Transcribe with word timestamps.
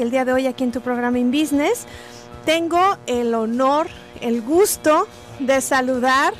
El 0.00 0.12
día 0.12 0.24
de 0.24 0.32
hoy 0.32 0.46
aquí 0.46 0.62
en 0.62 0.70
tu 0.70 0.80
programa 0.80 1.18
In 1.18 1.32
Business 1.32 1.84
tengo 2.44 2.96
el 3.08 3.34
honor, 3.34 3.88
el 4.20 4.42
gusto 4.42 5.08
de 5.40 5.60
saludar 5.60 6.34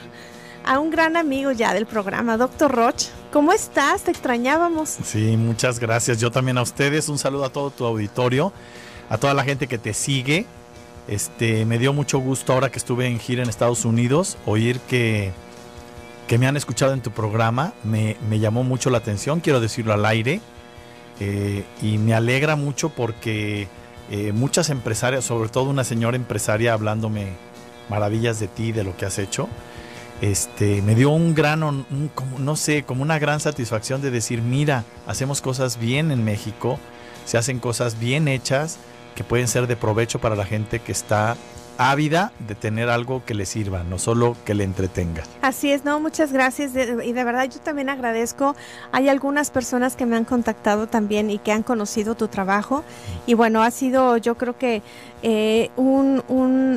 a 0.65 0.79
un 0.79 0.91
gran 0.91 1.17
amigo 1.17 1.51
ya 1.51 1.75
del 1.75 1.85
programa, 1.85 2.37
Doctor 2.37 2.71
Roch. 2.71 3.07
¿Cómo 3.33 3.53
estás? 3.53 4.03
Te 4.03 4.13
extrañábamos. 4.13 4.91
Sí, 5.03 5.37
muchas 5.37 5.81
gracias. 5.81 6.21
Yo 6.21 6.31
también 6.31 6.57
a 6.57 6.63
ustedes. 6.63 7.09
Un 7.09 7.19
saludo 7.19 7.47
a 7.47 7.51
todo 7.51 7.73
tu 7.73 7.85
auditorio, 7.85 8.53
a 9.11 9.19
toda 9.19 9.35
la 9.35 9.43
gente 9.43 9.67
que 9.67 9.79
te 9.79 9.93
sigue. 9.93 10.47
Este, 11.09 11.65
me 11.65 11.81
dio 11.81 11.93
mucho 11.93 12.21
gusto 12.21 12.53
ahora 12.53 12.71
que 12.71 12.79
estuve 12.79 13.09
en 13.09 13.19
gira 13.19 13.43
en 13.43 13.49
Estados 13.49 13.85
Unidos, 13.85 14.39
oír 14.47 14.79
que, 14.83 15.33
que 16.29 16.39
me 16.39 16.47
han 16.47 16.57
escuchado 16.57 16.93
en 16.93 17.01
tu 17.01 17.11
programa. 17.11 17.73
Me, 17.83 18.19
me 18.31 18.39
llamó 18.39 18.63
mucho 18.63 18.89
la 18.89 18.99
atención, 18.99 19.41
quiero 19.41 19.59
decirlo 19.59 19.95
al 19.95 20.07
aire 20.07 20.41
eh, 21.21 21.65
y 21.83 21.99
me 21.99 22.15
alegra 22.15 22.57
mucho 22.57 22.91
porque 22.91 23.69
eh, 24.11 24.33
muchas 24.33 24.71
empresarias, 24.71 25.25
sobre 25.25 25.49
todo 25.49 25.65
una 25.65 25.85
señora 25.85 26.17
empresaria 26.17 26.73
hablándome 26.73 27.29
maravillas 27.89 28.39
de 28.41 28.49
ti, 28.49 28.73
de 28.73 28.85
lo 28.85 28.97
que 28.97 29.07
has 29.07 29.19
hecho, 29.19 29.49
este, 30.21 30.83
me 30.83 30.95
dio 30.95 31.11
un 31.11 31.35
gran, 31.35 31.85
como, 32.15 32.39
no 32.39 32.57
sé, 32.57 32.83
como 32.83 33.03
una 33.03 33.19
gran 33.19 33.41
satisfacción 33.41 34.03
de 34.03 34.11
decir, 34.11 34.43
mira, 34.43 34.85
hacemos 35.07 35.41
cosas 35.41 35.79
bien 35.79 36.11
en 36.11 36.25
México, 36.25 36.79
se 37.25 37.39
hacen 37.39 37.59
cosas 37.59 37.99
bien 37.99 38.29
hechas 38.29 38.79
que 39.15 39.25
pueden 39.25 39.49
ser 39.49 39.67
de 39.67 39.77
provecho 39.77 40.21
para 40.21 40.37
la 40.37 40.45
gente 40.45 40.81
que 40.81 40.93
está 40.93 41.37
ávida 41.79 42.33
de 42.47 42.55
tener 42.55 42.91
algo 42.91 43.25
que 43.25 43.35
le 43.35 43.47
sirva, 43.47 43.85
no 43.85 43.99
solo 43.99 44.37
que 44.45 44.55
le 44.55 44.65
entretenga. 44.65 45.23
Así 45.41 45.71
es, 45.73 45.85
no, 45.85 46.01
muchas 46.01 46.33
gracias 46.33 46.73
y 46.73 47.13
de 47.13 47.25
verdad 47.25 47.49
yo 47.51 47.61
también 47.61 47.89
agradezco. 47.89 48.57
Hay 48.93 49.09
algunas 49.09 49.51
personas 49.51 49.97
que 49.97 50.05
me 50.05 50.17
han 50.17 50.25
contactado 50.25 50.89
también 50.89 51.31
y 51.31 51.39
que 51.39 51.53
han 51.53 51.63
conocido 51.63 52.17
tu 52.17 52.29
trabajo 52.29 52.85
y 53.27 53.35
bueno, 53.35 53.63
ha 53.63 53.71
sido 53.71 54.17
yo 54.17 54.37
creo 54.37 54.59
que 54.59 54.83
eh, 55.23 55.71
un, 55.77 56.23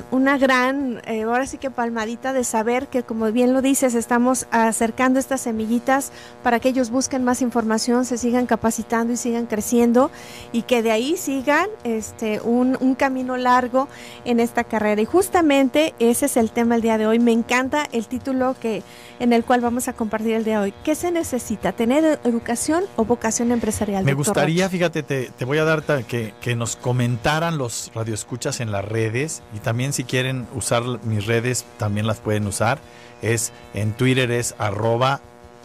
una 0.09 0.37
gran, 0.39 1.01
eh, 1.05 1.23
ahora 1.23 1.45
sí 1.45 1.59
que 1.59 1.69
palmadita 1.69 2.33
de 2.33 2.43
saber 2.43 2.87
que 2.87 3.03
como 3.03 3.31
bien 3.31 3.53
lo 3.53 3.61
dices, 3.61 3.93
estamos 3.93 4.47
acercando 4.49 5.19
estas 5.19 5.41
semillitas 5.41 6.11
para 6.41 6.59
que 6.59 6.69
ellos 6.69 6.89
busquen 6.89 7.23
más 7.23 7.43
información, 7.43 8.03
se 8.03 8.17
sigan 8.17 8.47
capacitando 8.47 9.13
y 9.13 9.17
sigan 9.17 9.45
creciendo 9.45 10.09
y 10.51 10.63
que 10.63 10.81
de 10.81 10.91
ahí 10.91 11.17
sigan 11.17 11.67
este, 11.83 12.41
un, 12.41 12.77
un 12.79 12.95
camino 12.95 13.37
largo 13.37 13.87
en 14.25 14.39
esta 14.39 14.63
carrera. 14.63 15.01
Y 15.01 15.05
justamente 15.05 15.93
ese 15.99 16.25
es 16.25 16.35
el 16.35 16.49
tema 16.51 16.75
el 16.75 16.81
día 16.81 16.97
de 16.97 17.05
hoy. 17.05 17.19
Me 17.19 17.31
encanta 17.31 17.87
el 17.91 18.07
título 18.07 18.55
que, 18.59 18.81
en 19.19 19.33
el 19.33 19.43
cual 19.43 19.61
vamos 19.61 19.87
a 19.87 19.93
compartir 19.93 20.33
el 20.33 20.43
día 20.43 20.59
de 20.59 20.65
hoy. 20.65 20.73
¿Qué 20.83 20.95
se 20.95 21.11
necesita? 21.11 21.73
¿Tener 21.73 22.19
educación 22.23 22.85
o 22.95 23.05
vocación 23.05 23.51
empresarial? 23.51 24.03
Me 24.03 24.13
gustaría, 24.13 24.67
fíjate, 24.67 25.03
te, 25.03 25.29
te, 25.29 25.45
voy 25.45 25.59
a 25.59 25.63
dar 25.63 25.83
que, 25.83 26.33
que 26.41 26.55
nos 26.55 26.75
comentaran 26.75 27.57
los 27.57 27.91
radioescuchas 27.93 28.30
escuchas 28.31 28.61
en 28.61 28.71
las 28.71 28.85
redes 28.85 29.43
y 29.53 29.59
también 29.59 29.91
si 29.91 30.05
quieren 30.05 30.47
usar 30.55 30.83
mis 31.03 31.25
redes 31.25 31.65
también 31.77 32.07
las 32.07 32.21
pueden 32.21 32.47
usar. 32.47 32.79
Es 33.21 33.51
en 33.73 33.91
Twitter 33.91 34.31
es 34.31 34.55
arroba 34.57 35.19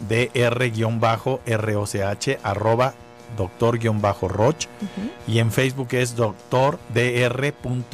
dr-roch 0.09 1.29
arroba 2.43 2.93
doctor-roch 3.37 4.67
y 5.29 5.39
en 5.39 5.53
Facebook 5.53 5.87
es 5.93 6.17
doctor 6.17 6.77
dr.roch. 6.93 7.93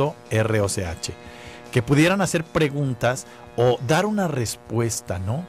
Que 1.71 1.81
pudieran 1.83 2.21
hacer 2.21 2.43
preguntas 2.43 3.27
o 3.55 3.77
dar 3.87 4.07
una 4.07 4.27
respuesta, 4.27 5.19
¿no? 5.19 5.45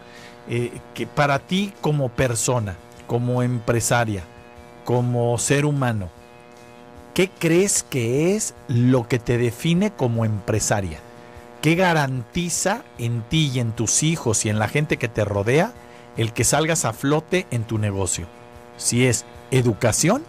Eh, 0.51 0.71
que 0.93 1.07
para 1.07 1.39
ti 1.39 1.73
como 1.81 2.11
persona, 2.11 2.77
como 3.07 3.43
empresaria, 3.43 4.23
como 4.85 5.39
ser 5.39 5.65
humano, 5.65 6.11
¿Qué 7.15 7.31
crees 7.31 7.85
que 7.85 8.35
es 8.35 8.55
lo 8.67 9.07
que 9.07 9.21
te 9.21 9.39
define 9.39 9.93
como 9.93 10.25
empresaria? 10.25 10.99
¿Qué 11.63 11.77
garantiza 11.77 12.83
en 12.99 13.23
ti 13.23 13.53
y 13.55 13.61
en 13.61 13.71
tus 13.71 14.03
hijos 14.03 14.45
y 14.45 14.49
en 14.49 14.59
la 14.59 14.67
gente 14.67 14.97
que 14.97 15.07
te 15.07 15.25
rodea 15.25 15.73
el 16.17 16.33
que 16.33 16.43
salgas 16.43 16.85
a 16.85 16.93
flote 16.93 17.47
en 17.53 17.63
tu 17.63 17.79
negocio? 17.79 18.27
Si 18.77 19.07
es 19.07 19.25
educación 19.53 20.25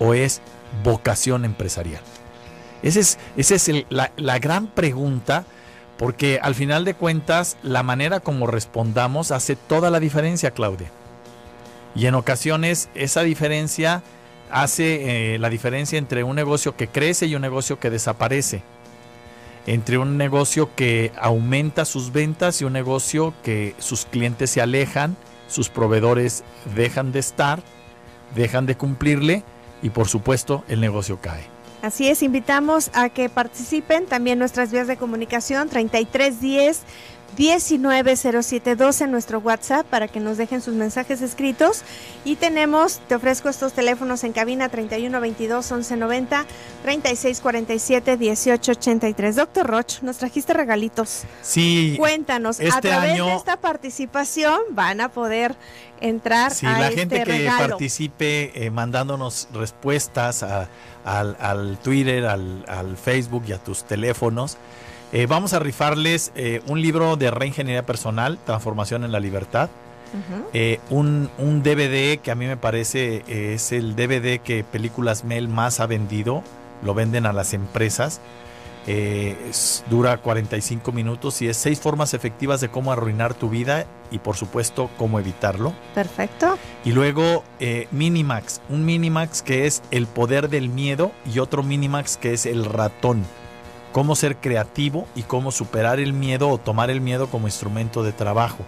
o 0.00 0.12
es 0.12 0.42
vocación 0.82 1.44
empresarial. 1.44 2.02
Esa 2.82 2.98
es, 2.98 3.18
es 3.36 3.70
la, 3.88 4.10
la 4.16 4.40
gran 4.40 4.66
pregunta 4.66 5.44
porque 5.98 6.40
al 6.42 6.56
final 6.56 6.84
de 6.84 6.94
cuentas 6.94 7.56
la 7.62 7.84
manera 7.84 8.18
como 8.18 8.48
respondamos 8.48 9.30
hace 9.30 9.54
toda 9.54 9.90
la 9.90 10.00
diferencia, 10.00 10.50
Claudia. 10.50 10.90
Y 11.94 12.06
en 12.06 12.16
ocasiones 12.16 12.88
esa 12.96 13.22
diferencia 13.22 14.02
hace 14.50 15.34
eh, 15.34 15.38
la 15.38 15.50
diferencia 15.50 15.98
entre 15.98 16.24
un 16.24 16.36
negocio 16.36 16.76
que 16.76 16.88
crece 16.88 17.26
y 17.26 17.34
un 17.34 17.42
negocio 17.42 17.78
que 17.78 17.90
desaparece. 17.90 18.62
Entre 19.66 19.98
un 19.98 20.16
negocio 20.16 20.74
que 20.76 21.12
aumenta 21.20 21.84
sus 21.84 22.12
ventas 22.12 22.60
y 22.60 22.64
un 22.64 22.72
negocio 22.72 23.34
que 23.42 23.74
sus 23.78 24.06
clientes 24.06 24.50
se 24.50 24.60
alejan, 24.60 25.16
sus 25.48 25.68
proveedores 25.68 26.44
dejan 26.74 27.12
de 27.12 27.18
estar, 27.18 27.62
dejan 28.34 28.66
de 28.66 28.76
cumplirle 28.76 29.42
y 29.82 29.90
por 29.90 30.08
supuesto 30.08 30.64
el 30.68 30.80
negocio 30.80 31.20
cae. 31.20 31.56
Así 31.82 32.08
es, 32.08 32.22
invitamos 32.22 32.90
a 32.94 33.10
que 33.10 33.28
participen 33.28 34.06
también 34.06 34.38
nuestras 34.38 34.72
vías 34.72 34.86
de 34.86 34.96
comunicación 34.96 35.68
3310 35.68 36.82
190712 37.36 39.04
en 39.04 39.10
nuestro 39.10 39.38
WhatsApp 39.40 39.86
para 39.86 40.08
que 40.08 40.20
nos 40.20 40.36
dejen 40.36 40.60
sus 40.62 40.74
mensajes 40.74 41.22
escritos. 41.22 41.82
Y 42.24 42.36
tenemos, 42.36 43.00
te 43.08 43.14
ofrezco 43.14 43.48
estos 43.48 43.72
teléfonos 43.72 44.24
en 44.24 44.32
cabina 44.32 44.68
3122 44.68 45.70
1190 45.70 46.46
3647 46.82 48.16
1883. 48.16 49.36
Doctor 49.36 49.66
Roch, 49.66 50.02
nos 50.02 50.18
trajiste 50.18 50.52
regalitos. 50.52 51.24
Sí. 51.42 51.94
Cuéntanos, 51.98 52.60
a 52.60 52.64
este 52.64 52.80
través 52.88 53.16
de 53.16 53.34
esta 53.34 53.56
participación 53.58 54.60
van 54.70 55.00
a 55.00 55.10
poder 55.10 55.54
entrar 56.00 56.52
sí, 56.52 56.66
a 56.66 56.78
la 56.78 56.90
gente 56.90 57.22
que 57.22 57.50
participe 57.58 58.66
eh, 58.66 58.70
mandándonos 58.70 59.48
respuestas 59.52 60.44
al, 61.04 61.78
Twitter, 61.82 62.26
al, 62.26 62.64
al 62.68 62.96
Facebook 62.96 63.44
y 63.48 63.52
a 63.52 63.58
tus 63.58 63.84
teléfonos. 63.84 64.58
Eh, 65.12 65.26
vamos 65.26 65.52
a 65.52 65.60
rifarles 65.60 66.32
eh, 66.34 66.62
un 66.66 66.80
libro 66.80 67.16
de 67.16 67.30
reingeniería 67.30 67.86
personal, 67.86 68.38
Transformación 68.44 69.04
en 69.04 69.12
la 69.12 69.20
Libertad. 69.20 69.70
Eh, 70.54 70.80
un, 70.88 71.28
DVD 71.62 72.18
que 72.18 72.30
a 72.30 72.34
mí 72.34 72.46
me 72.46 72.56
parece 72.56 73.22
es 73.26 73.70
el 73.72 73.96
DVD 73.96 74.40
que 74.40 74.64
Películas 74.64 75.24
Mel 75.24 75.48
más 75.48 75.80
ha 75.80 75.86
vendido. 75.86 76.42
Lo 76.82 76.94
venden 76.94 77.26
a 77.26 77.32
las 77.32 77.52
empresas. 77.52 78.20
dura 79.90 80.16
45 80.18 80.92
minutos 80.92 81.42
y 81.42 81.48
es 81.48 81.56
seis 81.56 81.80
formas 81.80 82.14
efectivas 82.14 82.60
de 82.60 82.68
cómo 82.68 82.92
arruinar 82.92 83.34
tu 83.34 83.50
vida 83.50 83.84
y 84.10 84.18
por 84.18 84.36
supuesto 84.36 84.88
cómo 84.96 85.18
evitarlo. 85.18 85.74
Perfecto. 85.94 86.56
Y 86.84 86.92
luego 86.92 87.44
Minimax, 87.90 88.62
un 88.70 88.86
Minimax 88.86 89.42
que 89.42 89.66
es 89.66 89.82
el 89.90 90.06
poder 90.06 90.48
del 90.48 90.70
miedo 90.70 91.12
y 91.30 91.40
otro 91.40 91.62
Minimax 91.62 92.16
que 92.16 92.32
es 92.32 92.46
el 92.46 92.64
ratón 92.64 93.24
cómo 93.96 94.14
ser 94.14 94.36
creativo 94.36 95.08
y 95.14 95.22
cómo 95.22 95.50
superar 95.50 96.00
el 96.00 96.12
miedo 96.12 96.50
o 96.50 96.58
tomar 96.58 96.90
el 96.90 97.00
miedo 97.00 97.28
como 97.28 97.48
instrumento 97.48 98.02
de 98.02 98.12
trabajo. 98.12 98.58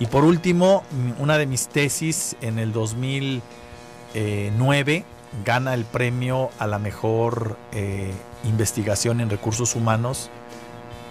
Y 0.00 0.06
por 0.06 0.24
último, 0.24 0.82
una 1.20 1.38
de 1.38 1.46
mis 1.46 1.68
tesis 1.68 2.34
en 2.40 2.58
el 2.58 2.72
2009 2.72 5.04
gana 5.44 5.74
el 5.74 5.84
premio 5.84 6.50
a 6.58 6.66
la 6.66 6.80
mejor 6.80 7.56
eh, 7.70 8.10
investigación 8.42 9.20
en 9.20 9.30
recursos 9.30 9.76
humanos. 9.76 10.28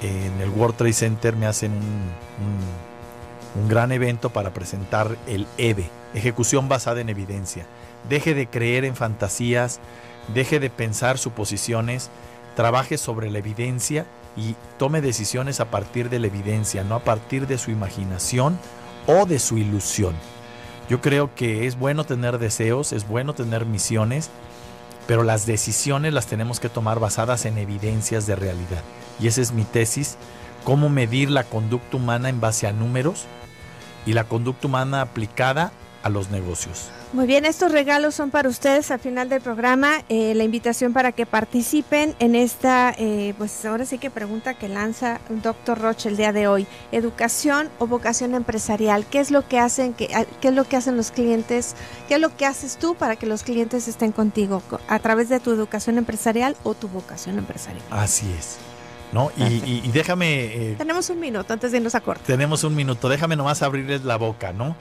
En 0.01 0.41
el 0.41 0.49
World 0.49 0.75
Trade 0.75 0.91
Center 0.91 1.37
me 1.37 1.45
hacen 1.45 1.71
un, 1.71 3.61
un 3.61 3.69
gran 3.69 3.93
evento 3.93 4.31
para 4.31 4.53
presentar 4.53 5.15
el 5.25 5.47
EVE, 5.57 5.89
Ejecución 6.13 6.67
basada 6.67 6.99
en 6.99 7.07
evidencia. 7.07 7.65
Deje 8.09 8.33
de 8.33 8.47
creer 8.47 8.83
en 8.83 8.97
fantasías, 8.97 9.79
deje 10.33 10.59
de 10.59 10.69
pensar 10.69 11.17
suposiciones 11.17 12.09
trabaje 12.55 12.97
sobre 12.97 13.31
la 13.31 13.39
evidencia 13.39 14.05
y 14.35 14.55
tome 14.77 15.01
decisiones 15.01 15.59
a 15.59 15.69
partir 15.71 16.09
de 16.09 16.19
la 16.19 16.27
evidencia, 16.27 16.83
no 16.83 16.95
a 16.95 17.03
partir 17.03 17.47
de 17.47 17.57
su 17.57 17.71
imaginación 17.71 18.57
o 19.07 19.25
de 19.25 19.39
su 19.39 19.57
ilusión. 19.57 20.15
Yo 20.89 21.01
creo 21.01 21.33
que 21.35 21.67
es 21.67 21.77
bueno 21.77 22.03
tener 22.03 22.37
deseos, 22.37 22.91
es 22.91 23.07
bueno 23.07 23.33
tener 23.33 23.65
misiones, 23.65 24.29
pero 25.07 25.23
las 25.23 25.45
decisiones 25.45 26.13
las 26.13 26.27
tenemos 26.27 26.59
que 26.59 26.69
tomar 26.69 26.99
basadas 26.99 27.45
en 27.45 27.57
evidencias 27.57 28.27
de 28.27 28.35
realidad. 28.35 28.83
Y 29.19 29.27
esa 29.27 29.41
es 29.41 29.51
mi 29.51 29.63
tesis, 29.63 30.17
cómo 30.63 30.89
medir 30.89 31.29
la 31.29 31.43
conducta 31.43 31.97
humana 31.97 32.29
en 32.29 32.41
base 32.41 32.67
a 32.67 32.73
números 32.73 33.25
y 34.05 34.13
la 34.13 34.25
conducta 34.25 34.67
humana 34.67 35.01
aplicada 35.01 35.71
a 36.03 36.09
los 36.09 36.29
negocios. 36.29 36.89
Muy 37.13 37.27
bien, 37.27 37.45
estos 37.45 37.71
regalos 37.71 38.15
son 38.15 38.31
para 38.31 38.47
ustedes 38.47 38.89
al 38.91 38.99
final 38.99 39.29
del 39.29 39.41
programa. 39.41 40.03
Eh, 40.09 40.33
la 40.33 40.43
invitación 40.43 40.93
para 40.93 41.11
que 41.11 41.25
participen 41.25 42.15
en 42.19 42.35
esta, 42.35 42.95
eh, 42.97 43.33
pues 43.37 43.65
ahora 43.65 43.85
sí 43.85 43.97
que 43.97 44.09
pregunta 44.09 44.53
que 44.53 44.69
lanza 44.69 45.19
doctor 45.29 45.79
Roche 45.79 46.09
el 46.09 46.17
día 46.17 46.31
de 46.31 46.47
hoy. 46.47 46.67
Educación 46.91 47.69
o 47.79 47.87
vocación 47.87 48.33
empresarial. 48.33 49.05
¿Qué 49.05 49.19
es 49.19 49.29
lo 49.29 49.47
que 49.47 49.59
hacen? 49.59 49.93
Qué, 49.93 50.07
¿Qué 50.39 50.47
es 50.47 50.53
lo 50.53 50.63
que 50.63 50.77
hacen 50.77 50.95
los 50.97 51.11
clientes? 51.11 51.75
¿Qué 52.07 52.15
es 52.15 52.21
lo 52.21 52.35
que 52.35 52.45
haces 52.45 52.77
tú 52.77 52.95
para 52.95 53.15
que 53.15 53.25
los 53.25 53.43
clientes 53.43 53.87
estén 53.87 54.11
contigo 54.11 54.63
a 54.87 54.99
través 54.99 55.29
de 55.29 55.39
tu 55.39 55.51
educación 55.51 55.97
empresarial 55.97 56.55
o 56.63 56.73
tu 56.73 56.87
vocación 56.87 57.37
empresarial? 57.37 57.83
Así 57.89 58.31
es. 58.37 58.57
¿No? 59.11 59.31
Y, 59.35 59.89
déjame... 59.91 60.71
Eh, 60.71 60.75
tenemos 60.77 61.09
un 61.09 61.19
minuto 61.19 61.51
antes 61.51 61.71
de 61.71 61.77
irnos 61.77 61.95
a 61.95 62.01
corte. 62.01 62.23
Tenemos 62.25 62.63
un 62.63 62.75
minuto, 62.75 63.09
déjame 63.09 63.35
nomás 63.35 63.61
abrirles 63.61 64.03
la 64.03 64.17
boca, 64.17 64.53
¿no? 64.53 64.75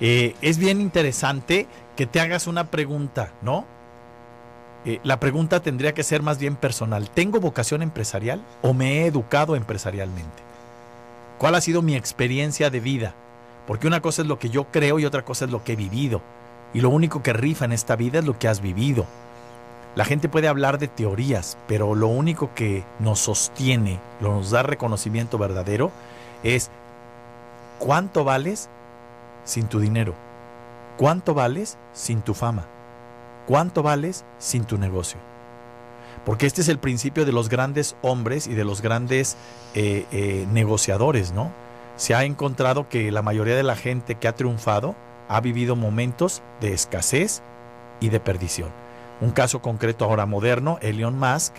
Eh, 0.00 0.34
es 0.42 0.58
bien 0.58 0.80
interesante 0.80 1.66
que 1.94 2.06
te 2.06 2.20
hagas 2.20 2.46
una 2.46 2.70
pregunta, 2.70 3.32
¿no? 3.42 3.64
Eh, 4.84 5.00
la 5.02 5.18
pregunta 5.18 5.60
tendría 5.60 5.94
que 5.94 6.04
ser 6.04 6.22
más 6.22 6.38
bien 6.38 6.56
personal. 6.56 7.10
¿Tengo 7.10 7.40
vocación 7.40 7.82
empresarial 7.82 8.42
o 8.62 8.72
me 8.72 9.02
he 9.02 9.06
educado 9.06 9.56
empresarialmente? 9.56 10.42
¿Cuál 11.38 11.54
ha 11.54 11.60
sido 11.60 11.82
mi 11.82 11.96
experiencia 11.96 12.70
de 12.70 12.80
vida? 12.80 13.14
Porque 13.66 13.86
una 13.86 14.00
cosa 14.00 14.22
es 14.22 14.28
lo 14.28 14.38
que 14.38 14.48
yo 14.48 14.64
creo 14.70 14.98
y 14.98 15.04
otra 15.04 15.24
cosa 15.24 15.44
es 15.44 15.50
lo 15.50 15.64
que 15.64 15.72
he 15.72 15.76
vivido. 15.76 16.22
Y 16.72 16.80
lo 16.80 16.90
único 16.90 17.22
que 17.22 17.32
rifa 17.32 17.64
en 17.64 17.72
esta 17.72 17.96
vida 17.96 18.20
es 18.20 18.24
lo 18.24 18.38
que 18.38 18.48
has 18.48 18.60
vivido. 18.60 19.06
La 19.96 20.04
gente 20.04 20.28
puede 20.28 20.46
hablar 20.46 20.78
de 20.78 20.88
teorías, 20.88 21.56
pero 21.66 21.94
lo 21.94 22.08
único 22.08 22.50
que 22.54 22.84
nos 22.98 23.18
sostiene, 23.18 23.98
lo 24.20 24.34
nos 24.34 24.50
da 24.50 24.62
reconocimiento 24.62 25.38
verdadero, 25.38 25.90
es 26.42 26.70
cuánto 27.78 28.22
vales 28.22 28.68
sin 29.44 29.68
tu 29.68 29.80
dinero, 29.80 30.12
cuánto 30.98 31.32
vales 31.32 31.78
sin 31.94 32.20
tu 32.20 32.34
fama, 32.34 32.66
cuánto 33.46 33.82
vales 33.82 34.26
sin 34.38 34.66
tu 34.66 34.76
negocio. 34.76 35.18
Porque 36.26 36.44
este 36.44 36.60
es 36.60 36.68
el 36.68 36.78
principio 36.78 37.24
de 37.24 37.32
los 37.32 37.48
grandes 37.48 37.96
hombres 38.02 38.48
y 38.48 38.52
de 38.52 38.64
los 38.64 38.82
grandes 38.82 39.38
eh, 39.74 40.04
eh, 40.12 40.46
negociadores, 40.52 41.32
¿no? 41.32 41.50
Se 41.96 42.14
ha 42.14 42.24
encontrado 42.24 42.86
que 42.90 43.10
la 43.10 43.22
mayoría 43.22 43.56
de 43.56 43.62
la 43.62 43.76
gente 43.76 44.16
que 44.16 44.28
ha 44.28 44.34
triunfado 44.34 44.94
ha 45.30 45.40
vivido 45.40 45.74
momentos 45.74 46.42
de 46.60 46.74
escasez 46.74 47.40
y 48.00 48.10
de 48.10 48.20
perdición. 48.20 48.85
Un 49.20 49.30
caso 49.30 49.62
concreto 49.62 50.04
ahora 50.04 50.26
moderno, 50.26 50.78
Elon 50.82 51.18
Musk 51.18 51.54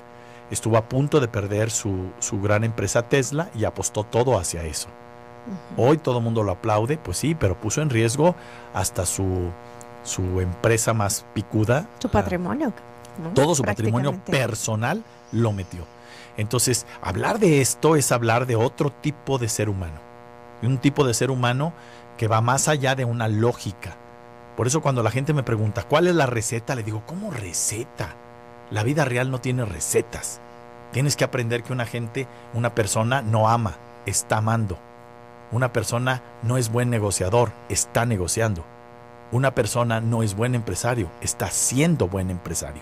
estuvo 0.51 0.77
a 0.77 0.88
punto 0.88 1.19
de 1.19 1.27
perder 1.27 1.71
su, 1.71 2.12
gran 2.42 2.63
empresa 2.63 3.09
Tesla 3.09 3.50
y 3.56 3.65
apostó 3.65 4.04
todo 4.04 4.38
hacia 4.38 4.63
eso. 4.63 4.88
Hoy 5.77 5.98
todo 5.98 6.18
el 6.18 6.24
mundo 6.24 6.44
lo 6.44 6.51
aplaude, 6.51 6.98
pues 6.98 7.18
sí, 7.18 7.33
pero 7.33 7.59
puso 7.59 7.81
en 7.81 7.89
riesgo 7.89 8.36
hasta 8.74 9.06
su, 9.06 9.50
su 10.04 10.42
empresa 10.42 10.94
más 10.94 11.25
picuda. 11.33 11.88
Su 12.00 12.09
patrimonio. 12.09 12.74
Todo 13.33 13.56
su 13.56 13.63
patrimonio 13.63 14.13
personal 14.25 15.04
lo 15.31 15.51
metió. 15.54 15.86
Entonces, 16.36 16.86
hablar 17.01 17.39
de 17.39 17.62
esto 17.62 17.95
es 17.95 18.12
hablar 18.12 18.45
de 18.45 18.56
otro 18.56 18.92
tipo 18.92 19.39
de 19.39 19.50
ser 19.50 19.69
humano. 19.69 20.00
Un 20.62 20.77
tipo 20.77 21.06
de 21.06 21.13
ser 21.13 21.31
humano 21.31 21.74
que 22.18 22.27
va 22.27 22.42
más 22.42 22.68
allá 22.68 22.94
de 22.94 23.06
una 23.06 23.27
lógica 23.27 23.95
por 24.57 24.65
eso 24.65 24.81
cuando 24.81 25.04
la 25.04 25.12
gente 25.12 25.33
me 25.36 25.44
pregunta, 25.44 25.83
¿cuál 25.83 26.07
es 26.07 26.15
la 26.15 26.25
receta? 26.25 26.74
Le 26.74 26.81
digo, 26.81 27.04
¿cómo 27.06 27.30
receta? 27.30 28.15
La 28.71 28.81
vida 28.81 29.06
real 29.06 29.30
no 29.30 29.39
tiene 29.39 29.63
recetas. 29.65 30.42
Tienes 30.92 31.15
que 31.15 31.24
aprender 31.24 31.62
que 31.62 31.74
una 31.74 31.86
gente, 31.86 32.27
una 32.56 32.74
persona 32.74 33.21
no 33.21 33.50
ama, 33.50 33.77
está 34.07 34.38
amando. 34.38 34.80
Una 35.51 35.71
persona 35.71 36.24
no 36.42 36.57
es 36.57 36.71
buen 36.71 36.89
negociador, 36.89 37.51
está 37.69 38.07
negociando. 38.07 38.65
Una 39.31 39.54
persona 39.54 40.01
no 40.01 40.24
es 40.24 40.36
buen 40.36 40.56
empresario, 40.56 41.12
está 41.21 41.51
siendo 41.51 42.07
buen 42.07 42.31
empresario. 42.31 42.81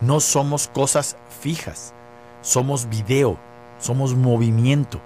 No 0.00 0.18
somos 0.18 0.66
cosas 0.66 1.16
fijas, 1.40 1.94
somos 2.42 2.88
video, 2.88 3.38
somos 3.78 4.16
movimiento. 4.16 5.00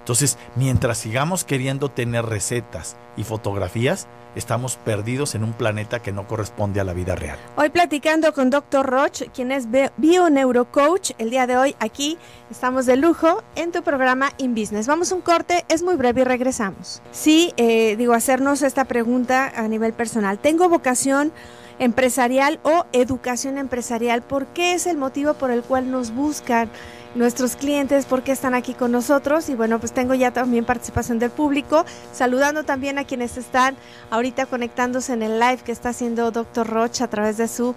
Entonces, 0.00 0.36
mientras 0.56 0.98
sigamos 0.98 1.42
queriendo 1.42 1.90
tener 1.90 2.26
recetas 2.26 2.96
y 3.16 3.24
fotografías, 3.24 4.06
estamos 4.34 4.76
perdidos 4.76 5.34
en 5.34 5.44
un 5.44 5.52
planeta 5.52 6.00
que 6.00 6.12
no 6.12 6.26
corresponde 6.26 6.80
a 6.80 6.84
la 6.84 6.92
vida 6.92 7.14
real. 7.14 7.38
Hoy 7.56 7.70
platicando 7.70 8.32
con 8.32 8.50
Dr. 8.50 8.86
Roch, 8.86 9.22
quien 9.34 9.52
es 9.52 9.68
bio-neurocoach, 9.70 11.12
el 11.18 11.30
día 11.30 11.46
de 11.46 11.56
hoy 11.56 11.76
aquí 11.78 12.18
estamos 12.50 12.86
de 12.86 12.96
lujo 12.96 13.42
en 13.56 13.72
tu 13.72 13.82
programa 13.82 14.32
In 14.38 14.54
Business. 14.54 14.86
Vamos 14.86 15.12
a 15.12 15.14
un 15.14 15.20
corte, 15.20 15.64
es 15.68 15.82
muy 15.82 15.96
breve 15.96 16.22
y 16.22 16.24
regresamos. 16.24 17.02
Sí, 17.12 17.52
eh, 17.56 17.96
digo, 17.96 18.12
hacernos 18.12 18.62
esta 18.62 18.84
pregunta 18.84 19.52
a 19.54 19.68
nivel 19.68 19.92
personal. 19.92 20.38
¿Tengo 20.38 20.68
vocación 20.68 21.32
empresarial 21.78 22.60
o 22.62 22.86
educación 22.92 23.58
empresarial? 23.58 24.22
¿Por 24.22 24.46
qué 24.46 24.74
es 24.74 24.86
el 24.86 24.96
motivo 24.96 25.34
por 25.34 25.50
el 25.50 25.62
cual 25.62 25.90
nos 25.90 26.14
buscan? 26.14 26.70
Nuestros 27.14 27.56
clientes 27.56 28.06
porque 28.06 28.32
están 28.32 28.54
aquí 28.54 28.74
con 28.74 28.92
nosotros 28.92 29.48
y 29.48 29.54
bueno 29.54 29.78
pues 29.78 29.92
tengo 29.92 30.14
ya 30.14 30.32
también 30.32 30.64
participación 30.64 31.18
del 31.18 31.30
público 31.30 31.84
saludando 32.12 32.64
también 32.64 32.98
a 32.98 33.04
quienes 33.04 33.36
están 33.36 33.76
ahorita 34.10 34.46
conectándose 34.46 35.12
en 35.12 35.22
el 35.22 35.38
live 35.38 35.58
que 35.64 35.72
está 35.72 35.90
haciendo 35.90 36.30
Doctor 36.30 36.66
Roche 36.66 37.04
a 37.04 37.08
través 37.08 37.36
de 37.36 37.48
su 37.48 37.74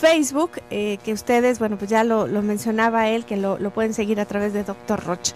Facebook, 0.00 0.52
eh, 0.70 0.98
que 1.04 1.12
ustedes, 1.12 1.58
bueno, 1.58 1.76
pues 1.76 1.90
ya 1.90 2.04
lo, 2.04 2.26
mencionaba 2.42 3.08
él, 3.08 3.26
que 3.26 3.36
lo, 3.36 3.58
pueden 3.70 3.92
seguir 3.92 4.18
a 4.18 4.24
través 4.24 4.54
de 4.54 4.64
Doctor 4.64 5.04
Roche. 5.04 5.34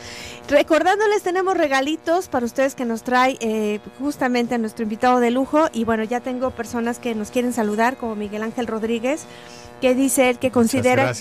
Recordándoles, 0.48 1.22
tenemos 1.22 1.54
regalitos 1.56 2.28
para 2.28 2.46
ustedes 2.46 2.74
que 2.74 2.86
nos 2.86 3.02
trae 3.02 3.36
eh, 3.40 3.80
justamente 4.00 4.56
nuestro 4.56 4.84
invitado 4.84 5.20
de 5.20 5.30
lujo. 5.30 5.66
Y 5.74 5.84
bueno, 5.84 6.02
ya 6.04 6.20
tengo 6.20 6.50
personas 6.50 6.98
que 6.98 7.14
nos 7.14 7.30
quieren 7.30 7.52
saludar, 7.52 7.98
como 7.98 8.16
Miguel 8.16 8.42
Ángel 8.42 8.66
Rodríguez, 8.66 9.26
que 9.84 9.94
dice 9.94 10.30
él 10.30 10.38
que 10.38 10.50
considera, 10.50 11.12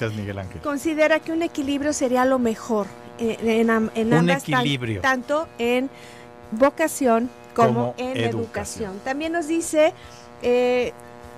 considera 0.63 1.19
que 1.19 1.33
un 1.33 1.41
equilibrio 1.41 1.91
sería 1.91 2.23
lo 2.23 2.39
mejor 2.39 2.87
eh, 3.19 3.35
en, 3.41 3.69
ambas, 3.69 4.47
equilibrio. 4.47 5.01
tanto 5.01 5.49
en 5.57 5.89
vocación 6.51 7.29
como, 7.53 7.93
en 7.97 8.15
educación. 8.15 9.01
También 9.03 9.33
nos 9.33 9.49
dice 9.49 9.93
eh, 10.41 10.93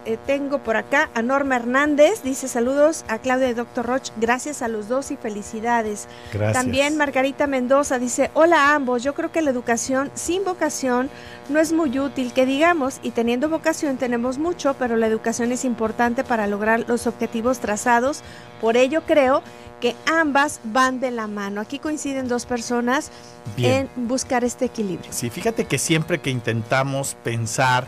eh, 0.06 0.19
tengo 0.27 0.60
por 0.60 0.77
acá 0.77 1.10
a 1.16 1.24
Norma 1.24 1.56
Hernández, 1.56 2.22
dice 2.22 2.48
saludos 2.48 3.04
a 3.07 3.18
Claudia 3.18 3.50
y 3.50 3.56
Doctor 3.56 3.88
Roch, 3.88 4.12
gracias 4.18 4.62
a 4.62 4.68
los 4.68 4.88
dos 4.88 5.10
y 5.10 5.18
felicidades. 5.18 6.07
Gracias. 6.31 6.54
También 6.54 6.95
Margarita 6.95 7.48
Mendoza 7.48 7.98
dice, 7.98 8.30
hola 8.36 8.69
a 8.69 8.75
ambos, 8.75 9.01
yo 9.01 9.16
creo 9.16 9.31
que 9.31 9.42
la 9.42 9.50
educación 9.50 10.12
sin 10.13 10.44
vocación 10.44 11.10
no 11.50 11.60
es 11.60 11.74
muy 11.74 12.00
útil, 12.00 12.34
que 12.34 12.46
digamos, 12.46 13.00
y 13.04 13.12
teniendo 13.12 13.50
vocación 13.50 13.98
tenemos 13.98 14.38
mucho, 14.38 14.76
pero 14.76 14.96
la 14.96 15.08
educación 15.08 15.52
es 15.52 15.66
importante 15.66 16.24
para 16.24 16.48
lograr 16.48 16.86
los 16.88 17.08
objetivos 17.08 17.60
trazados, 17.60 18.22
por 18.62 18.78
ello 18.78 19.04
creo 19.06 19.44
que 19.80 19.96
ambas 20.06 20.60
van 20.64 21.00
de 21.00 21.12
la 21.12 21.28
mano. 21.28 21.62
Aquí 21.62 21.80
coinciden 21.80 22.28
dos 22.28 22.46
personas 22.46 23.12
en 23.58 23.90
buscar 23.96 24.44
este 24.44 24.66
equilibrio. 24.66 25.12
Sí, 25.12 25.30
fíjate 25.30 25.66
que 25.66 25.78
siempre 25.78 26.20
que 26.20 26.30
intentamos 26.30 27.16
pensar 27.24 27.88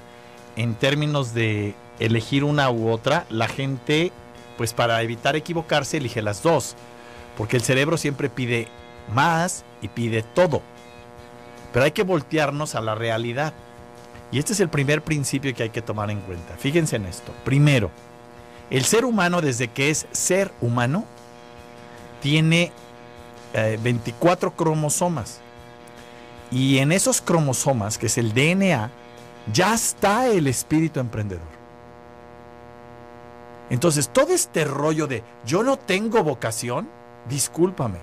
en 0.56 0.76
términos 0.76 1.34
de 1.34 1.76
elegir 2.00 2.44
una 2.44 2.70
u 2.70 2.90
otra, 2.90 3.26
la 3.30 3.48
gente, 3.48 4.12
pues 4.58 4.74
para 4.74 5.02
evitar 5.02 5.36
equivocarse, 5.36 5.98
elige 5.98 6.22
las 6.22 6.44
dos. 6.44 6.76
Porque 7.38 7.58
el 7.58 7.64
cerebro 7.64 7.98
siempre 7.98 8.30
pide 8.30 8.68
más 9.14 9.64
y 9.82 9.88
pide 9.88 10.24
todo. 10.24 10.62
Pero 11.74 11.86
hay 11.86 11.92
que 11.92 12.04
voltearnos 12.04 12.76
a 12.76 12.82
la 12.82 12.96
realidad. 12.96 13.54
Y 14.32 14.40
este 14.40 14.54
es 14.54 14.60
el 14.60 14.70
primer 14.70 15.02
principio 15.04 15.54
que 15.54 15.64
hay 15.64 15.70
que 15.70 15.82
tomar 15.82 16.12
en 16.12 16.20
cuenta. 16.22 16.56
Fíjense 16.58 16.98
en 16.98 17.06
esto. 17.06 17.32
Primero, 17.44 17.92
el 18.70 18.84
ser 18.84 19.06
humano 19.06 19.42
desde 19.42 19.70
que 19.70 19.90
es 19.90 20.08
ser 20.12 20.52
humano 20.62 21.06
tiene 22.22 22.72
24 23.54 24.50
eh, 24.50 24.54
cromosomas. 24.56 25.40
Y 26.52 26.78
en 26.80 26.92
esos 26.92 27.22
cromosomas, 27.22 27.98
que 27.98 28.08
es 28.08 28.18
el 28.18 28.34
DNA, 28.34 28.90
ya 29.54 29.74
está 29.74 30.28
el 30.28 30.48
espíritu 30.48 31.00
emprendedor. 31.00 31.58
Entonces, 33.70 34.10
todo 34.10 34.34
este 34.34 34.64
rollo 34.64 35.08
de 35.08 35.24
yo 35.46 35.64
no 35.64 35.78
tengo 35.78 36.24
vocación, 36.24 36.88
discúlpame. 37.28 38.00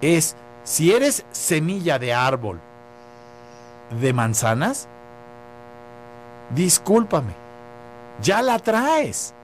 Es, 0.00 0.36
si 0.64 0.92
eres 0.92 1.24
semilla 1.32 1.98
de 1.98 2.14
árbol 2.14 2.60
de 4.00 4.12
manzanas, 4.12 4.88
discúlpame, 6.54 7.34
ya 8.22 8.42
la 8.42 8.58
traes. 8.58 9.34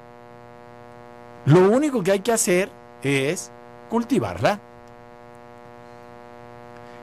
Lo 1.45 1.71
único 1.71 2.03
que 2.03 2.13
hay 2.13 2.21
que 2.21 2.33
hacer 2.33 2.71
es 3.03 3.51
cultivarla. 3.89 4.61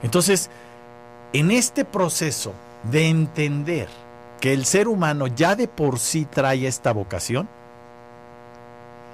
Entonces, 0.03 0.49
en 1.33 1.51
este 1.51 1.83
proceso 1.83 2.53
de 2.83 3.09
entender 3.09 3.89
que 4.39 4.53
el 4.53 4.65
ser 4.65 4.87
humano 4.87 5.27
ya 5.27 5.55
de 5.55 5.67
por 5.67 5.99
sí 5.99 6.25
trae 6.25 6.67
esta 6.67 6.93
vocación, 6.93 7.47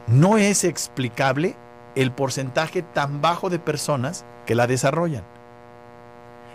no 0.07 0.37
es 0.37 0.63
explicable 0.63 1.55
el 1.95 2.11
porcentaje 2.11 2.81
tan 2.81 3.21
bajo 3.21 3.49
de 3.49 3.59
personas 3.59 4.25
que 4.45 4.55
la 4.55 4.67
desarrollan. 4.67 5.23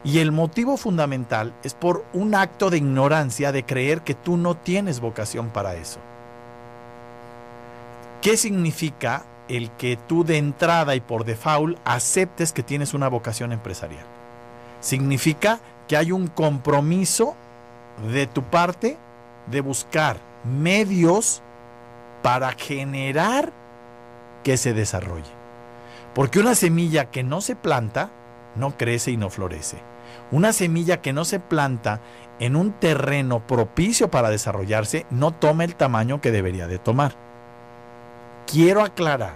Y 0.04 0.20
el 0.20 0.30
motivo 0.30 0.76
fundamental 0.76 1.52
es 1.62 1.74
por 1.74 2.04
un 2.12 2.34
acto 2.34 2.70
de 2.70 2.78
ignorancia 2.78 3.50
de 3.52 3.64
creer 3.64 4.02
que 4.02 4.14
tú 4.14 4.36
no 4.36 4.54
tienes 4.56 5.00
vocación 5.00 5.48
para 5.48 5.74
eso. 5.74 5.98
¿Qué 8.22 8.36
significa 8.36 9.24
el 9.48 9.70
que 9.72 9.96
tú 9.96 10.24
de 10.24 10.38
entrada 10.38 10.94
y 10.94 11.00
por 11.00 11.24
default 11.24 11.78
aceptes 11.84 12.52
que 12.52 12.62
tienes 12.62 12.94
una 12.94 13.08
vocación 13.08 13.52
empresarial? 13.52 14.04
Significa 14.80 15.60
que 15.88 15.96
hay 15.96 16.12
un 16.12 16.28
compromiso 16.28 17.34
de 18.12 18.26
tu 18.26 18.42
parte 18.42 18.96
de 19.46 19.60
buscar 19.60 20.18
medios 20.44 21.42
para 22.22 22.52
generar 22.52 23.52
que 24.46 24.56
se 24.56 24.74
desarrolle. 24.74 25.32
Porque 26.14 26.38
una 26.38 26.54
semilla 26.54 27.10
que 27.10 27.24
no 27.24 27.40
se 27.40 27.56
planta, 27.56 28.10
no 28.54 28.76
crece 28.76 29.10
y 29.10 29.16
no 29.16 29.28
florece. 29.28 29.78
Una 30.30 30.52
semilla 30.52 31.02
que 31.02 31.12
no 31.12 31.24
se 31.24 31.40
planta 31.40 32.00
en 32.38 32.54
un 32.54 32.70
terreno 32.70 33.44
propicio 33.44 34.08
para 34.08 34.30
desarrollarse, 34.30 35.04
no 35.10 35.32
toma 35.32 35.64
el 35.64 35.74
tamaño 35.74 36.20
que 36.20 36.30
debería 36.30 36.68
de 36.68 36.78
tomar. 36.78 37.16
Quiero 38.46 38.84
aclarar 38.84 39.34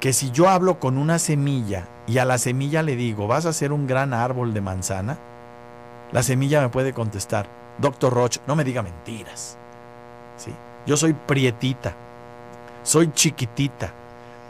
que 0.00 0.14
si 0.14 0.30
yo 0.30 0.48
hablo 0.48 0.80
con 0.80 0.96
una 0.96 1.18
semilla 1.18 1.86
y 2.06 2.16
a 2.16 2.24
la 2.24 2.38
semilla 2.38 2.82
le 2.82 2.96
digo, 2.96 3.26
vas 3.26 3.44
a 3.44 3.52
ser 3.52 3.70
un 3.70 3.86
gran 3.86 4.14
árbol 4.14 4.54
de 4.54 4.62
manzana, 4.62 5.18
la 6.10 6.22
semilla 6.22 6.62
me 6.62 6.70
puede 6.70 6.94
contestar, 6.94 7.50
doctor 7.76 8.14
Roch, 8.14 8.38
no 8.46 8.56
me 8.56 8.64
diga 8.64 8.80
mentiras. 8.80 9.58
¿Sí? 10.38 10.54
Yo 10.86 10.96
soy 10.96 11.12
prietita, 11.12 11.94
soy 12.82 13.12
chiquitita. 13.12 13.96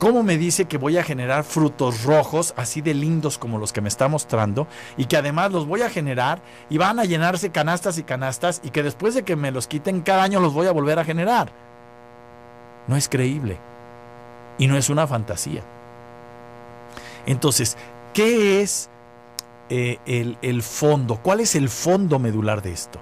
¿Cómo 0.02 0.24
me 0.24 0.36
dice 0.36 0.64
que 0.64 0.78
voy 0.78 0.98
a 0.98 1.04
generar 1.04 1.44
frutos 1.44 2.02
rojos 2.02 2.54
así 2.56 2.80
de 2.80 2.92
lindos 2.92 3.38
como 3.38 3.58
los 3.58 3.72
que 3.72 3.80
me 3.80 3.88
está 3.88 4.08
mostrando 4.08 4.66
y 4.96 5.04
que 5.04 5.16
además 5.16 5.52
los 5.52 5.64
voy 5.64 5.82
a 5.82 5.90
generar 5.90 6.42
y 6.68 6.76
van 6.76 6.98
a 6.98 7.04
llenarse 7.04 7.50
canastas 7.52 7.98
y 7.98 8.02
canastas 8.02 8.60
y 8.64 8.70
que 8.70 8.82
después 8.82 9.14
de 9.14 9.22
que 9.22 9.36
me 9.36 9.52
los 9.52 9.68
quiten 9.68 10.00
cada 10.00 10.24
año 10.24 10.40
los 10.40 10.54
voy 10.54 10.66
a 10.66 10.72
volver 10.72 10.98
a 10.98 11.04
generar? 11.04 11.52
No 12.88 12.96
es 12.96 13.08
creíble 13.08 13.60
y 14.58 14.66
no 14.66 14.76
es 14.76 14.90
una 14.90 15.06
fantasía. 15.06 15.62
Entonces, 17.24 17.76
¿qué 18.12 18.60
es 18.60 18.90
eh, 19.70 19.98
el, 20.04 20.36
el 20.42 20.64
fondo? 20.64 21.20
¿Cuál 21.22 21.38
es 21.38 21.54
el 21.54 21.68
fondo 21.68 22.18
medular 22.18 22.60
de 22.60 22.72
esto? 22.72 22.98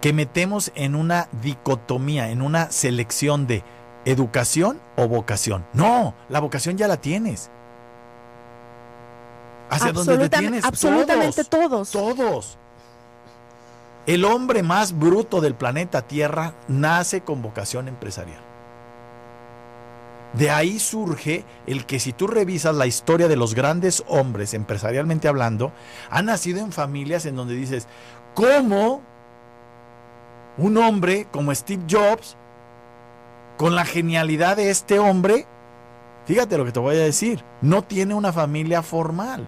Que 0.00 0.12
metemos 0.12 0.70
en 0.76 0.94
una 0.94 1.28
dicotomía, 1.42 2.30
en 2.30 2.40
una 2.40 2.70
selección 2.70 3.48
de 3.48 3.64
educación 4.04 4.80
o 4.96 5.08
vocación. 5.08 5.64
No, 5.72 6.14
la 6.28 6.40
vocación 6.40 6.76
ya 6.76 6.88
la 6.88 6.96
tienes. 6.96 7.50
¿Hacia 9.70 9.92
dónde 9.92 10.28
te 10.28 10.38
tienes? 10.38 10.64
Absolutamente 10.64 11.44
todos, 11.44 11.90
Todos. 11.90 12.58
El 14.06 14.24
hombre 14.24 14.62
más 14.62 14.98
bruto 14.98 15.40
del 15.40 15.54
planeta 15.54 16.02
Tierra 16.02 16.54
nace 16.68 17.20
con 17.20 17.42
vocación 17.42 17.86
empresarial. 17.86 18.40
De 20.32 20.50
ahí 20.50 20.78
surge 20.78 21.44
el 21.66 21.86
que 21.86 22.00
si 22.00 22.12
tú 22.12 22.26
revisas 22.26 22.74
la 22.74 22.86
historia 22.86 23.28
de 23.28 23.36
los 23.36 23.54
grandes 23.54 24.02
hombres, 24.08 24.54
empresarialmente 24.54 25.28
hablando, 25.28 25.72
han 26.08 26.26
nacido 26.26 26.60
en 26.60 26.72
familias 26.72 27.26
en 27.26 27.36
donde 27.36 27.54
dices, 27.54 27.86
¿cómo 28.34 29.02
un 30.56 30.76
hombre 30.76 31.26
como 31.30 31.54
Steve 31.54 31.82
Jobs, 31.88 32.36
con 33.60 33.74
la 33.74 33.84
genialidad 33.84 34.56
de 34.56 34.70
este 34.70 34.98
hombre, 34.98 35.44
fíjate 36.24 36.56
lo 36.56 36.64
que 36.64 36.72
te 36.72 36.80
voy 36.80 36.96
a 36.96 37.00
decir, 37.00 37.44
no 37.60 37.82
tiene 37.84 38.14
una 38.14 38.32
familia 38.32 38.80
formal? 38.80 39.46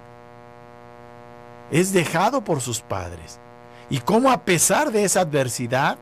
Es 1.70 1.94
dejado 1.94 2.44
por 2.44 2.60
sus 2.60 2.82
padres. 2.82 3.40
Y 3.88 4.00
cómo 4.00 4.30
a 4.30 4.44
pesar 4.44 4.92
de 4.92 5.04
esa 5.04 5.22
adversidad, 5.22 5.96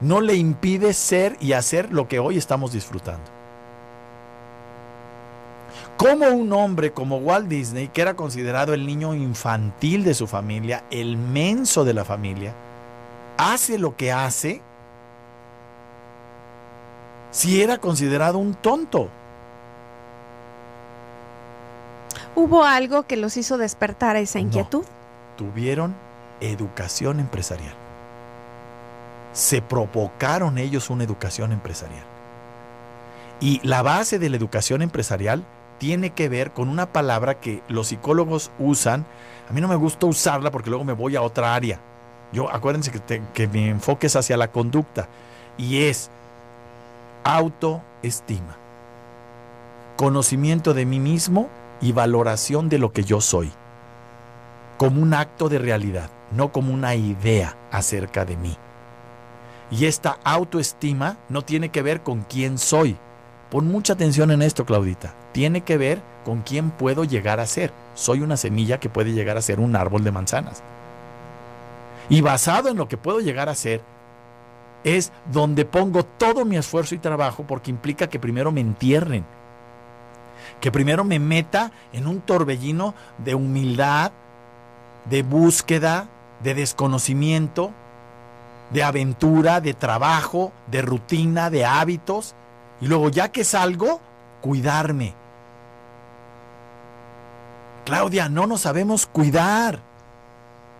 no 0.00 0.20
le 0.20 0.34
impide 0.34 0.92
ser 0.92 1.36
y 1.38 1.52
hacer 1.52 1.92
lo 1.92 2.08
que 2.08 2.18
hoy 2.18 2.36
estamos 2.36 2.72
disfrutando. 2.72 3.30
¿Cómo 5.96 6.30
un 6.30 6.52
hombre 6.52 6.90
como 6.90 7.18
Walt 7.18 7.46
Disney, 7.46 7.86
que 7.86 8.02
era 8.02 8.14
considerado 8.14 8.74
el 8.74 8.84
niño 8.84 9.14
infantil 9.14 10.02
de 10.02 10.14
su 10.14 10.26
familia, 10.26 10.82
el 10.90 11.16
menso 11.16 11.84
de 11.84 11.94
la 11.94 12.04
familia, 12.04 12.56
hace 13.38 13.78
lo 13.78 13.94
que 13.94 14.10
hace 14.10 14.62
si 17.30 17.62
era 17.62 17.78
considerado 17.78 18.38
un 18.38 18.54
tonto? 18.54 19.08
¿Hubo 22.34 22.64
algo 22.64 23.04
que 23.04 23.16
los 23.16 23.36
hizo 23.36 23.58
despertar 23.58 24.16
esa 24.16 24.38
inquietud? 24.38 24.82
No, 24.82 25.36
tuvieron 25.36 25.94
educación 26.40 27.20
empresarial. 27.20 27.74
Se 29.32 29.62
provocaron 29.62 30.58
ellos 30.58 30.90
una 30.90 31.04
educación 31.04 31.52
empresarial. 31.52 32.04
Y 33.40 33.60
la 33.66 33.82
base 33.82 34.18
de 34.18 34.28
la 34.28 34.36
educación 34.36 34.82
empresarial 34.82 35.44
tiene 35.78 36.10
que 36.10 36.28
ver 36.28 36.52
con 36.52 36.68
una 36.68 36.92
palabra 36.92 37.40
que 37.40 37.62
los 37.68 37.88
psicólogos 37.88 38.50
usan. 38.58 39.06
A 39.48 39.52
mí 39.52 39.60
no 39.60 39.68
me 39.68 39.76
gusta 39.76 40.06
usarla 40.06 40.50
porque 40.50 40.70
luego 40.70 40.84
me 40.84 40.92
voy 40.92 41.16
a 41.16 41.22
otra 41.22 41.54
área. 41.54 41.80
Yo 42.32 42.52
acuérdense 42.52 42.92
que, 42.92 43.22
que 43.32 43.48
mi 43.48 43.68
enfoque 43.68 44.06
es 44.06 44.14
hacia 44.14 44.36
la 44.36 44.52
conducta 44.52 45.08
y 45.56 45.84
es 45.84 46.10
autoestima, 47.34 48.56
conocimiento 49.96 50.74
de 50.74 50.86
mí 50.86 51.00
mismo 51.00 51.48
y 51.80 51.92
valoración 51.92 52.68
de 52.68 52.78
lo 52.78 52.92
que 52.92 53.04
yo 53.04 53.20
soy, 53.20 53.50
como 54.78 55.02
un 55.02 55.14
acto 55.14 55.48
de 55.48 55.58
realidad, 55.58 56.10
no 56.32 56.52
como 56.52 56.72
una 56.72 56.94
idea 56.94 57.56
acerca 57.70 58.24
de 58.24 58.36
mí. 58.36 58.56
Y 59.70 59.86
esta 59.86 60.18
autoestima 60.24 61.18
no 61.28 61.42
tiene 61.42 61.68
que 61.68 61.82
ver 61.82 62.02
con 62.02 62.22
quién 62.22 62.58
soy. 62.58 62.96
Pon 63.50 63.68
mucha 63.68 63.92
atención 63.92 64.30
en 64.30 64.42
esto, 64.42 64.64
Claudita 64.64 65.14
tiene 65.32 65.62
que 65.62 65.76
ver 65.76 66.00
con 66.24 66.42
quién 66.42 66.70
puedo 66.70 67.04
llegar 67.04 67.40
a 67.40 67.46
ser. 67.46 67.72
Soy 67.94 68.20
una 68.20 68.36
semilla 68.36 68.80
que 68.80 68.88
puede 68.88 69.12
llegar 69.12 69.36
a 69.36 69.42
ser 69.42 69.60
un 69.60 69.76
árbol 69.76 70.04
de 70.04 70.12
manzanas. 70.12 70.62
Y 72.08 72.20
basado 72.20 72.68
en 72.68 72.76
lo 72.76 72.88
que 72.88 72.96
puedo 72.96 73.20
llegar 73.20 73.48
a 73.48 73.54
ser, 73.54 73.82
es 74.84 75.12
donde 75.32 75.64
pongo 75.64 76.04
todo 76.04 76.44
mi 76.44 76.56
esfuerzo 76.56 76.94
y 76.94 76.98
trabajo 76.98 77.44
porque 77.46 77.70
implica 77.70 78.08
que 78.08 78.18
primero 78.18 78.52
me 78.52 78.60
entierren. 78.60 79.24
Que 80.60 80.72
primero 80.72 81.04
me 81.04 81.18
meta 81.18 81.70
en 81.92 82.06
un 82.06 82.20
torbellino 82.20 82.94
de 83.18 83.34
humildad, 83.34 84.12
de 85.08 85.22
búsqueda, 85.22 86.08
de 86.42 86.54
desconocimiento, 86.54 87.72
de 88.70 88.82
aventura, 88.82 89.60
de 89.60 89.74
trabajo, 89.74 90.52
de 90.70 90.82
rutina, 90.82 91.50
de 91.50 91.64
hábitos. 91.64 92.34
Y 92.80 92.86
luego 92.86 93.10
ya 93.10 93.30
que 93.30 93.44
salgo, 93.44 94.00
cuidarme, 94.40 95.14
Claudia, 97.84 98.28
no 98.28 98.46
nos 98.46 98.60
sabemos 98.60 99.06
cuidar. 99.06 99.80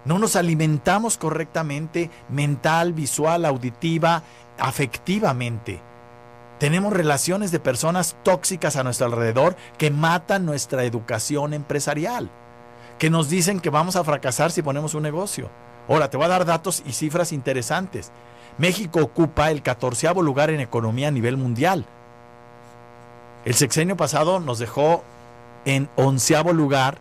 No 0.04 0.18
nos 0.18 0.36
alimentamos 0.36 1.18
correctamente 1.18 2.10
mental, 2.28 2.92
visual, 2.92 3.44
auditiva, 3.44 4.22
afectivamente. 4.58 5.82
Tenemos 6.58 6.92
relaciones 6.92 7.50
de 7.52 7.60
personas 7.60 8.16
tóxicas 8.22 8.76
a 8.76 8.84
nuestro 8.84 9.06
alrededor 9.06 9.56
que 9.78 9.90
matan 9.90 10.44
nuestra 10.44 10.84
educación 10.84 11.54
empresarial, 11.54 12.30
que 12.98 13.10
nos 13.10 13.30
dicen 13.30 13.60
que 13.60 13.70
vamos 13.70 13.96
a 13.96 14.04
fracasar 14.04 14.50
si 14.50 14.62
ponemos 14.62 14.94
un 14.94 15.02
negocio. 15.02 15.50
Ahora, 15.88 16.10
te 16.10 16.16
voy 16.16 16.26
a 16.26 16.30
dar 16.30 16.44
datos 16.44 16.82
y 16.86 16.92
cifras 16.92 17.32
interesantes. 17.32 18.12
México 18.58 19.00
ocupa 19.00 19.50
el 19.50 19.62
catorceavo 19.62 20.22
lugar 20.22 20.50
en 20.50 20.60
economía 20.60 21.08
a 21.08 21.12
nivel 21.12 21.36
mundial. 21.36 21.86
El 23.44 23.54
sexenio 23.54 23.96
pasado 23.96 24.38
nos 24.38 24.58
dejó 24.58 25.02
en 25.64 25.88
onceavo 25.96 26.52
lugar 26.52 26.98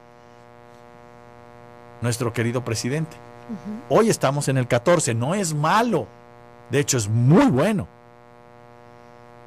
nuestro 2.01 2.33
querido 2.33 2.63
presidente. 2.63 3.17
Hoy 3.89 4.09
estamos 4.09 4.47
en 4.47 4.57
el 4.57 4.67
14, 4.67 5.13
no 5.15 5.33
es 5.33 5.53
malo, 5.53 6.07
de 6.69 6.79
hecho 6.79 6.97
es 6.97 7.07
muy 7.07 7.45
bueno. 7.45 7.87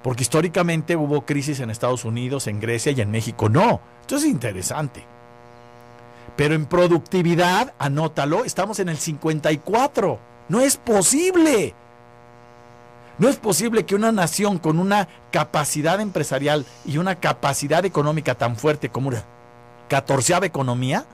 Porque 0.03 0.23
históricamente 0.23 0.97
hubo 0.97 1.25
crisis 1.25 1.61
en 1.61 1.71
Estados 1.71 2.05
Unidos, 2.05 2.49
en 2.49 2.59
Grecia 2.61 2.91
y 2.91 3.01
en 3.01 3.11
México 3.13 3.49
no. 3.49 3.81
Esto 4.01 4.17
es 4.17 4.25
interesante. 4.25 5.05
Pero 6.37 6.55
en 6.55 6.67
productividad, 6.67 7.73
anótalo, 7.79 8.45
estamos 8.45 8.81
en 8.81 8.89
el 8.89 8.97
54. 8.97 10.19
No 10.49 10.61
es 10.61 10.77
posible. 10.77 11.75
No 13.19 13.29
es 13.29 13.37
posible 13.37 13.87
que 13.87 13.95
una 13.95 14.11
nación 14.11 14.59
con 14.59 14.81
una 14.81 15.07
capacidad 15.31 16.01
empresarial 16.01 16.67
y 16.85 16.99
una 16.99 17.17
capacidad 17.21 17.85
económica 17.85 18.35
tan 18.35 18.57
fuerte 18.57 18.89
como 18.89 19.09
una 19.09 19.23
catorceava 19.89 20.47
economía 20.47 21.05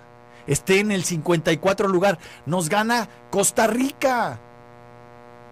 esté 0.49 0.81
en 0.81 0.91
el 0.91 1.05
54 1.05 1.87
lugar. 1.87 2.19
Nos 2.47 2.69
gana 2.69 3.09
Costa 3.31 3.69
Rica. 3.69 4.41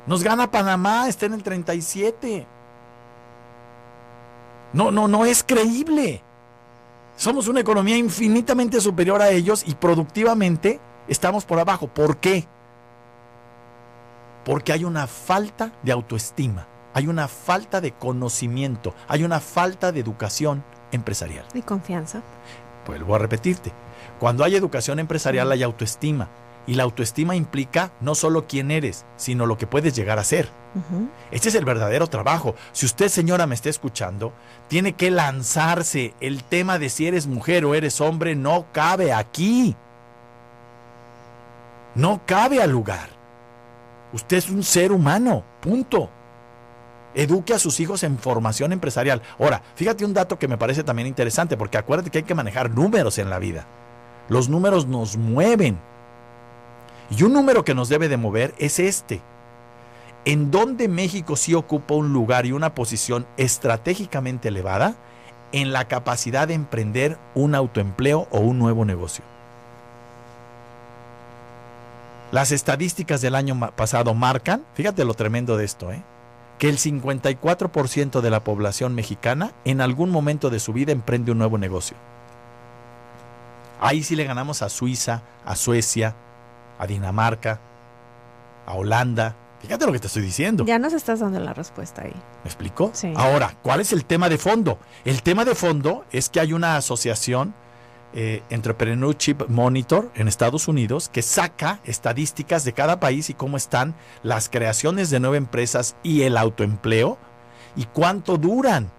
Nos 0.06 0.24
gana 0.24 0.50
Panamá, 0.50 1.08
está 1.08 1.26
en 1.26 1.34
el 1.34 1.42
37. 1.42 2.46
No, 4.72 4.90
no, 4.90 5.06
no 5.06 5.24
es 5.24 5.44
creíble. 5.44 6.22
Somos 7.16 7.48
una 7.48 7.60
economía 7.60 7.96
infinitamente 7.96 8.80
superior 8.80 9.22
a 9.22 9.30
ellos 9.30 9.64
y 9.66 9.74
productivamente 9.74 10.80
estamos 11.08 11.44
por 11.44 11.58
abajo. 11.58 11.88
¿Por 11.88 12.18
qué? 12.18 12.46
Porque 14.44 14.72
hay 14.72 14.84
una 14.84 15.06
falta 15.06 15.72
de 15.82 15.92
autoestima, 15.92 16.66
hay 16.94 17.08
una 17.08 17.26
falta 17.26 17.80
de 17.80 17.92
conocimiento, 17.92 18.94
hay 19.08 19.24
una 19.24 19.40
falta 19.40 19.92
de 19.92 20.00
educación 20.00 20.62
empresarial. 20.92 21.46
Y 21.54 21.62
confianza. 21.62 22.22
Vuelvo 22.86 23.14
a 23.14 23.18
repetirte, 23.18 23.72
cuando 24.18 24.44
hay 24.44 24.54
educación 24.54 24.98
empresarial 24.98 25.50
hay 25.52 25.62
autoestima. 25.62 26.28
Y 26.68 26.74
la 26.74 26.82
autoestima 26.82 27.36
implica 27.36 27.92
no 28.00 28.16
solo 28.16 28.46
quién 28.48 28.72
eres, 28.72 29.04
sino 29.16 29.46
lo 29.46 29.56
que 29.56 29.68
puedes 29.68 29.94
llegar 29.94 30.18
a 30.18 30.24
ser. 30.24 30.48
Este 31.30 31.48
es 31.48 31.54
el 31.54 31.64
verdadero 31.64 32.08
trabajo. 32.08 32.56
Si 32.72 32.86
usted, 32.86 33.08
señora, 33.08 33.46
me 33.46 33.54
está 33.54 33.70
escuchando, 33.70 34.32
tiene 34.68 34.94
que 34.94 35.12
lanzarse. 35.12 36.14
El 36.20 36.42
tema 36.42 36.80
de 36.80 36.88
si 36.88 37.06
eres 37.06 37.28
mujer 37.28 37.64
o 37.64 37.74
eres 37.74 38.00
hombre 38.00 38.34
no 38.34 38.66
cabe 38.72 39.12
aquí. 39.12 39.76
No 41.94 42.20
cabe 42.26 42.60
al 42.60 42.72
lugar. 42.72 43.10
Usted 44.12 44.36
es 44.36 44.50
un 44.50 44.64
ser 44.64 44.90
humano, 44.90 45.44
punto. 45.60 46.10
Eduque 47.16 47.54
a 47.54 47.58
sus 47.58 47.80
hijos 47.80 48.02
en 48.02 48.18
formación 48.18 48.72
empresarial. 48.72 49.22
Ahora, 49.40 49.62
fíjate 49.74 50.04
un 50.04 50.12
dato 50.12 50.38
que 50.38 50.48
me 50.48 50.58
parece 50.58 50.84
también 50.84 51.08
interesante, 51.08 51.56
porque 51.56 51.78
acuérdate 51.78 52.10
que 52.10 52.18
hay 52.18 52.24
que 52.24 52.34
manejar 52.34 52.70
números 52.70 53.16
en 53.16 53.30
la 53.30 53.38
vida. 53.38 53.66
Los 54.28 54.50
números 54.50 54.86
nos 54.86 55.16
mueven. 55.16 55.78
Y 57.08 57.22
un 57.22 57.32
número 57.32 57.64
que 57.64 57.74
nos 57.74 57.88
debe 57.88 58.08
de 58.08 58.18
mover 58.18 58.54
es 58.58 58.78
este. 58.78 59.22
En 60.26 60.50
donde 60.50 60.88
México 60.88 61.36
sí 61.36 61.54
ocupa 61.54 61.94
un 61.94 62.12
lugar 62.12 62.44
y 62.44 62.52
una 62.52 62.74
posición 62.74 63.26
estratégicamente 63.38 64.48
elevada 64.48 64.94
en 65.52 65.72
la 65.72 65.88
capacidad 65.88 66.46
de 66.46 66.54
emprender 66.54 67.16
un 67.34 67.54
autoempleo 67.54 68.28
o 68.30 68.40
un 68.40 68.58
nuevo 68.58 68.84
negocio. 68.84 69.24
Las 72.30 72.52
estadísticas 72.52 73.22
del 73.22 73.36
año 73.36 73.58
pasado 73.74 74.12
marcan, 74.12 74.66
fíjate 74.74 75.02
lo 75.06 75.14
tremendo 75.14 75.56
de 75.56 75.64
esto, 75.64 75.92
¿eh? 75.92 76.02
Que 76.58 76.68
el 76.68 76.78
54% 76.78 78.20
de 78.20 78.30
la 78.30 78.42
población 78.42 78.94
mexicana 78.94 79.52
en 79.64 79.80
algún 79.80 80.10
momento 80.10 80.50
de 80.50 80.60
su 80.60 80.72
vida 80.72 80.92
emprende 80.92 81.32
un 81.32 81.38
nuevo 81.38 81.58
negocio. 81.58 81.96
Ahí 83.80 84.02
sí 84.02 84.16
le 84.16 84.24
ganamos 84.24 84.62
a 84.62 84.68
Suiza, 84.68 85.22
a 85.44 85.54
Suecia, 85.54 86.14
a 86.78 86.86
Dinamarca, 86.86 87.60
a 88.66 88.74
Holanda. 88.74 89.36
Fíjate 89.60 89.86
lo 89.86 89.92
que 89.92 89.98
te 89.98 90.06
estoy 90.06 90.22
diciendo. 90.22 90.64
Ya 90.64 90.78
nos 90.78 90.92
estás 90.92 91.20
dando 91.20 91.40
la 91.40 91.52
respuesta 91.52 92.02
ahí. 92.02 92.14
¿Me 92.44 92.48
explico? 92.48 92.90
Sí. 92.94 93.12
Ahora, 93.16 93.54
¿cuál 93.62 93.80
es 93.80 93.92
el 93.92 94.04
tema 94.04 94.28
de 94.28 94.38
fondo? 94.38 94.78
El 95.04 95.22
tema 95.22 95.44
de 95.44 95.54
fondo 95.54 96.04
es 96.10 96.30
que 96.30 96.40
hay 96.40 96.52
una 96.52 96.76
asociación, 96.76 97.54
eh, 98.14 98.42
Entrepreneurship 98.50 99.48
Monitor, 99.48 100.10
en 100.14 100.28
Estados 100.28 100.68
Unidos, 100.68 101.08
que 101.08 101.22
saca 101.22 101.80
estadísticas 101.84 102.64
de 102.64 102.72
cada 102.72 103.00
país 103.00 103.30
y 103.30 103.34
cómo 103.34 103.56
están 103.56 103.94
las 104.22 104.48
creaciones 104.48 105.10
de 105.10 105.20
nuevas 105.20 105.38
empresas 105.38 105.96
y 106.02 106.22
el 106.22 106.36
autoempleo 106.36 107.18
y 107.76 107.84
cuánto 107.86 108.38
duran. 108.38 108.90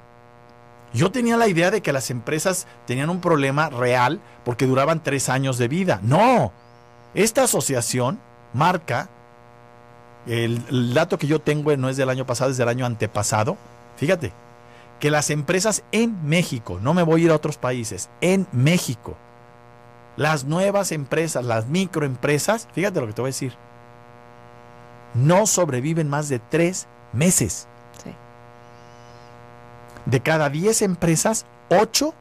Yo 0.94 1.12
tenía 1.12 1.38
la 1.38 1.48
idea 1.48 1.72
de 1.72 1.82
que 1.82 1.92
las 1.92 2.10
empresas 2.12 2.68
tenían 2.86 3.10
un 3.10 3.20
problema 3.20 3.70
real 3.70 4.22
porque 4.46 4.66
duraban 4.66 5.04
tres 5.04 5.30
años 5.30 5.58
de 5.58 5.68
vida. 5.68 6.00
No, 6.04 6.52
esta 7.14 7.44
asociación 7.44 8.20
marca, 8.54 9.10
el, 10.26 10.94
dato 10.94 11.18
que 11.18 11.28
yo 11.28 11.40
tengo 11.40 11.76
no 11.78 11.90
es 11.90 11.98
del 11.98 12.10
año 12.10 12.26
pasado, 12.26 12.52
es 12.52 12.58
del 12.58 12.70
año 12.70 12.86
antepasado. 12.86 13.58
Fíjate, 13.98 14.32
que 15.00 15.12
las 15.12 15.30
empresas 15.30 15.84
en 15.92 16.28
México, 16.28 16.80
no 16.82 16.94
me 16.94 17.04
voy 17.04 17.22
a 17.22 17.26
ir 17.26 17.32
a 17.32 17.36
otros 17.36 17.58
países, 17.58 18.10
en 18.22 18.48
México, 18.52 19.16
las 20.16 20.46
nuevas 20.46 20.92
empresas, 20.92 21.46
las 21.46 21.68
microempresas, 21.68 22.68
fíjate 22.74 23.00
lo 23.00 23.08
que 23.08 23.14
te 23.14 23.22
voy 23.22 23.30
a 23.30 23.34
decir, 23.34 23.54
no 25.14 25.46
sobreviven 25.46 26.10
más 26.10 26.30
de 26.30 26.40
tres 26.40 26.88
meses. 27.14 27.68
Sí. 28.04 28.12
De 30.06 30.22
cada 30.22 30.50
10 30.50 30.82
empresas, 30.82 31.46
8 31.70 32.14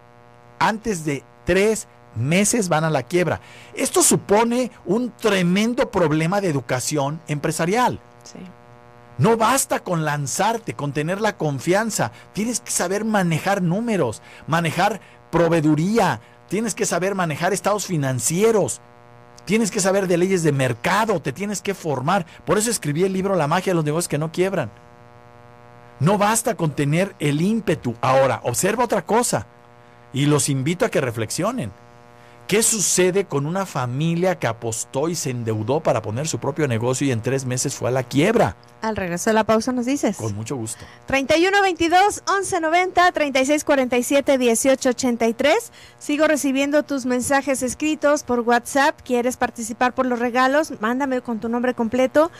antes 0.58 1.04
de 1.04 1.22
tres 1.44 1.88
meses 2.14 2.68
van 2.68 2.84
a 2.84 2.90
la 2.90 3.02
quiebra. 3.02 3.40
Esto 3.74 4.02
supone 4.02 4.70
un 4.84 5.10
tremendo 5.10 5.90
problema 5.90 6.40
de 6.40 6.48
educación 6.48 7.20
empresarial. 7.28 8.00
Sí. 8.24 8.38
No 9.18 9.36
basta 9.36 9.80
con 9.80 10.04
lanzarte, 10.04 10.74
con 10.74 10.92
tener 10.92 11.20
la 11.20 11.36
confianza. 11.36 12.12
Tienes 12.32 12.60
que 12.60 12.70
saber 12.70 13.04
manejar 13.04 13.62
números, 13.62 14.20
manejar 14.46 15.00
proveeduría, 15.30 16.20
tienes 16.48 16.74
que 16.74 16.86
saber 16.86 17.14
manejar 17.14 17.52
estados 17.52 17.86
financieros, 17.86 18.80
tienes 19.46 19.70
que 19.70 19.80
saber 19.80 20.06
de 20.06 20.18
leyes 20.18 20.42
de 20.42 20.52
mercado, 20.52 21.20
te 21.20 21.32
tienes 21.32 21.62
que 21.62 21.74
formar. 21.74 22.26
Por 22.44 22.58
eso 22.58 22.70
escribí 22.70 23.04
el 23.04 23.12
libro 23.12 23.36
La 23.36 23.48
magia 23.48 23.70
de 23.70 23.76
los 23.76 23.84
negocios 23.84 24.08
que 24.08 24.18
no 24.18 24.32
quiebran. 24.32 24.70
No 25.98 26.18
basta 26.18 26.54
con 26.56 26.72
tener 26.72 27.14
el 27.18 27.40
ímpetu. 27.40 27.94
Ahora, 28.02 28.40
observa 28.44 28.84
otra 28.84 29.02
cosa 29.02 29.46
y 30.12 30.26
los 30.26 30.50
invito 30.50 30.84
a 30.84 30.90
que 30.90 31.00
reflexionen. 31.00 31.72
¿Qué 32.46 32.62
sucede 32.62 33.24
con 33.24 33.44
una 33.44 33.66
familia 33.66 34.38
que 34.38 34.46
apostó 34.46 35.08
y 35.08 35.16
se 35.16 35.30
endeudó 35.30 35.80
para 35.80 36.00
poner 36.00 36.28
su 36.28 36.38
propio 36.38 36.68
negocio 36.68 37.04
y 37.04 37.10
en 37.10 37.20
tres 37.20 37.44
meses 37.44 37.74
fue 37.74 37.88
a 37.88 37.92
la 37.92 38.04
quiebra? 38.04 38.56
Al 38.82 38.94
regreso 38.94 39.30
de 39.30 39.34
la 39.34 39.42
pausa 39.42 39.72
nos 39.72 39.84
dices. 39.84 40.16
Con 40.16 40.32
mucho 40.36 40.54
gusto. 40.54 40.84
31 41.06 41.60
22 41.60 42.22
11 42.28 42.60
90 42.60 43.10
36 43.10 43.64
47 43.64 44.38
18 44.38 44.90
83. 44.90 45.72
Sigo 45.98 46.28
recibiendo 46.28 46.84
tus 46.84 47.04
mensajes 47.04 47.64
escritos 47.64 48.22
por 48.22 48.40
WhatsApp. 48.40 49.00
¿Quieres 49.02 49.36
participar 49.36 49.92
por 49.92 50.06
los 50.06 50.20
regalos? 50.20 50.72
Mándame 50.80 51.22
con 51.22 51.40
tu 51.40 51.48
nombre 51.48 51.74
completo. 51.74 52.30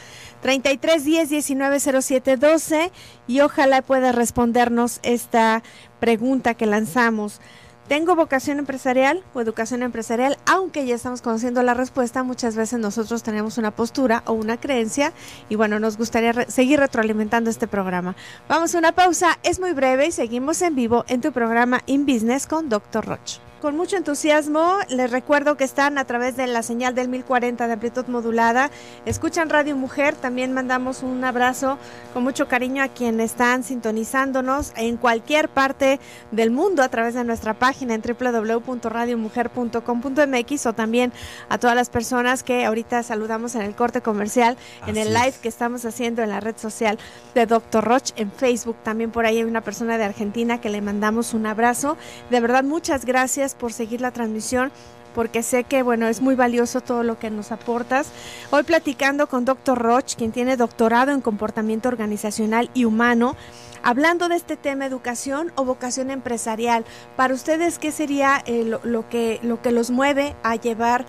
33 0.42 1.04
10 1.04 1.30
19 1.30 1.80
07 1.80 2.36
12 2.36 2.92
y 3.26 3.40
ojalá 3.40 3.82
puedas 3.82 4.14
respondernos 4.14 5.00
esta 5.02 5.64
pregunta 5.98 6.54
que 6.54 6.66
lanzamos. 6.66 7.40
¿Tengo 7.88 8.16
vocación 8.16 8.58
empresarial 8.58 9.22
o 9.32 9.40
educación 9.40 9.84
empresarial? 9.84 10.38
Aunque 10.44 10.84
ya 10.86 10.96
estamos 10.96 11.22
conociendo 11.22 11.62
la 11.62 11.72
respuesta, 11.72 12.24
muchas 12.24 12.56
veces 12.56 12.80
nosotros 12.80 13.22
tenemos 13.22 13.58
una 13.58 13.70
postura 13.70 14.24
o 14.26 14.32
una 14.32 14.58
creencia 14.58 15.12
y 15.48 15.54
bueno, 15.54 15.78
nos 15.78 15.96
gustaría 15.96 16.50
seguir 16.50 16.80
retroalimentando 16.80 17.48
este 17.48 17.68
programa. 17.68 18.16
Vamos 18.48 18.74
a 18.74 18.78
una 18.78 18.90
pausa, 18.90 19.38
es 19.44 19.60
muy 19.60 19.72
breve 19.72 20.08
y 20.08 20.12
seguimos 20.12 20.62
en 20.62 20.74
vivo 20.74 21.04
en 21.06 21.20
tu 21.20 21.30
programa 21.30 21.82
In 21.86 22.06
Business 22.06 22.48
con 22.48 22.68
Dr. 22.68 23.06
Roch. 23.06 23.45
Con 23.60 23.74
mucho 23.74 23.96
entusiasmo, 23.96 24.76
les 24.90 25.10
recuerdo 25.10 25.56
que 25.56 25.64
están 25.64 25.96
a 25.96 26.04
través 26.04 26.36
de 26.36 26.46
la 26.46 26.62
señal 26.62 26.94
del 26.94 27.08
1040 27.08 27.66
de 27.66 27.72
amplitud 27.72 28.04
modulada. 28.06 28.70
Escuchan 29.06 29.48
Radio 29.48 29.74
Mujer, 29.76 30.14
también 30.14 30.52
mandamos 30.52 31.02
un 31.02 31.24
abrazo 31.24 31.78
con 32.12 32.22
mucho 32.22 32.48
cariño 32.48 32.82
a 32.82 32.88
quienes 32.88 33.30
están 33.30 33.62
sintonizándonos 33.62 34.74
en 34.76 34.98
cualquier 34.98 35.48
parte 35.48 36.00
del 36.32 36.50
mundo 36.50 36.82
a 36.82 36.90
través 36.90 37.14
de 37.14 37.24
nuestra 37.24 37.54
página 37.54 37.94
en 37.94 38.02
www.radiomujer.com.mx 38.02 40.66
o 40.66 40.72
también 40.74 41.14
a 41.48 41.56
todas 41.56 41.76
las 41.76 41.88
personas 41.88 42.42
que 42.42 42.66
ahorita 42.66 43.02
saludamos 43.04 43.54
en 43.54 43.62
el 43.62 43.74
corte 43.74 44.02
comercial, 44.02 44.58
Así 44.82 44.90
en 44.90 44.98
el 44.98 45.14
live 45.14 45.28
es. 45.28 45.38
que 45.38 45.48
estamos 45.48 45.86
haciendo 45.86 46.22
en 46.22 46.28
la 46.28 46.40
red 46.40 46.58
social 46.58 46.98
de 47.34 47.46
Dr. 47.46 47.82
Roch 47.82 48.10
en 48.16 48.30
Facebook. 48.30 48.76
También 48.82 49.10
por 49.10 49.24
ahí 49.24 49.38
hay 49.38 49.44
una 49.44 49.62
persona 49.62 49.96
de 49.96 50.04
Argentina 50.04 50.60
que 50.60 50.68
le 50.68 50.82
mandamos 50.82 51.32
un 51.32 51.46
abrazo. 51.46 51.96
De 52.28 52.40
verdad, 52.40 52.62
muchas 52.62 53.06
gracias 53.06 53.45
por 53.54 53.72
seguir 53.72 54.00
la 54.00 54.10
transmisión 54.10 54.72
porque 55.16 55.42
sé 55.42 55.64
que 55.64 55.82
bueno 55.82 56.08
es 56.08 56.20
muy 56.20 56.34
valioso 56.34 56.82
todo 56.82 57.02
lo 57.02 57.18
que 57.18 57.30
nos 57.30 57.50
aportas. 57.50 58.08
Hoy 58.50 58.64
platicando 58.64 59.28
con 59.28 59.46
Dr. 59.46 59.78
Roch, 59.78 60.14
quien 60.14 60.30
tiene 60.30 60.58
doctorado 60.58 61.10
en 61.10 61.22
comportamiento 61.22 61.88
organizacional 61.88 62.70
y 62.74 62.84
humano, 62.84 63.34
hablando 63.82 64.28
de 64.28 64.36
este 64.36 64.56
tema 64.58 64.84
educación 64.84 65.52
o 65.54 65.64
vocación 65.64 66.10
empresarial. 66.10 66.84
Para 67.16 67.32
ustedes, 67.32 67.78
¿qué 67.78 67.92
sería 67.92 68.42
eh, 68.44 68.64
lo, 68.64 69.08
que, 69.08 69.40
lo 69.42 69.62
que 69.62 69.72
los 69.72 69.90
mueve 69.90 70.36
a 70.42 70.56
llevar 70.56 71.06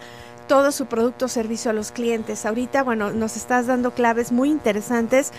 todo 0.48 0.72
su 0.72 0.86
producto 0.86 1.26
o 1.26 1.28
servicio 1.28 1.72
a 1.72 1.74
los 1.74 1.92
clientes? 1.92 2.46
Ahorita, 2.46 2.84
bueno, 2.84 3.12
nos 3.12 3.36
estás 3.36 3.68
dando 3.68 3.92
claves 3.92 4.32
muy 4.32 4.50
interesantes 4.50 5.34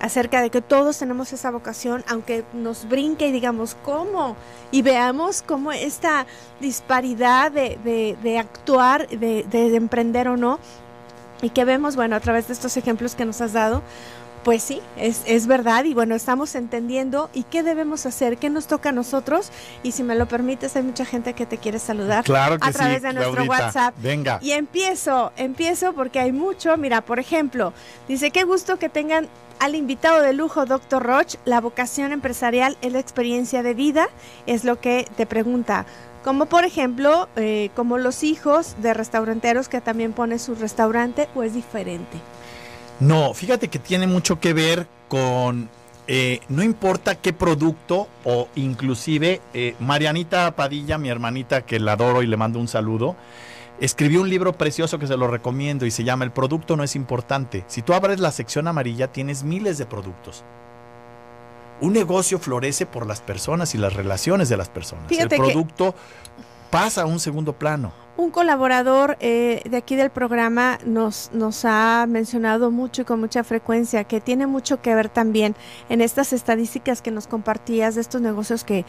acerca 0.00 0.42
de 0.42 0.50
que 0.50 0.60
todos 0.60 0.98
tenemos 0.98 1.32
esa 1.32 1.50
vocación, 1.50 2.04
aunque 2.08 2.44
nos 2.52 2.88
brinque 2.88 3.28
y 3.28 3.32
digamos 3.32 3.76
cómo, 3.84 4.36
y 4.70 4.82
veamos 4.82 5.42
cómo 5.42 5.72
esta 5.72 6.26
disparidad 6.60 7.50
de, 7.50 7.78
de, 7.84 8.16
de 8.22 8.38
actuar, 8.38 9.08
de, 9.08 9.44
de, 9.44 9.76
emprender 9.76 10.28
o 10.28 10.36
no, 10.36 10.58
y 11.42 11.50
que 11.50 11.64
vemos, 11.64 11.96
bueno, 11.96 12.16
a 12.16 12.20
través 12.20 12.48
de 12.48 12.52
estos 12.52 12.76
ejemplos 12.76 13.14
que 13.14 13.24
nos 13.24 13.40
has 13.40 13.52
dado, 13.52 13.82
Pues 14.44 14.62
sí, 14.62 14.82
es, 14.98 15.22
es, 15.26 15.46
verdad 15.46 15.84
y 15.84 15.94
bueno, 15.94 16.14
estamos 16.14 16.54
entendiendo 16.54 17.30
y 17.32 17.44
qué 17.44 17.62
debemos 17.62 18.04
hacer, 18.04 18.36
qué 18.36 18.50
nos 18.50 18.66
toca 18.66 18.90
a 18.90 18.92
nosotros 18.92 19.50
y 19.82 19.92
si 19.92 20.02
me 20.02 20.14
lo 20.14 20.26
permites, 20.26 20.76
hay 20.76 20.82
mucha 20.82 21.06
gente 21.06 21.32
que 21.32 21.46
te 21.46 21.56
quiere 21.56 21.78
saludar 21.78 22.24
claro 22.24 22.58
a 22.60 22.70
través 22.70 23.00
de 23.00 23.14
nuestro 23.14 23.44
WhatsApp. 23.44 23.94
Venga. 23.98 24.38
Y 24.42 24.52
empiezo, 24.52 25.32
empiezo 25.38 25.94
porque 25.94 26.20
hay 26.20 26.32
mucho, 26.32 26.76
mira, 26.76 27.00
por 27.00 27.18
ejemplo, 27.18 27.72
dice, 28.06 28.30
qué 28.30 28.44
gusto 28.44 28.78
que 28.78 28.90
tengan 28.90 29.28
al 29.60 29.74
invitado 29.74 30.20
de 30.20 30.34
lujo, 30.34 30.66
doctor 30.66 31.02
Roch, 31.02 31.36
la 31.46 31.62
vocación 31.62 32.12
empresarial 32.12 32.76
es 32.82 32.92
la 32.92 32.98
experiencia 32.98 33.62
de 33.62 33.72
vida, 33.72 34.08
es 34.46 34.64
lo 34.64 34.78
que 34.78 35.08
te 35.16 35.24
pregunta. 35.24 35.86
Como 36.22 36.46
por 36.46 36.64
ejemplo, 36.64 37.28
eh, 37.36 37.70
como 37.74 37.96
los 37.96 38.22
hijos 38.24 38.76
de 38.82 38.92
restauranteros 38.92 39.68
que 39.68 39.80
también 39.80 40.12
ponen 40.12 40.38
su 40.38 40.54
restaurante 40.54 41.28
o 41.34 41.42
es 41.42 41.54
diferente. 41.54 42.18
No, 43.00 43.34
fíjate 43.34 43.68
que 43.68 43.78
tiene 43.78 44.06
mucho 44.06 44.40
que 44.40 44.52
ver 44.52 44.86
con, 45.08 45.68
eh, 46.06 46.40
no 46.48 46.62
importa 46.62 47.16
qué 47.16 47.32
producto 47.32 48.08
o 48.24 48.48
inclusive 48.54 49.40
eh, 49.52 49.74
Marianita 49.80 50.54
Padilla, 50.54 50.98
mi 50.98 51.08
hermanita 51.08 51.62
que 51.62 51.80
la 51.80 51.92
adoro 51.92 52.22
y 52.22 52.26
le 52.26 52.36
mando 52.36 52.58
un 52.58 52.68
saludo, 52.68 53.16
escribió 53.80 54.20
un 54.20 54.30
libro 54.30 54.52
precioso 54.52 54.98
que 54.98 55.06
se 55.06 55.16
lo 55.16 55.26
recomiendo 55.26 55.86
y 55.86 55.90
se 55.90 56.04
llama 56.04 56.24
El 56.24 56.32
producto 56.32 56.76
no 56.76 56.84
es 56.84 56.94
importante. 56.94 57.64
Si 57.66 57.82
tú 57.82 57.94
abres 57.94 58.20
la 58.20 58.30
sección 58.30 58.68
amarilla 58.68 59.08
tienes 59.08 59.42
miles 59.42 59.78
de 59.78 59.86
productos. 59.86 60.44
Un 61.80 61.92
negocio 61.92 62.38
florece 62.38 62.86
por 62.86 63.06
las 63.06 63.20
personas 63.20 63.74
y 63.74 63.78
las 63.78 63.92
relaciones 63.92 64.48
de 64.48 64.56
las 64.56 64.68
personas. 64.68 65.10
El 65.10 65.28
producto 65.28 65.94
pasa 66.70 67.02
a 67.02 67.06
un 67.06 67.18
segundo 67.18 67.54
plano. 67.54 67.92
Un 68.16 68.30
colaborador 68.30 69.16
eh, 69.18 69.62
de 69.68 69.76
aquí 69.76 69.96
del 69.96 70.10
programa 70.10 70.78
nos, 70.86 71.30
nos 71.32 71.64
ha 71.64 72.06
mencionado 72.08 72.70
mucho 72.70 73.02
y 73.02 73.04
con 73.04 73.18
mucha 73.18 73.42
frecuencia 73.42 74.04
que 74.04 74.20
tiene 74.20 74.46
mucho 74.46 74.80
que 74.80 74.94
ver 74.94 75.08
también 75.08 75.56
en 75.88 76.00
estas 76.00 76.32
estadísticas 76.32 77.02
que 77.02 77.10
nos 77.10 77.26
compartías 77.26 77.96
de 77.96 78.02
estos 78.02 78.20
negocios 78.20 78.62
que, 78.62 78.84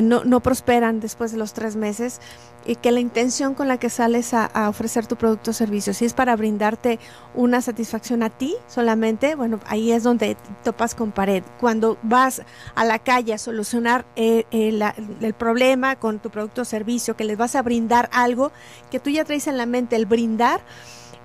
no 0.00 0.40
prosperan 0.40 1.00
después 1.00 1.32
de 1.32 1.38
los 1.38 1.54
tres 1.54 1.74
meses 1.74 2.20
y 2.64 2.76
que 2.76 2.92
la 2.92 3.00
intención 3.00 3.54
con 3.54 3.68
la 3.68 3.78
que 3.78 3.90
sales 3.90 4.34
a, 4.34 4.68
ofrecer 4.68 5.06
tu 5.06 5.16
producto 5.16 5.50
o 5.50 5.54
servicio, 5.54 5.94
si 5.94 6.04
es 6.04 6.14
para 6.14 6.36
brindarte 6.36 6.98
una 7.34 7.62
satisfacción 7.62 8.22
a 8.22 8.30
ti 8.30 8.56
solamente, 8.66 9.34
bueno, 9.34 9.60
ahí 9.66 9.92
es 9.92 10.02
donde 10.02 10.36
topas 10.64 10.94
con 10.94 11.12
pared. 11.12 11.42
Cuando 11.60 11.98
vas 12.02 12.42
a 12.74 12.84
la 12.84 12.98
calle 12.98 13.34
a 13.34 13.38
solucionar 13.38 14.04
eh, 14.16 14.44
eh, 14.50 14.78
el 15.20 15.34
problema 15.34 15.96
con 15.96 16.18
tu 16.18 16.30
producto 16.30 16.62
o 16.62 16.64
servicio, 16.64 17.16
que 17.16 17.24
les 17.24 17.36
vas 17.36 17.54
a 17.54 17.62
brindar 17.62 18.10
algo 18.12 18.52
que 18.90 19.00
tú 19.00 19.10
ya 19.10 19.24
traes 19.24 19.46
en 19.46 19.56
la 19.56 19.66
mente, 19.66 19.96
el 19.96 20.06
brindar, 20.06 20.60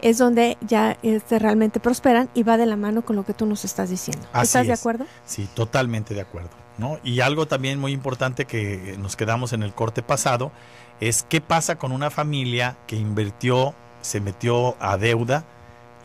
es 0.02 0.18
donde 0.18 0.58
ya 0.60 0.98
este, 1.02 1.40
realmente 1.40 1.80
prosperan 1.80 2.30
y 2.34 2.44
va 2.44 2.58
de 2.58 2.66
la 2.66 2.76
mano 2.76 3.04
con 3.04 3.16
lo 3.16 3.26
que 3.26 3.34
tú 3.34 3.46
nos 3.46 3.64
estás 3.64 3.90
diciendo. 3.90 4.28
¿Estás 4.36 4.68
de 4.68 4.74
acuerdo? 4.74 5.06
Sí, 5.26 5.48
totalmente 5.54 6.14
de 6.14 6.22
acuerdo. 6.22 6.50
¿no? 6.78 7.00
Y 7.04 7.22
algo 7.22 7.48
también 7.48 7.80
muy 7.80 7.92
importante 7.92 8.46
que 8.46 8.98
nos 9.00 9.16
quedamos 9.16 9.54
en 9.54 9.64
el 9.64 9.74
corte 9.74 10.04
pasado 10.04 10.52
es 11.00 11.24
qué 11.28 11.42
pasa 11.42 11.78
con 11.78 11.92
una 11.92 12.10
familia 12.10 12.78
que 12.88 12.96
invirtió, 12.96 13.74
se 14.02 14.22
metió 14.22 14.76
a 14.80 14.98
deuda 14.98 15.46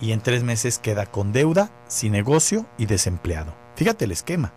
y 0.01 0.12
en 0.12 0.20
tres 0.20 0.42
meses 0.42 0.79
queda 0.79 1.07
con 1.07 1.33
deuda, 1.33 1.70
sin 1.88 2.12
negocio 2.12 2.66
y 2.79 2.87
desempleado. 2.87 3.55
Fíjate 3.77 4.07
el 4.07 4.12
esquema. 4.12 4.53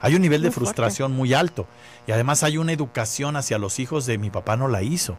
Hay 0.00 0.14
un 0.14 0.22
nivel 0.22 0.42
de 0.42 0.50
frustración 0.50 1.12
muy 1.12 1.32
alto 1.32 1.66
y 2.06 2.12
además 2.12 2.42
hay 2.42 2.58
una 2.58 2.72
educación 2.72 3.36
hacia 3.36 3.58
los 3.58 3.78
hijos 3.78 4.06
de 4.06 4.18
mi 4.18 4.30
papá 4.30 4.56
no 4.56 4.68
la 4.68 4.82
hizo. 4.82 5.14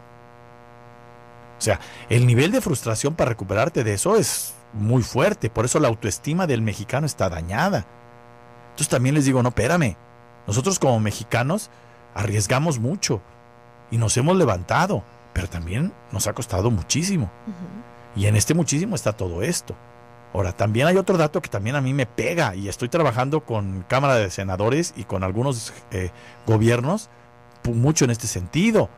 O 1.58 1.62
sea, 1.62 1.80
el 2.08 2.26
nivel 2.26 2.52
de 2.52 2.60
frustración 2.60 3.14
para 3.14 3.30
recuperarte 3.30 3.84
de 3.84 3.94
eso 3.94 4.16
es 4.16 4.54
muy 4.72 5.02
fuerte, 5.02 5.50
por 5.50 5.64
eso 5.64 5.80
la 5.80 5.88
autoestima 5.88 6.46
del 6.46 6.62
mexicano 6.62 7.06
está 7.06 7.28
dañada. 7.28 7.86
Entonces 8.70 8.88
también 8.88 9.14
les 9.14 9.24
digo, 9.24 9.42
no, 9.42 9.50
espérame, 9.50 9.96
nosotros 10.46 10.78
como 10.78 11.00
mexicanos 11.00 11.70
arriesgamos 12.14 12.78
mucho 12.78 13.20
y 13.90 13.98
nos 13.98 14.16
hemos 14.16 14.36
levantado, 14.36 15.02
pero 15.32 15.48
también 15.48 15.92
nos 16.12 16.26
ha 16.26 16.32
costado 16.32 16.70
muchísimo. 16.70 17.30
Y 18.16 18.26
en 18.26 18.36
este 18.36 18.54
muchísimo 18.54 18.94
está 18.94 19.12
todo 19.12 19.42
esto. 19.42 19.74
Ahora, 20.32 20.52
también 20.52 20.86
hay 20.86 20.96
otro 20.96 21.16
dato 21.16 21.42
que 21.42 21.48
también 21.48 21.74
a 21.74 21.80
mí 21.80 21.92
me 21.92 22.06
pega 22.06 22.54
y 22.54 22.68
estoy 22.68 22.88
trabajando 22.88 23.40
con 23.40 23.84
Cámara 23.88 24.14
de 24.14 24.30
Senadores 24.30 24.94
y 24.96 25.04
con 25.04 25.24
algunos 25.24 25.72
eh, 25.90 26.10
gobiernos 26.46 27.10
mucho 27.68 28.04
en 28.04 28.10
este 28.10 28.26
sentido. 28.26 28.88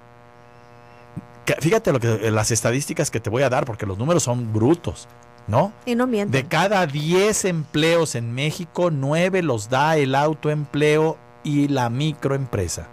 Fíjate 1.61 1.93
lo 1.93 1.99
que, 1.99 2.31
las 2.31 2.51
estadísticas 2.51 3.11
que 3.11 3.19
te 3.19 3.31
voy 3.31 3.43
a 3.43 3.51
dar 3.51 3.65
porque 3.65 3.87
los 3.87 3.99
números 3.99 4.23
son 4.23 4.53
brutos, 4.53 5.09
¿no? 5.49 5.73
Y 5.87 5.95
no 5.95 6.07
mienten. 6.07 6.31
De 6.31 6.47
cada 6.47 6.87
10 6.87 7.47
empleos 7.47 8.15
en 8.15 8.33
México, 8.33 8.91
9 8.91 9.43
los 9.43 9.69
da 9.69 9.97
el 9.97 10.15
autoempleo 10.15 11.19
y 11.43 11.69
la 11.69 11.91
microempresa. 11.91 12.89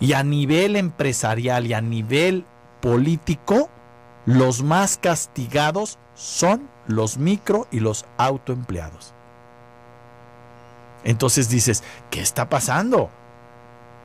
Y 0.00 0.12
a 0.12 0.22
nivel 0.22 0.76
empresarial 0.76 1.66
y 1.66 1.72
a 1.72 1.80
nivel 1.80 2.44
político, 2.80 3.70
los 4.26 4.62
más 4.62 4.98
castigados 4.98 5.98
son 6.14 6.68
los 6.86 7.18
micro 7.18 7.66
y 7.70 7.80
los 7.80 8.04
autoempleados. 8.16 9.14
Entonces 11.04 11.48
dices, 11.48 11.84
¿qué 12.10 12.20
está 12.20 12.48
pasando? 12.48 13.10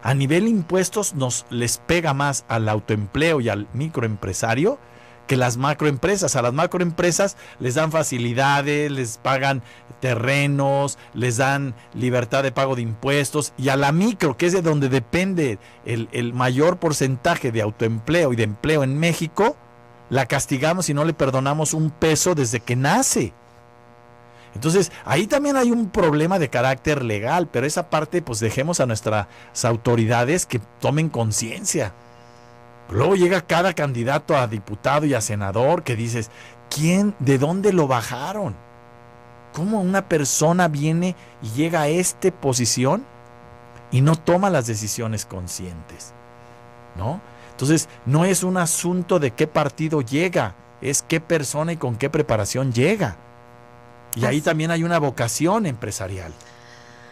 A 0.04 0.14
nivel 0.14 0.48
impuestos 0.48 1.14
nos 1.16 1.46
les 1.50 1.78
pega 1.78 2.14
más 2.14 2.46
al 2.48 2.70
autoempleo 2.70 3.42
y 3.42 3.50
al 3.50 3.68
microempresario 3.74 4.80
que 5.32 5.38
las 5.38 5.56
macroempresas. 5.56 6.36
A 6.36 6.42
las 6.42 6.52
macroempresas 6.52 7.38
les 7.62 7.76
dan 7.76 7.90
facilidades, 7.90 8.92
les 8.92 9.18
pagan 9.18 9.64
terrenos, 10.02 10.98
les 11.14 11.38
dan 11.38 11.74
libertad 11.94 12.44
de 12.44 12.52
pago 12.52 12.76
de 12.76 12.82
impuestos 12.82 13.54
y 13.58 13.70
a 13.70 13.78
la 13.78 13.94
micro, 13.94 14.36
que 14.36 14.48
es 14.48 14.52
de 14.52 14.62
donde 14.62 14.90
depende 14.90 15.58
el, 15.86 16.10
el 16.12 16.34
mayor 16.34 16.80
porcentaje 16.80 17.54
de 17.54 17.62
autoempleo 17.62 18.34
y 18.34 18.36
de 18.36 18.44
empleo 18.44 18.84
en 18.84 19.00
México, 19.00 19.56
la 20.10 20.26
castigamos 20.26 20.90
y 20.90 20.94
no 20.94 21.06
le 21.06 21.14
perdonamos 21.14 21.74
un 21.74 21.92
peso 21.92 22.36
desde 22.36 22.60
que 22.60 22.76
nace. 22.76 23.32
Entonces, 24.54 24.92
ahí 25.06 25.28
también 25.28 25.56
hay 25.56 25.72
un 25.72 25.92
problema 25.92 26.40
de 26.40 26.50
carácter 26.50 27.06
legal, 27.06 27.48
pero 27.48 27.66
esa 27.66 27.90
parte 27.90 28.22
pues 28.22 28.42
dejemos 28.42 28.82
a 28.82 28.86
nuestras 28.86 29.28
autoridades 29.64 30.46
que 30.46 30.60
tomen 30.82 31.08
conciencia. 31.08 31.94
Luego 32.92 33.16
llega 33.16 33.42
cada 33.42 33.74
candidato 33.74 34.36
a 34.36 34.48
diputado 34.48 35.06
y 35.06 35.14
a 35.14 35.22
senador 35.22 35.84
que 35.84 35.96
dices, 35.96 36.30
¿quién, 36.70 37.16
de 37.20 37.38
dónde 37.38 37.72
lo 37.72 37.88
bajaron? 37.88 38.54
¿Cómo 39.54 39.82
una 39.82 40.08
persona 40.08 40.68
viene 40.68 41.16
y 41.42 41.50
llega 41.52 41.82
a 41.82 41.88
esta 41.88 42.32
posición 42.32 43.06
y 43.92 44.02
no 44.02 44.18
toma 44.18 44.50
las 44.50 44.68
decisiones 44.68 45.26
conscientes? 45.26 46.14
¿No? 46.98 47.22
Entonces, 47.52 47.88
no 48.06 48.26
es 48.26 48.44
un 48.44 48.58
asunto 48.58 49.20
de 49.20 49.32
qué 49.32 49.48
partido 49.48 50.02
llega, 50.02 50.56
es 50.82 51.02
qué 51.02 51.22
persona 51.22 51.72
y 51.74 51.78
con 51.78 51.96
qué 51.96 52.10
preparación 52.10 52.74
llega. 52.74 53.16
Y 54.16 54.26
ahí 54.26 54.42
también 54.42 54.72
hay 54.72 54.84
una 54.84 55.00
vocación 55.00 55.66
empresarial. 55.66 56.34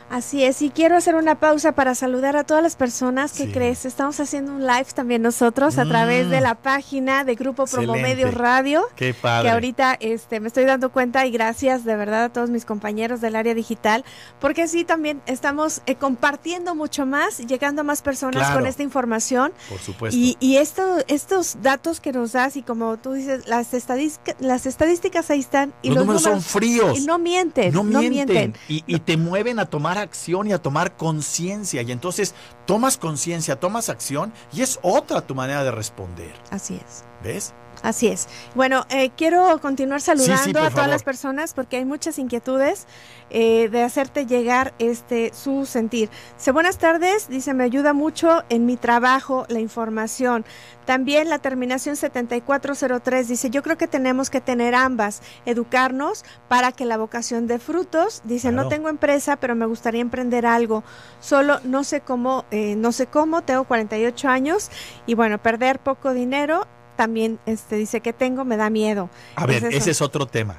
Así 0.10 0.44
es, 0.44 0.64
y 0.64 0.72
quiero 0.72 0.98
hacer 0.98 1.14
una 1.14 1.40
pausa 1.40 1.74
para 1.74 1.94
saludar 1.94 2.36
a 2.36 2.44
todas 2.44 2.64
las 2.64 2.76
personas 2.76 3.32
que 3.34 3.52
crees. 3.52 3.86
Estamos 3.86 4.20
haciendo 4.20 4.54
un 4.54 4.66
live 4.66 4.88
también 4.96 5.22
nosotros 5.22 5.78
a 5.78 5.86
través 5.86 6.32
de 6.32 6.40
mm. 6.40 6.44
la 6.44 6.56
página 6.56 7.24
de 7.24 7.36
Grupo 7.36 7.66
Promomedios 7.66 8.34
Radio. 8.34 8.86
Qué 8.96 9.14
padre. 9.14 9.44
Que 9.44 9.54
ahorita 9.54 9.98
este, 10.00 10.40
me 10.40 10.48
estoy 10.48 10.66
dando 10.66 10.92
cuenta 10.92 11.28
y 11.28 11.32
gracias 11.32 11.86
de 11.86 11.96
verdad 11.96 12.24
a 12.24 12.30
todos 12.30 12.50
mis 12.50 12.66
compañeros 12.66 13.22
del 13.22 13.36
área 13.36 13.54
digital, 13.54 14.04
porque 14.40 14.68
sí 14.68 14.84
también 14.84 15.22
estamos 15.28 15.84
eh, 15.86 15.94
compartiendo 15.94 16.74
mucho 16.74 17.06
más, 17.06 17.38
llegando 17.38 17.82
a 17.82 17.84
más 17.84 18.02
personas 18.02 18.50
con 18.50 18.66
esta 18.66 18.82
información. 18.82 19.54
Por 19.70 19.80
supuesto. 19.80 20.18
Y, 20.18 20.38
y 20.40 20.58
esto, 20.58 20.84
estos 21.08 21.58
datos 21.62 22.00
que 22.00 22.14
nos 22.14 22.32
das 22.32 22.58
y 22.58 22.64
como 22.64 22.98
tú 22.98 23.14
dices, 23.14 23.48
las, 23.48 23.76
estadísticas, 23.76 24.36
las 24.40 24.66
estadísticas 24.66 25.30
ahí 25.30 25.42
están. 25.42 25.72
Y 25.84 25.90
los, 25.90 26.00
números, 26.00 26.24
son 26.24 26.42
fríos. 26.42 26.98
Y 26.98 27.06
no 27.06 27.20
mienten. 27.20 27.72
No 27.74 27.84
mienten. 27.84 28.56
Y, 28.68 28.84
y 28.88 29.00
te 29.02 29.16
mueven 29.16 29.60
a 29.60 29.66
tomar 29.68 29.99
acción 30.02 30.48
y 30.48 30.54
a 30.54 30.62
tomar 30.62 30.98
conciencia. 30.98 31.82
Y 31.82 31.92
entonces 31.92 32.34
tomas 32.66 32.98
conciencia, 32.98 33.60
tomas 33.60 33.90
acción 33.90 34.34
y 34.52 34.62
es 34.62 34.80
otra 34.82 35.22
tu 35.22 35.36
manera 35.36 35.64
de 35.64 35.72
responder. 35.72 36.34
Así 36.52 36.76
es. 36.76 37.04
¿Ves? 37.24 37.54
Así 37.82 38.08
es. 38.08 38.28
Bueno, 38.56 38.86
eh, 38.90 39.12
quiero 39.16 39.60
continuar 39.62 40.02
saludando 40.02 40.60
a 40.60 40.70
todas 40.70 40.90
las 40.90 41.04
personas 41.04 41.54
porque 41.54 41.78
hay 41.78 41.86
muchas 41.86 42.20
inquietudes 42.20 42.88
eh, 43.30 43.70
de 43.70 43.84
hacerte 43.84 44.26
llegar 44.26 44.74
este 44.80 45.32
su 45.34 45.66
sentir. 45.66 46.10
Dice, 46.38 46.52
buenas 46.52 46.78
tardes, 46.78 47.30
dice, 47.30 47.54
me 47.54 47.64
ayuda 47.64 47.94
mucho 47.94 48.44
en 48.50 48.66
mi 48.66 48.76
trabajo 48.76 49.46
la 49.50 49.60
información. 49.60 50.46
También 50.86 51.30
la 51.30 51.38
terminación 51.38 51.96
7403 51.96 53.28
dice, 53.28 53.50
yo 53.52 53.62
creo 53.62 53.78
que 53.78 53.88
tenemos 53.88 54.30
que 54.30 54.42
tener 54.42 54.74
ambas, 54.74 55.22
educarnos 55.46 56.26
para 56.48 56.72
que 56.72 56.86
la 56.86 56.98
vocación 56.98 57.46
de 57.46 57.60
frutos, 57.60 58.22
dice, 58.24 58.52
no 58.52 58.68
tengo 58.68 58.90
empresa, 58.90 59.36
pero 59.36 59.56
me 59.56 59.68
gustaría 59.68 60.02
emprender 60.02 60.48
algo. 60.48 60.84
Solo 61.20 61.60
no 61.64 61.84
sé 61.84 62.02
cómo, 62.02 62.46
eh, 62.50 62.76
no 62.76 62.92
sé 62.92 63.06
cómo, 63.06 63.44
tengo 63.44 63.66
48 63.66 64.28
años 64.28 64.72
y 65.06 65.14
bueno, 65.14 65.38
perder 65.38 65.80
poco 65.80 66.14
dinero 66.14 66.68
también 67.00 67.40
este, 67.46 67.78
dice 67.78 68.02
que 68.02 68.12
tengo, 68.12 68.44
me 68.44 68.58
da 68.58 68.70
miedo. 68.70 69.10
A 69.38 69.46
ver, 69.46 69.64
ese 69.72 69.92
es 69.92 70.02
otro 70.02 70.26
tema. 70.26 70.58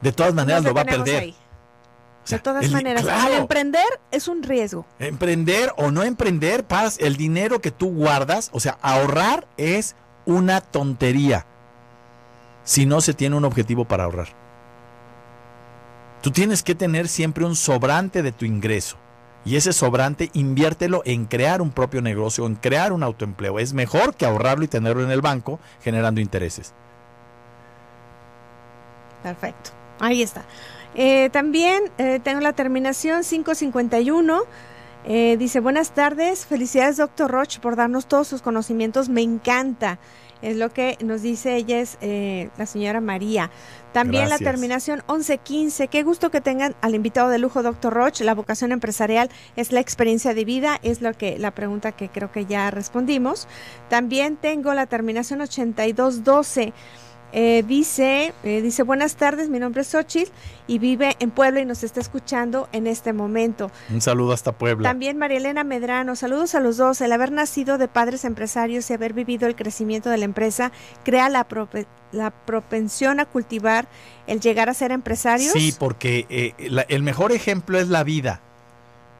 de 0.00 0.10
todas 0.10 0.34
maneras 0.34 0.64
lo 0.64 0.74
va 0.74 0.80
a 0.80 0.84
perder. 0.84 1.32
de 2.28 2.38
todas 2.40 2.68
maneras, 2.72 3.06
al 3.06 3.34
emprender 3.34 3.86
es 4.10 4.26
un 4.26 4.42
riesgo. 4.42 4.84
Emprender 4.98 5.72
o 5.76 5.92
no 5.92 6.02
emprender, 6.02 6.64
paz, 6.64 6.96
el 6.98 7.16
dinero 7.16 7.60
que 7.60 7.70
tú 7.70 7.94
guardas, 7.94 8.50
o 8.52 8.58
sea, 8.58 8.78
ahorrar 8.82 9.46
es 9.56 9.94
una 10.26 10.60
tontería 10.60 11.46
si 12.64 12.84
no 12.84 13.00
se 13.00 13.14
tiene 13.14 13.36
un 13.36 13.44
objetivo 13.44 13.84
para 13.84 14.02
ahorrar. 14.02 14.30
Tú 16.20 16.32
tienes 16.32 16.64
que 16.64 16.74
tener 16.74 17.06
siempre 17.06 17.44
un 17.44 17.54
sobrante 17.54 18.24
de 18.24 18.32
tu 18.32 18.44
ingreso. 18.44 18.96
Y 19.44 19.56
ese 19.56 19.72
sobrante 19.72 20.30
inviértelo 20.34 21.02
en 21.04 21.24
crear 21.26 21.62
un 21.62 21.70
propio 21.70 22.00
negocio, 22.00 22.46
en 22.46 22.54
crear 22.54 22.92
un 22.92 23.02
autoempleo. 23.02 23.58
Es 23.58 23.72
mejor 23.72 24.14
que 24.14 24.24
ahorrarlo 24.24 24.64
y 24.64 24.68
tenerlo 24.68 25.02
en 25.02 25.10
el 25.10 25.20
banco 25.20 25.58
generando 25.82 26.20
intereses. 26.20 26.72
Perfecto. 29.22 29.70
Ahí 30.00 30.22
está. 30.22 30.44
Eh, 30.94 31.30
también 31.30 31.84
eh, 31.98 32.20
tengo 32.22 32.40
la 32.40 32.52
terminación 32.52 33.22
551. 33.22 34.42
Eh, 35.04 35.36
dice, 35.38 35.60
buenas 35.60 35.92
tardes, 35.92 36.46
felicidades 36.46 36.96
doctor 36.96 37.30
Roche 37.30 37.60
por 37.60 37.76
darnos 37.76 38.06
todos 38.06 38.28
sus 38.28 38.42
conocimientos, 38.42 39.08
me 39.08 39.22
encanta. 39.22 39.98
Es 40.42 40.56
lo 40.56 40.72
que 40.72 40.98
nos 41.04 41.22
dice 41.22 41.54
ella, 41.54 41.78
es 41.78 41.98
la 42.58 42.66
señora 42.66 43.00
María. 43.00 43.50
También 43.92 44.28
la 44.28 44.38
terminación 44.38 45.02
1115. 45.08 45.86
Qué 45.86 46.02
gusto 46.02 46.32
que 46.32 46.40
tengan 46.40 46.74
al 46.80 46.96
invitado 46.96 47.28
de 47.28 47.38
lujo, 47.38 47.62
doctor 47.62 47.94
Roche. 47.94 48.24
La 48.24 48.34
vocación 48.34 48.72
empresarial 48.72 49.30
es 49.54 49.70
la 49.70 49.78
experiencia 49.78 50.34
de 50.34 50.44
vida, 50.44 50.80
es 50.82 51.00
lo 51.00 51.12
que 51.12 51.38
la 51.38 51.52
pregunta 51.52 51.92
que 51.92 52.08
creo 52.08 52.32
que 52.32 52.46
ya 52.46 52.72
respondimos. 52.72 53.46
También 53.88 54.36
tengo 54.36 54.74
la 54.74 54.86
terminación 54.86 55.42
8212. 55.42 56.72
Eh, 57.32 57.64
dice, 57.66 58.34
eh, 58.44 58.60
dice, 58.60 58.82
buenas 58.82 59.16
tardes, 59.16 59.48
mi 59.48 59.58
nombre 59.58 59.80
es 59.80 59.88
Xochitl 59.88 60.30
y 60.66 60.78
vive 60.78 61.16
en 61.18 61.30
Puebla 61.30 61.60
y 61.60 61.64
nos 61.64 61.82
está 61.82 62.00
escuchando 62.00 62.68
en 62.72 62.86
este 62.86 63.14
momento. 63.14 63.70
Un 63.90 64.02
saludo 64.02 64.32
hasta 64.32 64.52
Puebla. 64.52 64.88
También 64.88 65.16
María 65.16 65.38
Elena 65.38 65.64
Medrano, 65.64 66.14
saludos 66.14 66.54
a 66.54 66.60
los 66.60 66.76
dos. 66.76 67.00
El 67.00 67.10
haber 67.10 67.32
nacido 67.32 67.78
de 67.78 67.88
padres 67.88 68.26
empresarios 68.26 68.90
y 68.90 68.92
haber 68.92 69.14
vivido 69.14 69.46
el 69.46 69.56
crecimiento 69.56 70.10
de 70.10 70.18
la 70.18 70.26
empresa 70.26 70.72
crea 71.04 71.30
la, 71.30 71.46
la 72.12 72.30
propensión 72.30 73.18
a 73.18 73.24
cultivar 73.24 73.88
el 74.26 74.40
llegar 74.40 74.68
a 74.68 74.74
ser 74.74 74.92
empresarios. 74.92 75.52
Sí, 75.52 75.74
porque 75.78 76.26
eh, 76.28 76.54
el 76.88 77.02
mejor 77.02 77.32
ejemplo 77.32 77.78
es 77.78 77.88
la 77.88 78.04
vida. 78.04 78.40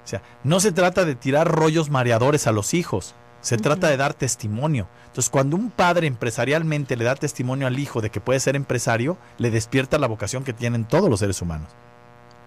O 0.05 0.09
sea, 0.09 0.21
no 0.45 0.61
se 0.61 0.73
trata 0.73 1.05
de 1.05 1.15
tirar 1.15 1.49
rollos 1.49 1.89
mareadores 1.89 2.47
a 2.47 2.53
los 2.53 2.75
hijos, 2.75 3.15
se 3.43 3.59
trata 3.59 3.89
de 3.89 3.99
dar 3.99 4.15
testimonio. 4.15 4.89
Entonces, 5.09 5.29
cuando 5.29 5.57
un 5.57 5.71
padre 5.71 6.07
empresarialmente 6.07 6.97
le 6.97 7.05
da 7.05 7.15
testimonio 7.15 7.67
al 7.67 7.79
hijo 7.79 8.01
de 8.01 8.09
que 8.09 8.21
puede 8.21 8.41
ser 8.41 8.57
empresario, 8.57 9.19
le 9.37 9.51
despierta 9.51 9.99
la 9.99 10.07
vocación 10.07 10.43
que 10.43 10.55
tienen 10.55 10.87
todos 10.87 11.11
los 11.11 11.21
seres 11.21 11.43
humanos. 11.43 11.69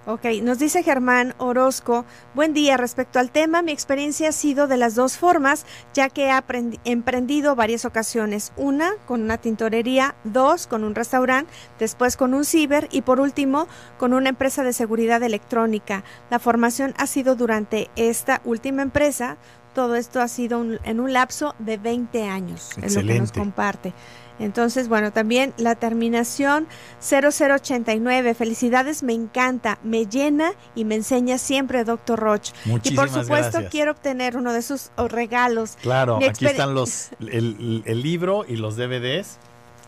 Ok, 0.07 0.25
nos 0.43 0.59
dice 0.59 0.83
Germán 0.83 1.33
Orozco, 1.39 2.05
buen 2.35 2.53
día, 2.53 2.77
respecto 2.77 3.17
al 3.17 3.31
tema, 3.31 3.63
mi 3.63 3.71
experiencia 3.71 4.29
ha 4.29 4.33
sido 4.33 4.67
de 4.67 4.77
las 4.77 4.93
dos 4.93 5.17
formas, 5.17 5.65
ya 5.95 6.09
que 6.09 6.29
he 6.29 6.91
emprendido 6.91 7.55
varias 7.55 7.85
ocasiones, 7.85 8.53
una 8.55 8.93
con 9.07 9.23
una 9.23 9.39
tintorería, 9.39 10.13
dos 10.23 10.67
con 10.67 10.83
un 10.83 10.93
restaurante, 10.93 11.51
después 11.79 12.17
con 12.17 12.35
un 12.35 12.45
ciber 12.45 12.87
y 12.91 13.01
por 13.01 13.19
último 13.19 13.67
con 13.97 14.13
una 14.13 14.29
empresa 14.29 14.63
de 14.63 14.73
seguridad 14.73 15.23
electrónica. 15.23 16.03
La 16.29 16.37
formación 16.37 16.93
ha 16.97 17.07
sido 17.07 17.35
durante 17.35 17.89
esta 17.95 18.41
última 18.45 18.83
empresa, 18.83 19.37
todo 19.75 19.95
esto 19.95 20.21
ha 20.21 20.27
sido 20.27 20.65
en 20.83 20.99
un 20.99 21.13
lapso 21.13 21.53
de 21.59 21.77
20 21.77 22.23
años, 22.23 22.71
es 22.81 22.95
lo 22.95 23.03
que 23.03 23.19
nos 23.19 23.31
comparte. 23.31 23.93
Entonces, 24.39 24.89
bueno, 24.89 25.13
también 25.13 25.53
la 25.57 25.75
terminación 25.75 26.67
0089. 26.99 28.33
Felicidades, 28.33 29.03
me 29.03 29.13
encanta, 29.13 29.77
me 29.83 30.07
llena 30.07 30.51
y 30.75 30.83
me 30.83 30.95
enseña 30.95 31.37
siempre, 31.37 31.83
doctor 31.83 32.19
Roch. 32.19 32.49
y 32.83 32.95
por 32.95 33.09
supuesto, 33.09 33.59
quiero 33.69 33.91
obtener 33.91 34.35
uno 34.35 34.51
de 34.51 34.61
sus 34.61 34.89
regalos. 34.97 35.77
Claro, 35.81 36.17
aquí 36.17 36.45
están 36.45 36.73
los 36.73 37.11
el, 37.19 37.83
el 37.85 38.01
libro 38.01 38.45
y 38.47 38.55
los 38.55 38.75
DVDs. 38.75 39.37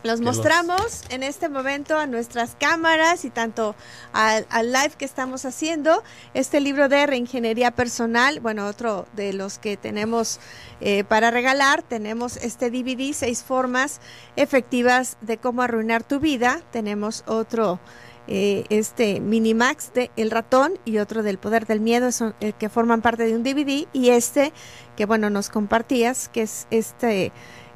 Los 0.08 0.22
mostramos 0.22 1.04
en 1.10 1.22
este 1.22 1.50
momento 1.50 1.98
a 1.98 2.06
nuestras 2.08 2.56
cámaras 2.58 3.26
y 3.26 3.30
tanto 3.30 3.76
al, 4.13 4.46
live 4.63 4.93
que 4.98 5.04
estamos 5.04 5.43
haciendo. 5.43 6.02
Este 6.34 6.62
libro 6.62 6.88
de 6.88 7.06
reingeniería 7.06 7.72
personal, 7.72 8.39
bueno, 8.39 8.67
otro 8.67 9.06
de 9.17 9.34
los 9.34 9.60
que 9.60 9.76
tenemos 9.76 10.39
eh, 10.80 11.04
para 11.04 11.30
regalar, 11.30 11.84
tenemos 11.84 12.38
este 12.38 12.72
DVD, 12.72 13.12
seis 13.12 13.43
formas 13.43 14.00
efectivas 14.38 15.17
de 15.20 15.39
cómo 15.39 15.62
arruinar 15.62 16.04
tu 16.04 16.22
vida. 16.22 16.62
Tenemos 16.72 17.26
otro, 17.28 17.82
eh, 18.30 18.63
este 18.70 19.20
Minimax 19.20 19.93
de 19.93 20.10
El 20.15 20.32
ratón 20.32 20.80
y 20.86 21.00
otro 21.00 21.22
del 21.22 21.38
poder 21.38 21.67
del 21.67 21.82
miedo, 21.82 22.13
son, 22.13 22.34
eh, 22.39 22.54
que 22.54 22.70
forman 22.70 23.02
parte 23.02 23.26
de 23.26 23.36
un 23.36 23.43
DVD. 23.43 23.89
Y 23.91 24.12
este, 24.12 24.54
que 24.96 25.06
bueno, 25.06 25.30
nos 25.30 25.50
compartías, 25.50 26.30
que 26.30 26.43
es 26.43 26.65
este 26.72 27.34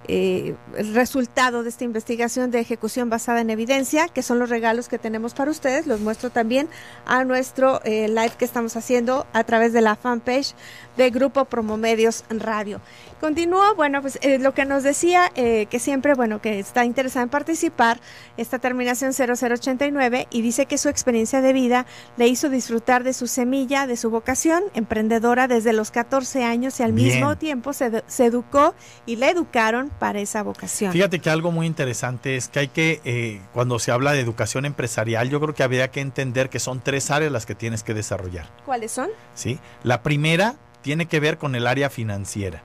eh, 0.08 0.56
el 0.78 0.94
resultado 0.94 1.64
de 1.64 1.70
esta 1.70 1.84
investigación 1.84 2.52
de 2.52 2.60
ejecución 2.60 3.10
basada 3.10 3.42
en 3.42 3.50
evidencia, 3.50 4.08
que 4.08 4.24
son 4.24 4.40
los 4.40 4.50
regalos 4.50 4.88
que 4.88 4.98
tenemos 4.98 5.34
para 5.34 5.52
ustedes. 5.52 5.88
Los 5.88 6.00
muestro 6.00 6.30
también 6.30 6.68
a 7.06 7.24
nuestro 7.24 7.82
eh, 7.84 8.08
live 8.08 8.34
que 8.38 8.46
estamos 8.46 8.76
haciendo 8.76 9.28
a 9.34 9.44
través 9.44 9.74
de 9.74 9.82
la 9.82 9.96
fanpage 9.96 10.54
de 10.98 11.10
Grupo 11.10 11.46
Promomedios 11.46 12.24
Radio. 12.30 12.82
Continúo, 13.20 13.76
bueno, 13.76 14.02
pues 14.02 14.18
eh, 14.22 14.40
lo 14.40 14.54
que 14.54 14.66
nos 14.66 14.82
decía, 14.82 15.32
eh, 15.36 15.68
que 15.70 15.78
siempre, 15.78 16.16
bueno, 16.16 16.42
que 16.42 16.60
está 16.60 16.86
interesada 16.86 17.24
en 17.24 17.30
participar, 17.30 18.00
esta 18.36 18.58
terminación 18.58 19.14
0089, 19.14 20.28
y 20.32 20.42
dice 20.42 20.66
que 20.66 20.80
su 20.80 20.90
experiencia 20.90 21.42
de 21.42 21.54
vida 21.54 21.86
le 22.18 22.28
hizo 22.28 22.50
disfrutar 22.50 23.04
de 23.04 23.14
su 23.14 23.28
semilla, 23.28 23.86
de 23.86 23.96
su 23.96 24.10
vocación 24.10 24.64
emprendedora 24.74 25.48
desde 25.48 25.72
los 25.72 25.92
14 25.92 26.44
años 26.44 26.80
y 26.80 26.84
al 26.84 26.94
mismo 26.94 27.38
tiempo 27.38 27.74
se, 27.74 27.92
educó 28.20 28.74
y 29.06 29.18
le 29.18 29.30
educaron 29.30 29.92
para 30.00 30.20
esa 30.20 30.42
vocación. 30.42 30.92
Fíjate 30.92 31.20
que 31.20 31.30
algo 31.30 31.52
muy 31.52 31.68
interesante 31.68 32.36
es 32.36 32.48
que 32.48 32.60
hay 32.60 32.68
que, 32.70 33.02
eh, 33.06 33.42
cuando 33.54 33.78
se 33.78 33.92
habla 33.92 34.14
de 34.14 34.20
educación 34.20 34.66
empresarial, 34.66 35.30
yo 35.30 35.40
creo 35.40 35.54
que 35.54 35.64
habría 35.64 35.92
que 35.92 36.02
entender 36.02 36.50
que 36.50 36.60
son 36.60 36.82
tres 36.82 37.12
áreas 37.12 37.32
las 37.32 37.46
que 37.46 37.54
tienes 37.54 37.84
que 37.84 37.94
desarrollar. 37.94 38.48
¿Cuáles 38.66 38.92
son? 38.92 39.10
Sí, 39.36 39.60
la 39.84 40.02
primera 40.02 40.56
tiene 40.82 41.06
que 41.06 41.20
ver 41.20 41.38
con 41.38 41.56
el 41.56 41.68
área 41.68 41.90
financiera. 41.90 42.64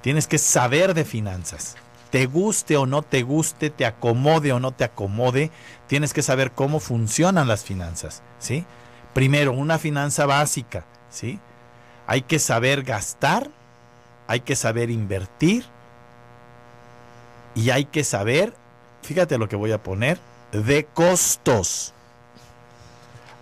Tienes 0.00 0.26
que 0.26 0.38
saber 0.38 0.94
de 0.94 1.04
finanzas. 1.04 1.76
Te 2.10 2.26
guste 2.26 2.76
o 2.76 2.86
no 2.86 3.02
te 3.02 3.22
guste, 3.22 3.70
te 3.70 3.86
acomode 3.86 4.52
o 4.52 4.60
no 4.60 4.72
te 4.72 4.84
acomode, 4.84 5.50
tienes 5.88 6.12
que 6.12 6.22
saber 6.22 6.52
cómo 6.52 6.78
funcionan 6.78 7.48
las 7.48 7.64
finanzas, 7.64 8.22
¿sí? 8.38 8.64
Primero, 9.14 9.52
una 9.52 9.78
finanza 9.78 10.24
básica, 10.26 10.84
¿sí? 11.10 11.40
Hay 12.06 12.22
que 12.22 12.38
saber 12.38 12.84
gastar, 12.84 13.50
hay 14.28 14.40
que 14.40 14.54
saber 14.54 14.90
invertir 14.90 15.64
y 17.54 17.70
hay 17.70 17.84
que 17.86 18.04
saber, 18.04 18.54
fíjate 19.02 19.38
lo 19.38 19.48
que 19.48 19.56
voy 19.56 19.72
a 19.72 19.82
poner, 19.82 20.18
de 20.52 20.84
costos. 20.84 21.94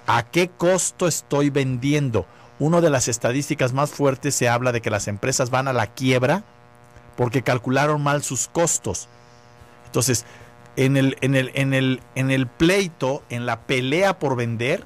¿A 0.06 0.24
qué 0.24 0.48
costo 0.48 1.06
estoy 1.06 1.50
vendiendo? 1.50 2.26
Una 2.62 2.80
de 2.80 2.90
las 2.90 3.08
estadísticas 3.08 3.72
más 3.72 3.90
fuertes 3.90 4.36
se 4.36 4.48
habla 4.48 4.70
de 4.70 4.80
que 4.80 4.88
las 4.88 5.08
empresas 5.08 5.50
van 5.50 5.66
a 5.66 5.72
la 5.72 5.88
quiebra 5.88 6.44
porque 7.16 7.42
calcularon 7.42 8.00
mal 8.00 8.22
sus 8.22 8.46
costos. 8.46 9.08
Entonces, 9.86 10.24
en 10.76 10.96
el, 10.96 11.16
en 11.22 11.34
el, 11.34 11.50
en 11.54 11.74
el, 11.74 12.00
en 12.14 12.30
el 12.30 12.46
pleito, 12.46 13.24
en 13.30 13.46
la 13.46 13.62
pelea 13.62 14.20
por 14.20 14.36
vender, 14.36 14.84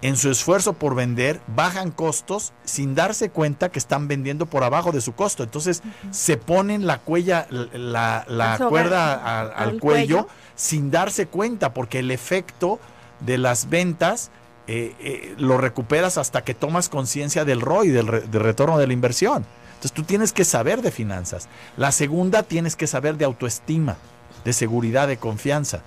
en 0.00 0.16
su 0.16 0.30
esfuerzo 0.30 0.74
por 0.74 0.94
vender, 0.94 1.40
bajan 1.48 1.90
costos 1.90 2.52
sin 2.62 2.94
darse 2.94 3.30
cuenta 3.30 3.70
que 3.70 3.80
están 3.80 4.06
vendiendo 4.06 4.46
por 4.46 4.62
abajo 4.62 4.92
de 4.92 5.00
su 5.00 5.12
costo. 5.16 5.42
Entonces, 5.42 5.82
se 6.12 6.36
ponen 6.36 6.86
la, 6.86 6.98
cuella, 6.98 7.48
la, 7.50 8.58
cuerda 8.68 9.48
al, 9.48 9.80
cuello, 9.80 10.28
sin 10.54 10.92
darse 10.92 11.26
cuenta, 11.26 11.74
porque 11.74 11.98
el 11.98 12.12
efecto 12.12 12.78
de 13.18 13.38
las 13.38 13.68
ventas 13.68 14.30
eh, 14.68 14.94
eh, 15.00 15.34
lo 15.38 15.58
recuperas 15.58 16.18
hasta 16.18 16.44
que 16.44 16.54
tomas 16.54 16.88
conciencia 16.88 17.44
del 17.44 17.60
ROI, 17.60 17.88
del, 17.88 18.30
del 18.30 18.40
retorno 18.40 18.78
de 18.78 18.86
la 18.86 18.92
inversión. 18.92 19.44
Entonces 19.74 19.92
tú 19.92 20.04
tienes 20.04 20.32
que 20.32 20.44
saber 20.44 20.82
de 20.82 20.92
finanzas. 20.92 21.48
La 21.76 21.90
segunda, 21.90 22.44
tienes 22.44 22.76
que 22.76 22.86
saber 22.86 23.16
de 23.16 23.24
autoestima, 23.24 23.96
de 24.44 24.52
seguridad, 24.52 25.08
de 25.08 25.16
confianza. 25.16 25.82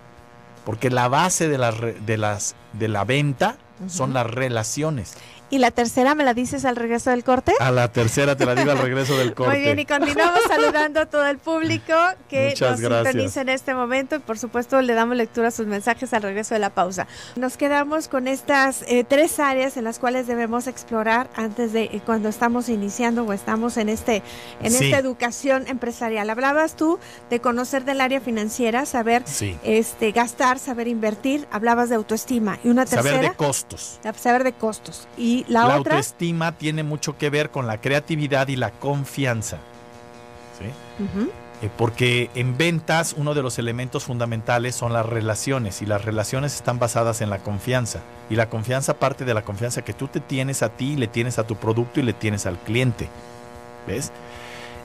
Porque 0.65 0.89
la 0.89 1.07
base 1.07 1.47
de, 1.47 1.57
las, 1.57 1.75
de, 1.79 2.17
las, 2.17 2.55
de 2.73 2.87
la 2.89 3.05
venta 3.05 3.57
son 3.87 4.13
las 4.13 4.25
relaciones. 4.25 5.15
¿Y 5.49 5.59
la 5.59 5.71
tercera 5.71 6.15
me 6.15 6.23
la 6.23 6.33
dices 6.33 6.65
al 6.65 6.75
regreso 6.75 7.11
del 7.11 7.23
corte? 7.23 7.53
A 7.59 7.71
la 7.71 7.91
tercera 7.91 8.35
te 8.35 8.45
la 8.45 8.55
digo 8.55 8.71
al 8.71 8.79
regreso 8.79 9.17
del 9.17 9.33
corte. 9.35 9.51
Muy 9.51 9.61
bien, 9.61 9.77
y 9.77 9.85
continuamos 9.85 10.41
saludando 10.47 11.01
a 11.01 11.05
todo 11.05 11.25
el 11.27 11.37
público 11.37 11.93
que 12.29 12.53
nos 12.59 12.79
sintoniza 12.79 13.41
en 13.41 13.49
este 13.49 13.73
momento 13.73 14.15
y 14.15 14.19
por 14.19 14.39
supuesto 14.39 14.81
le 14.81 14.93
damos 14.93 15.15
lectura 15.15 15.49
a 15.49 15.51
sus 15.51 15.67
mensajes 15.67 16.13
al 16.13 16.23
regreso 16.23 16.55
de 16.55 16.59
la 16.59 16.71
pausa. 16.71 17.07
Nos 17.35 17.57
quedamos 17.57 18.07
con 18.07 18.27
estas 18.27 18.83
eh, 18.87 19.03
tres 19.07 19.39
áreas 19.39 19.77
en 19.77 19.83
las 19.83 19.99
cuales 19.99 20.27
debemos 20.27 20.67
explorar 20.67 21.29
antes 21.35 21.73
de 21.73 21.83
eh, 21.83 22.01
cuando 22.05 22.29
estamos 22.29 22.69
iniciando 22.69 23.23
o 23.23 23.33
estamos 23.33 23.77
en 23.77 23.89
este 23.89 24.23
en 24.61 24.73
esta 24.73 24.97
educación 24.97 25.67
empresarial. 25.67 26.29
Hablabas 26.29 26.75
tú 26.75 26.99
de 27.29 27.39
conocer 27.39 27.85
del 27.85 28.01
área 28.01 28.19
financiera, 28.19 28.85
saber 28.85 29.23
este 29.63 30.11
gastar, 30.11 30.59
saber 30.59 30.87
invertir, 30.87 31.47
hablabas 31.51 31.89
de 31.89 31.95
autoestima 31.95 32.59
y 32.63 32.69
una 32.69 32.85
tercera 32.85 33.15
saber 33.15 33.29
de 33.31 33.35
costos. 33.35 33.99
Saber 34.15 34.43
de 34.43 34.53
costos. 34.53 35.07
Y 35.17 35.44
la, 35.47 35.61
autoestima 35.61 36.53
tiene 36.53 36.83
mucho 36.83 37.17
que 37.17 37.29
ver 37.29 37.49
con 37.49 37.67
la 37.67 37.81
creatividad 37.81 38.47
y 38.47 38.55
la 38.55 38.71
confianza. 38.71 39.57
Eh, 41.61 41.69
porque 41.77 42.29
en 42.35 42.57
ventas 42.57 43.15
uno 43.17 43.33
de 43.33 43.41
los 43.41 43.59
elementos 43.59 44.03
fundamentales 44.03 44.75
son 44.75 44.91
las 44.91 45.05
relaciones 45.05 45.81
y 45.81 45.85
las 45.85 46.03
relaciones 46.03 46.55
están 46.55 46.79
basadas 46.79 47.21
en 47.21 47.29
la 47.29 47.39
confianza. 47.39 48.01
Y 48.29 48.35
la 48.35 48.49
confianza 48.49 48.95
parte 48.95 49.25
de 49.25 49.33
la 49.33 49.43
confianza 49.43 49.83
que 49.83 49.93
tú 49.93 50.07
te 50.07 50.19
tienes 50.19 50.63
a 50.63 50.69
ti, 50.69 50.95
le 50.95 51.07
tienes 51.07 51.39
a 51.39 51.45
tu 51.45 51.55
producto 51.55 51.99
y 51.99 52.03
le 52.03 52.13
tienes 52.13 52.45
al 52.45 52.57
cliente. 52.57 53.07
¿Ves? 53.87 54.11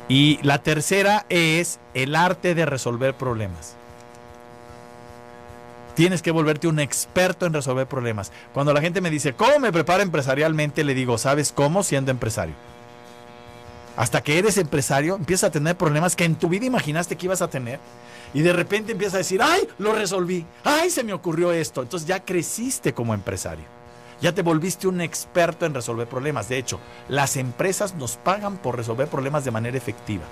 Y 0.09 0.39
la 0.43 0.59
tercera 0.59 1.25
es 1.29 1.81
el 1.95 2.15
arte 2.15 2.55
de 2.55 2.67
resolver 2.67 3.15
problemas 3.15 3.77
tienes 5.95 6.23
que 6.23 6.31
volverte 6.31 6.69
un 6.69 6.79
experto 6.79 7.47
en 7.47 7.53
resolver 7.53 7.87
problemas. 7.87 8.33
Cuando 8.53 8.73
la 8.73 8.81
gente 8.81 9.01
me 9.01 9.11
dice, 9.11 9.35
¿cómo 9.35 9.59
me 9.59 9.73
preparo 9.73 10.03
empresarialmente? 10.03 10.85
Le 10.85 10.95
digo, 10.95 11.19
¿sabes 11.19 11.53
cómo? 11.53 11.83
Siendo 11.83 12.11
empresario. 12.11 12.55
Hasta 13.97 14.23
que 14.23 14.39
eres 14.39 14.57
empresario, 14.57 15.17
empiezas 15.17 15.49
a 15.49 15.53
tener 15.53 15.77
problemas 15.77 16.17
que 16.17 16.25
en 16.25 16.37
tu 16.37 16.49
vida 16.49 16.65
imaginaste 16.65 17.17
que 17.17 17.27
ibas 17.27 17.43
a 17.43 17.51
tener. 17.51 17.81
Y 18.33 18.43
de 18.43 18.53
repente 18.53 18.93
empiezas 18.93 19.15
a 19.15 19.19
decir, 19.19 19.43
ay, 19.43 19.69
lo 19.79 19.93
resolví, 19.93 20.47
ay, 20.65 20.91
se 20.91 21.03
me 21.03 21.13
ocurrió 21.13 21.53
esto. 21.53 21.83
Entonces 21.83 22.09
ya 22.09 22.25
creciste 22.25 22.95
como 22.95 23.13
empresario. 23.13 23.65
Ya 24.21 24.33
te 24.33 24.43
volviste 24.43 24.87
un 24.87 25.01
experto 25.01 25.67
en 25.67 25.75
resolver 25.75 26.07
problemas. 26.07 26.49
De 26.49 26.59
hecho, 26.59 26.79
las 27.09 27.37
empresas 27.37 27.95
nos 27.95 28.17
pagan 28.17 28.59
por 28.59 28.77
resolver 28.77 29.09
problemas 29.09 29.45
de 29.45 29.51
manera 29.51 29.77
efectiva. 29.77 30.25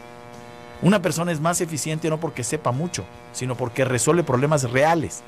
Una 0.81 1.03
persona 1.03 1.33
es 1.33 1.40
más 1.40 1.61
eficiente 1.61 2.09
no 2.09 2.21
porque 2.21 2.44
sepa 2.44 2.71
mucho, 2.71 3.05
sino 3.33 3.57
porque 3.57 3.85
resuelve 3.85 4.23
problemas 4.23 4.71
reales. 4.71 5.23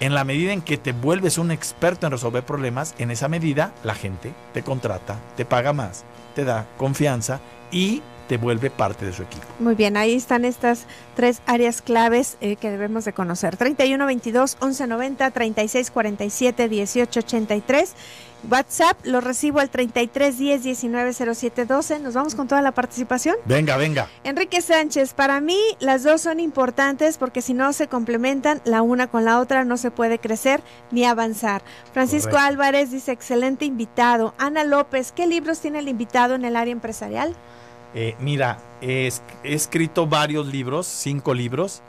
En 0.00 0.14
la 0.14 0.24
medida 0.24 0.54
en 0.54 0.62
que 0.62 0.78
te 0.78 0.92
vuelves 0.92 1.36
un 1.36 1.50
experto 1.50 2.06
en 2.06 2.12
resolver 2.12 2.42
problemas, 2.42 2.94
en 2.98 3.10
esa 3.10 3.28
medida 3.28 3.74
la 3.84 3.94
gente 3.94 4.32
te 4.54 4.62
contrata, 4.62 5.18
te 5.36 5.44
paga 5.44 5.74
más, 5.74 6.04
te 6.34 6.46
da 6.46 6.66
confianza 6.78 7.38
y 7.70 8.02
te 8.30 8.36
vuelve 8.36 8.70
parte 8.70 9.06
de 9.06 9.12
su 9.12 9.24
equipo. 9.24 9.44
Muy 9.58 9.74
bien, 9.74 9.96
ahí 9.96 10.14
están 10.14 10.44
estas 10.44 10.86
tres 11.16 11.42
áreas 11.46 11.82
claves 11.82 12.36
eh, 12.40 12.54
que 12.54 12.70
debemos 12.70 13.04
de 13.04 13.12
conocer. 13.12 13.56
3122 13.56 14.56
1190 14.60 15.30
3647 15.32 16.68
1883 16.68 17.94
WhatsApp 18.48 18.96
lo 19.04 19.20
recibo 19.20 19.58
al 19.58 19.68
33 19.68 20.38
10 20.38 20.62
19 20.62 21.12
07 21.12 21.66
12. 21.66 21.98
Nos 21.98 22.14
vamos 22.14 22.36
con 22.36 22.46
toda 22.46 22.62
la 22.62 22.70
participación. 22.70 23.34
Venga, 23.46 23.76
venga. 23.76 24.08
Enrique 24.22 24.62
Sánchez, 24.62 25.12
para 25.12 25.40
mí 25.40 25.58
las 25.80 26.04
dos 26.04 26.20
son 26.20 26.38
importantes 26.38 27.18
porque 27.18 27.42
si 27.42 27.52
no 27.52 27.72
se 27.72 27.88
complementan 27.88 28.62
la 28.64 28.80
una 28.80 29.08
con 29.08 29.24
la 29.24 29.40
otra 29.40 29.64
no 29.64 29.76
se 29.76 29.90
puede 29.90 30.20
crecer 30.20 30.62
ni 30.92 31.04
avanzar. 31.04 31.62
Francisco 31.92 32.36
Álvarez 32.36 32.92
dice, 32.92 33.10
excelente 33.10 33.64
invitado. 33.64 34.34
Ana 34.38 34.62
López, 34.62 35.10
¿qué 35.10 35.26
libros 35.26 35.58
tiene 35.58 35.80
el 35.80 35.88
invitado 35.88 36.36
en 36.36 36.44
el 36.44 36.54
área 36.54 36.72
empresarial? 36.72 37.34
Eh, 37.94 38.14
mira, 38.20 38.58
he 38.80 39.10
escrito 39.42 40.06
varios 40.06 40.46
libros, 40.46 40.86
cinco 40.86 41.34
libros. 41.34 41.82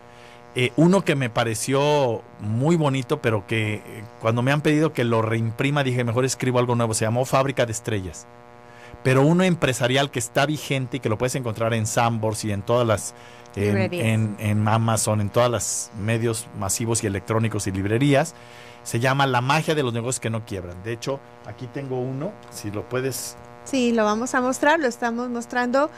Eh, 0.54 0.74
uno 0.76 1.06
que 1.06 1.16
me 1.16 1.30
pareció 1.30 2.24
muy 2.40 2.76
bonito, 2.76 3.22
pero 3.22 3.48
que 3.48 3.76
eh, 3.76 3.84
cuando 4.20 4.42
me 4.42 4.52
han 4.52 4.62
pedido 4.62 4.92
que 4.92 5.06
lo 5.06 5.22
reimprima, 5.22 5.84
dije, 5.84 6.04
mejor 6.04 6.26
escribo 6.26 6.60
algo 6.60 6.76
nuevo. 6.76 6.94
Se 6.94 7.06
llamó 7.06 7.26
Fábrica 7.26 7.66
de 7.66 7.72
Estrellas. 7.72 8.28
Pero 9.04 9.24
uno 9.24 9.44
empresarial 9.44 10.12
que 10.12 10.20
está 10.20 10.46
vigente 10.46 10.98
y 10.98 11.00
que 11.00 11.10
lo 11.10 11.18
puedes 11.18 11.36
encontrar 11.36 11.74
en 11.74 11.88
Sambors 11.88 12.44
y 12.46 12.52
en 12.52 12.62
todas 12.62 12.86
las... 12.86 13.16
En, 13.54 14.38
en, 14.40 14.68
Amazon, 14.70 15.20
en 15.20 15.30
todos 15.30 15.52
los 15.52 15.92
medios 16.00 16.48
masivos 16.58 17.04
y 17.04 17.08
electrónicos 17.08 17.68
y 17.68 17.72
librerías. 17.72 18.34
Se 18.84 19.02
llama 19.02 19.28
La 19.28 19.42
magia 19.42 19.76
de 19.76 19.84
los 19.84 19.92
negocios 19.92 20.22
que 20.22 20.30
no 20.30 20.46
quiebran. 20.46 20.82
De 20.84 20.94
hecho, 20.94 21.20
aquí 21.46 21.68
tengo 21.68 22.00
uno, 22.00 22.32
si 22.50 22.72
lo 22.72 22.88
puedes... 22.88 23.36
Sí, 23.64 23.92
lo 23.92 24.04
vamos 24.04 24.34
a 24.36 24.42
mostrar, 24.42 24.80
lo 24.80 24.88
estamos 24.88 25.30
mostrando 25.30 25.90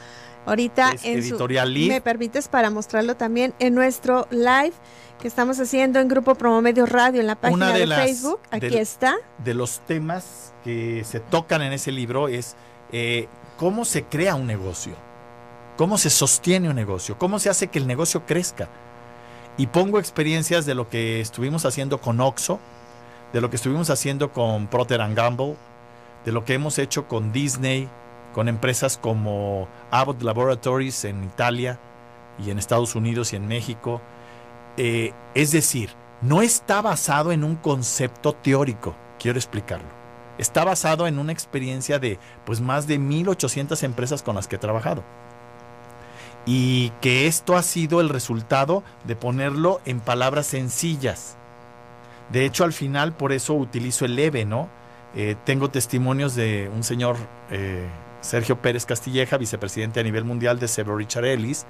ahorita 0.46 0.94
en 1.02 1.20
Editorial 1.20 1.74
su, 1.74 1.88
me 1.88 2.00
permites 2.00 2.48
para 2.48 2.70
mostrarlo 2.70 3.16
también 3.16 3.54
en 3.58 3.74
nuestro 3.74 4.26
live 4.30 4.72
que 5.20 5.28
estamos 5.28 5.58
haciendo 5.58 6.00
en 6.00 6.08
Grupo 6.08 6.34
Promomedios 6.34 6.88
Radio 6.88 7.20
en 7.20 7.26
la 7.26 7.36
página 7.36 7.72
de, 7.72 7.86
Facebook. 7.86 8.40
Aquí 8.50 8.76
está. 8.76 9.16
De 9.42 9.54
los 9.54 9.80
temas 9.80 10.52
que 10.64 11.04
se 11.04 11.20
tocan 11.20 11.62
en 11.62 11.72
ese 11.72 11.92
libro 11.92 12.28
es 12.28 12.56
eh, 12.92 13.28
cómo 13.56 13.84
se 13.84 14.04
crea 14.04 14.34
un 14.34 14.46
negocio, 14.46 14.94
cómo 15.76 15.98
se 15.98 16.10
sostiene 16.10 16.68
un 16.68 16.76
negocio, 16.76 17.16
cómo 17.18 17.38
se 17.38 17.48
hace 17.48 17.68
que 17.68 17.78
el 17.78 17.86
negocio 17.86 18.26
crezca. 18.26 18.68
Y 19.56 19.68
pongo 19.68 20.00
experiencias 20.00 20.66
de 20.66 20.74
lo 20.74 20.88
que 20.88 21.20
estuvimos 21.20 21.64
haciendo 21.64 22.00
con 22.00 22.20
Oxo, 22.20 22.58
de 23.32 23.40
lo 23.40 23.50
que 23.50 23.56
estuvimos 23.56 23.88
haciendo 23.88 24.32
con 24.32 24.66
Procter 24.66 25.00
Gamble, 25.14 25.56
de 26.24 26.32
lo 26.32 26.44
que 26.44 26.54
hemos 26.54 26.78
hecho 26.78 27.06
con 27.06 27.32
Disney, 27.32 27.88
con 28.32 28.48
empresas 28.48 28.98
como 28.98 29.68
Abbott 29.90 30.22
Laboratories 30.22 31.04
en 31.04 31.24
Italia 31.24 31.78
y 32.44 32.50
en 32.50 32.58
Estados 32.58 32.94
Unidos 32.94 33.32
y 33.32 33.36
en 33.36 33.46
México. 33.46 34.00
Eh, 34.76 35.12
es 35.34 35.52
decir, 35.52 35.90
no 36.20 36.42
está 36.42 36.82
basado 36.82 37.32
en 37.32 37.44
un 37.44 37.56
concepto 37.56 38.32
teórico, 38.32 38.94
quiero 39.18 39.38
explicarlo. 39.38 39.88
Está 40.38 40.64
basado 40.64 41.06
en 41.06 41.18
una 41.18 41.32
experiencia 41.32 41.98
de 41.98 42.18
pues 42.44 42.60
más 42.60 42.86
de 42.86 42.98
1800 42.98 43.82
empresas 43.84 44.22
con 44.22 44.34
las 44.34 44.48
que 44.48 44.56
he 44.56 44.58
trabajado. 44.58 45.04
Y 46.46 46.90
que 47.00 47.26
esto 47.26 47.56
ha 47.56 47.62
sido 47.62 48.00
el 48.00 48.08
resultado 48.08 48.82
de 49.04 49.16
ponerlo 49.16 49.80
en 49.84 50.00
palabras 50.00 50.46
sencillas. 50.46 51.36
De 52.32 52.44
hecho, 52.44 52.64
al 52.64 52.72
final 52.72 53.12
por 53.12 53.32
eso 53.32 53.54
utilizo 53.54 54.04
el 54.04 54.18
EVE, 54.18 54.44
¿no? 54.44 54.68
Eh, 55.16 55.36
tengo 55.44 55.70
testimonios 55.70 56.34
de 56.34 56.70
un 56.74 56.82
señor 56.82 57.16
eh, 57.50 57.86
Sergio 58.20 58.60
Pérez 58.60 58.84
Castilleja, 58.86 59.36
vicepresidente 59.36 60.00
a 60.00 60.02
nivel 60.02 60.24
mundial 60.24 60.58
de 60.58 60.66
Severo 60.66 60.96
Richard 60.96 61.26
Ellis, 61.26 61.66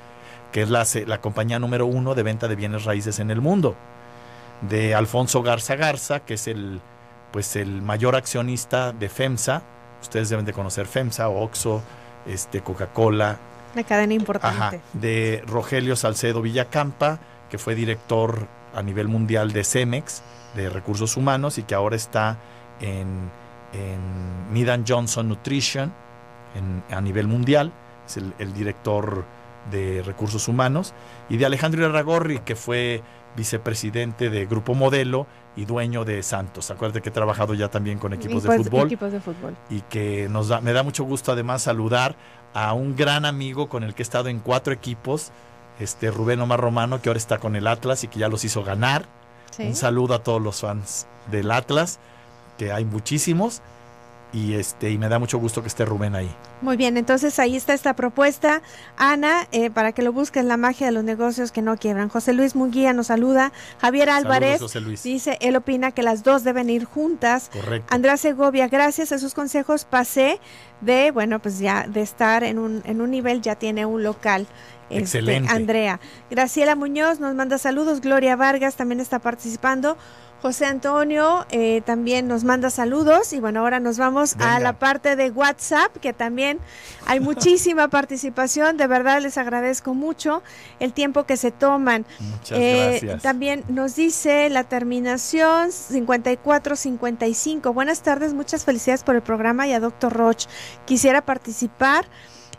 que 0.53 0.63
es 0.63 0.71
la, 0.71 0.87
la 1.07 1.21
compañía 1.21 1.59
número 1.59 1.85
uno 1.87 2.15
de 2.15 2.23
venta 2.23 2.49
de 2.49 2.57
bienes 2.57 2.85
raíces 2.85 3.19
en 3.19 3.31
el 3.31 3.41
mundo. 3.41 3.77
De 4.63 4.95
Alfonso 4.95 5.43
Garza 5.43 5.77
Garza, 5.77 6.21
que 6.21 6.35
es 6.35 6.47
el, 6.47 6.81
pues 7.33 7.57
el 7.57 7.83
mayor 7.83 8.17
accionista 8.17 8.93
de 8.93 9.09
FEMSA. 9.09 9.63
Ustedes 10.01 10.29
deben 10.29 10.45
de 10.45 10.53
conocer 10.53 10.87
FEMSA, 10.87 11.29
Oxo, 11.29 11.83
este, 12.27 12.63
Coca-Cola. 12.63 13.37
Una 13.75 13.85
cadena 13.85 14.15
importante. 14.15 14.81
de 14.93 15.43
Rogelio 15.47 15.97
Salcedo 15.97 16.41
Villacampa, 16.41 17.19
que 17.51 17.59
fue 17.59 17.75
director 17.75 18.47
a 18.75 18.83
nivel 18.83 19.09
mundial 19.09 19.53
de 19.53 19.65
CEMEX, 19.65 20.23
de 20.55 20.71
recursos 20.71 21.17
humanos, 21.17 21.59
y 21.59 21.65
que 21.65 21.75
ahora 21.75 21.97
está 21.97 22.39
en, 22.81 23.31
en 23.73 24.53
Midan 24.53 24.85
Johnson 24.87 25.29
Nutrition 25.29 25.93
a 26.91 27.01
nivel 27.01 27.27
mundial, 27.27 27.73
es 28.07 28.17
el, 28.17 28.55
director 28.55 29.25
de 29.71 30.03
recursos 30.03 30.49
humanos, 30.49 30.95
y 31.29 31.37
de 31.37 31.47
Alejandro 31.47 31.87
Irragorri, 31.87 32.41
que 32.41 32.55
fue 32.55 33.03
vicepresidente 33.37 34.31
de 34.31 34.47
Grupo 34.47 34.75
Modelo 34.75 35.27
y 35.57 35.65
dueño 35.65 36.05
de 36.05 36.23
Santos. 36.23 36.71
Acuérdate 36.71 37.01
que 37.03 37.09
he 37.09 37.13
trabajado 37.13 37.55
ya 37.55 37.69
también 37.69 37.99
con 37.99 38.13
equipos, 38.13 38.43
de, 38.43 38.49
pues, 38.49 38.63
fútbol, 38.63 38.87
equipos 38.87 39.13
de 39.13 39.21
fútbol. 39.21 39.57
Y 39.71 39.81
que 39.83 40.29
nos 40.31 40.49
da, 40.49 40.61
me 40.61 40.73
da 40.73 40.83
mucho 40.83 41.05
gusto 41.05 41.33
además 41.33 41.63
saludar 41.63 42.17
a 42.53 42.73
un 42.73 42.95
gran 42.95 43.25
amigo 43.25 43.69
con 43.69 43.83
el 43.83 43.95
que 43.95 44.03
he 44.03 44.05
estado 44.05 44.29
en 44.29 44.39
cuatro 44.39 44.73
equipos, 44.73 45.33
este 45.81 46.11
Rubén 46.11 46.41
Omar 46.41 46.61
Romano, 46.61 47.03
que 47.03 47.09
ahora 47.09 47.19
está 47.19 47.39
con 47.39 47.57
el 47.57 47.67
Atlas 47.67 48.05
y 48.05 48.09
que 48.09 48.21
ya 48.21 48.29
los 48.29 48.45
hizo 48.45 48.63
ganar. 48.63 49.07
Un 49.59 49.75
saludo 49.77 50.15
a 50.15 50.23
todos 50.23 50.43
los 50.43 50.61
fans 50.61 51.07
del 51.31 51.51
Atlas, 51.53 52.01
que 52.59 52.73
hay 52.73 52.85
muchísimos 52.85 53.63
y 54.35 54.55
este 54.55 54.91
y 54.91 54.99
me 54.99 55.09
da 55.09 55.19
mucho 55.19 55.39
gusto 55.39 55.63
que 55.63 55.69
esté 55.69 55.85
Rubén 55.85 56.15
ahí. 56.17 56.29
Muy 56.61 56.77
bien, 56.77 56.97
entonces 56.97 57.39
ahí 57.39 57.57
está 57.57 57.73
esta 57.73 57.95
propuesta, 57.95 58.63
Ana, 58.97 59.47
eh, 59.53 59.71
para 59.71 59.93
que 59.93 60.03
lo 60.03 60.13
busques 60.13 60.45
la 60.45 60.57
magia 60.57 60.87
de 60.87 60.93
los 60.93 61.05
negocios 61.05 61.53
que 61.53 61.63
no 61.63 61.77
quiebran. 61.77 62.09
José 62.09 62.33
Luis 62.33 62.57
Munguía 62.57 62.93
nos 62.93 63.07
saluda, 63.09 63.53
Javier 63.81 64.11
Álvarez 64.11 64.61
dice, 65.03 65.39
él 65.41 65.57
opina 65.57 65.93
que 65.93 66.03
las 66.03 66.25
dos 66.25 66.43
deben 66.43 66.69
ir 66.69 66.85
juntas. 66.85 67.51
Correcto. 67.53 67.95
Andrea 67.95 68.17
Segovia, 68.17 68.67
gracias 68.67 69.13
a 69.13 69.19
sus 69.19 69.35
consejos 69.35 69.85
pasé 69.85 70.41
de, 70.81 71.13
bueno, 71.13 71.41
pues 71.41 71.61
ya 71.61 71.87
de 71.87 72.03
estar 72.03 72.43
en 72.43 72.59
un, 72.59 72.83
en 72.87 73.01
un 73.01 73.11
nivel, 73.11 73.41
ya 73.41 73.55
tiene 73.55 73.87
un 73.87 74.03
local. 74.03 74.47
Este, 74.91 75.19
Excelente. 75.19 75.53
Andrea. 75.53 76.01
Graciela 76.31 76.77
Muñoz 76.77 77.21
nos 77.21 77.35
manda 77.35 77.59
saludos, 77.59 78.01
Gloria 78.01 78.37
Vargas 78.37 78.75
también 78.75 79.01
está 79.01 79.19
participando. 79.19 79.97
José 80.45 80.67
Antonio 80.67 81.47
eh, 81.53 81.81
también 81.87 82.29
nos 82.29 82.45
manda 82.45 82.69
saludos 82.69 83.33
y 83.33 83.41
bueno, 83.41 83.61
ahora 83.61 83.81
nos 83.81 83.97
vamos 83.97 84.37
a 84.41 84.61
la 84.61 84.79
parte 84.79 85.17
de 85.17 85.31
WhatsApp, 85.31 85.97
que 86.03 86.13
también 86.13 86.59
hay 87.07 87.19
muchísima 87.21 87.89
participación, 87.89 88.77
de 88.77 88.87
verdad 88.87 89.23
les 89.23 89.39
agradezco 89.39 89.95
mucho 89.95 90.43
el 90.81 90.93
tiempo 90.93 91.25
que 91.25 91.39
se 91.39 91.51
toman. 91.51 92.05
Muchas 92.21 92.59
eh, 92.59 92.99
gracias. 93.01 93.23
También 93.23 93.65
nos 93.69 93.97
dice 93.97 94.51
la 94.51 94.65
terminación 94.65 95.73
5455. 95.73 97.73
Buenas 97.73 98.03
tardes, 98.03 98.35
muchas 98.35 98.67
felicidades 98.67 99.03
por 99.03 99.15
el 99.15 99.23
programa 99.23 99.67
y 99.67 99.73
a 99.73 99.81
Doctor 99.81 100.13
Roch. 100.13 100.45
Quisiera 100.85 101.25
participar. 101.25 102.05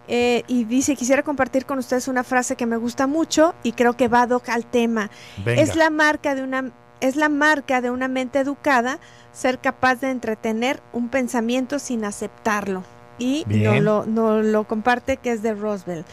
Eh, 0.08 0.44
y 0.48 0.66
dice, 0.66 0.96
quisiera 0.96 1.24
compartir 1.24 1.66
con 1.66 1.80
ustedes 1.80 2.08
una 2.08 2.24
frase 2.24 2.56
que 2.56 2.68
me 2.68 2.78
gusta 2.78 3.08
mucho 3.08 3.56
y 3.64 3.72
creo 3.72 3.98
que 3.98 4.08
va 4.08 4.28
al 4.48 4.66
tema. 4.66 5.10
Es 5.46 5.76
la 5.76 5.90
marca 5.90 6.36
de 6.36 6.44
una 6.44 6.72
es 7.02 7.16
la 7.16 7.30
marca 7.30 7.82
de 7.82 7.92
una 7.92 8.08
mente 8.08 8.40
educada 8.40 9.00
ser 9.32 9.60
capaz 9.60 9.96
de 9.96 10.12
entretener 10.12 10.82
un 10.94 11.10
pensamiento 11.10 11.80
sin 11.80 12.06
aceptarlo. 12.06 12.84
Y 13.18 13.46
no 13.48 13.80
lo, 13.80 14.06
no 14.06 14.42
lo 14.42 14.66
comparte 14.66 15.18
que 15.18 15.32
es 15.32 15.42
de 15.42 15.54
Roosevelt. 15.54 16.06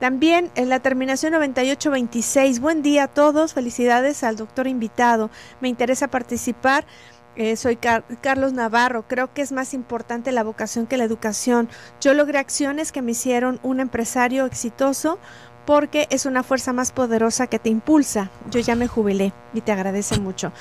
También 0.00 0.50
en 0.56 0.68
la 0.68 0.80
terminación 0.80 1.32
9826, 1.32 2.60
buen 2.60 2.82
día 2.82 3.04
a 3.04 3.08
todos, 3.08 3.54
felicidades 3.54 4.24
al 4.24 4.36
doctor 4.36 4.66
invitado. 4.66 5.30
Me 5.60 5.68
interesa 5.68 6.08
participar 6.08 6.84
eh, 7.34 7.56
soy 7.56 7.76
Carlos 7.76 8.52
Navarro. 8.52 9.06
Creo 9.08 9.32
que 9.32 9.40
es 9.40 9.52
más 9.52 9.72
importante 9.72 10.32
la 10.32 10.44
vocación 10.44 10.86
que 10.86 10.98
la 10.98 11.04
educación. 11.04 11.68
Yo 12.00 12.12
logré 12.12 12.38
acciones 12.38 12.92
que 12.92 13.00
me 13.00 13.12
hicieron 13.12 13.58
un 13.62 13.80
empresario 13.80 14.44
exitoso 14.44 15.18
porque 15.64 16.06
es 16.10 16.26
una 16.26 16.42
fuerza 16.42 16.72
más 16.72 16.92
poderosa 16.92 17.46
que 17.46 17.58
te 17.58 17.68
impulsa. 17.68 18.30
Yo 18.50 18.60
ya 18.60 18.74
me 18.74 18.88
jubilé 18.88 19.32
y 19.54 19.60
te 19.60 19.72
agradece 19.72 20.18
mucho. 20.18 20.52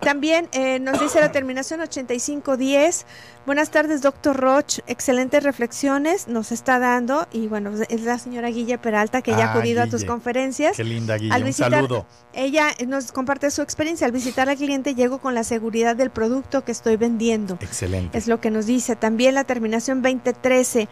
También 0.00 0.48
eh, 0.52 0.80
nos 0.80 1.00
dice 1.00 1.20
la 1.20 1.30
terminación 1.30 1.80
8510. 1.80 3.06
Buenas 3.46 3.70
tardes, 3.70 4.02
doctor 4.02 4.36
Roch. 4.36 4.80
Excelentes 4.86 5.42
reflexiones 5.42 6.26
nos 6.28 6.52
está 6.52 6.78
dando. 6.78 7.26
Y 7.32 7.46
bueno, 7.46 7.70
es 7.88 8.02
la 8.02 8.18
señora 8.18 8.48
Guilla 8.48 8.80
Peralta 8.80 9.22
que 9.22 9.30
ya 9.30 9.46
ha 9.46 9.48
ah, 9.48 9.52
acudido 9.52 9.82
a 9.82 9.86
tus 9.86 10.04
conferencias. 10.04 10.76
Qué 10.76 10.84
linda, 10.84 11.16
Guilla. 11.16 11.36
Un 11.36 11.52
saludo. 11.52 12.06
Ella 12.32 12.68
nos 12.86 13.12
comparte 13.12 13.50
su 13.50 13.62
experiencia. 13.62 14.06
Al 14.06 14.12
visitar 14.12 14.48
al 14.48 14.56
cliente 14.56 14.94
llego 14.94 15.18
con 15.18 15.34
la 15.34 15.44
seguridad 15.44 15.96
del 15.96 16.10
producto 16.10 16.64
que 16.64 16.72
estoy 16.72 16.96
vendiendo. 16.96 17.58
Excelente. 17.60 18.18
Es 18.18 18.26
lo 18.26 18.40
que 18.40 18.50
nos 18.50 18.66
dice. 18.66 18.96
También 18.96 19.34
la 19.34 19.44
terminación 19.44 20.02
2013. 20.02 20.88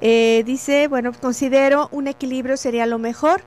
Eh, 0.00 0.42
dice, 0.46 0.88
bueno, 0.88 1.12
considero 1.12 1.88
un 1.92 2.08
equilibrio 2.08 2.56
sería 2.56 2.86
lo 2.86 2.98
mejor. 2.98 3.42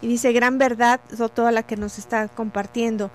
Y 0.00 0.06
dice, 0.06 0.32
gran 0.32 0.58
verdad, 0.58 1.00
toda 1.34 1.50
la 1.50 1.64
que 1.64 1.76
nos 1.76 1.98
está 1.98 2.28
compartiendo. 2.28 3.10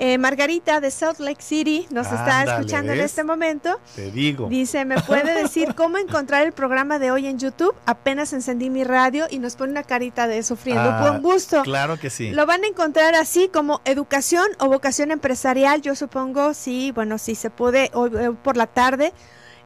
Eh, 0.00 0.16
Margarita 0.16 0.80
de 0.80 0.92
Salt 0.92 1.18
Lake 1.18 1.42
City 1.42 1.88
nos 1.90 2.06
está 2.06 2.44
escuchando 2.44 2.92
en 2.92 3.00
este 3.00 3.24
momento. 3.24 3.80
Te 3.96 4.12
digo. 4.12 4.48
Dice, 4.48 4.84
¿me 4.84 5.00
puede 5.00 5.34
decir 5.34 5.74
cómo 5.74 5.98
encontrar 5.98 6.46
el 6.46 6.52
programa 6.52 7.00
de 7.00 7.10
hoy 7.10 7.26
en 7.26 7.40
YouTube? 7.40 7.74
Apenas 7.84 8.32
encendí 8.32 8.70
mi 8.70 8.84
radio 8.84 9.26
y 9.28 9.40
nos 9.40 9.56
pone 9.56 9.72
una 9.72 9.82
carita 9.82 10.28
de 10.28 10.44
sufriendo. 10.44 10.82
Ah, 10.82 11.18
gusto. 11.20 11.62
Claro 11.62 11.98
que 11.98 12.10
sí. 12.10 12.30
Lo 12.30 12.46
van 12.46 12.62
a 12.62 12.68
encontrar 12.68 13.16
así 13.16 13.48
como 13.48 13.80
educación 13.84 14.46
o 14.60 14.68
vocación 14.68 15.10
empresarial. 15.10 15.82
Yo 15.82 15.96
supongo, 15.96 16.54
sí, 16.54 16.92
bueno, 16.92 17.18
si 17.18 17.34
se 17.34 17.50
puede 17.50 17.90
hoy 17.92 18.12
eh, 18.16 18.30
por 18.40 18.56
la 18.56 18.68
tarde 18.68 19.12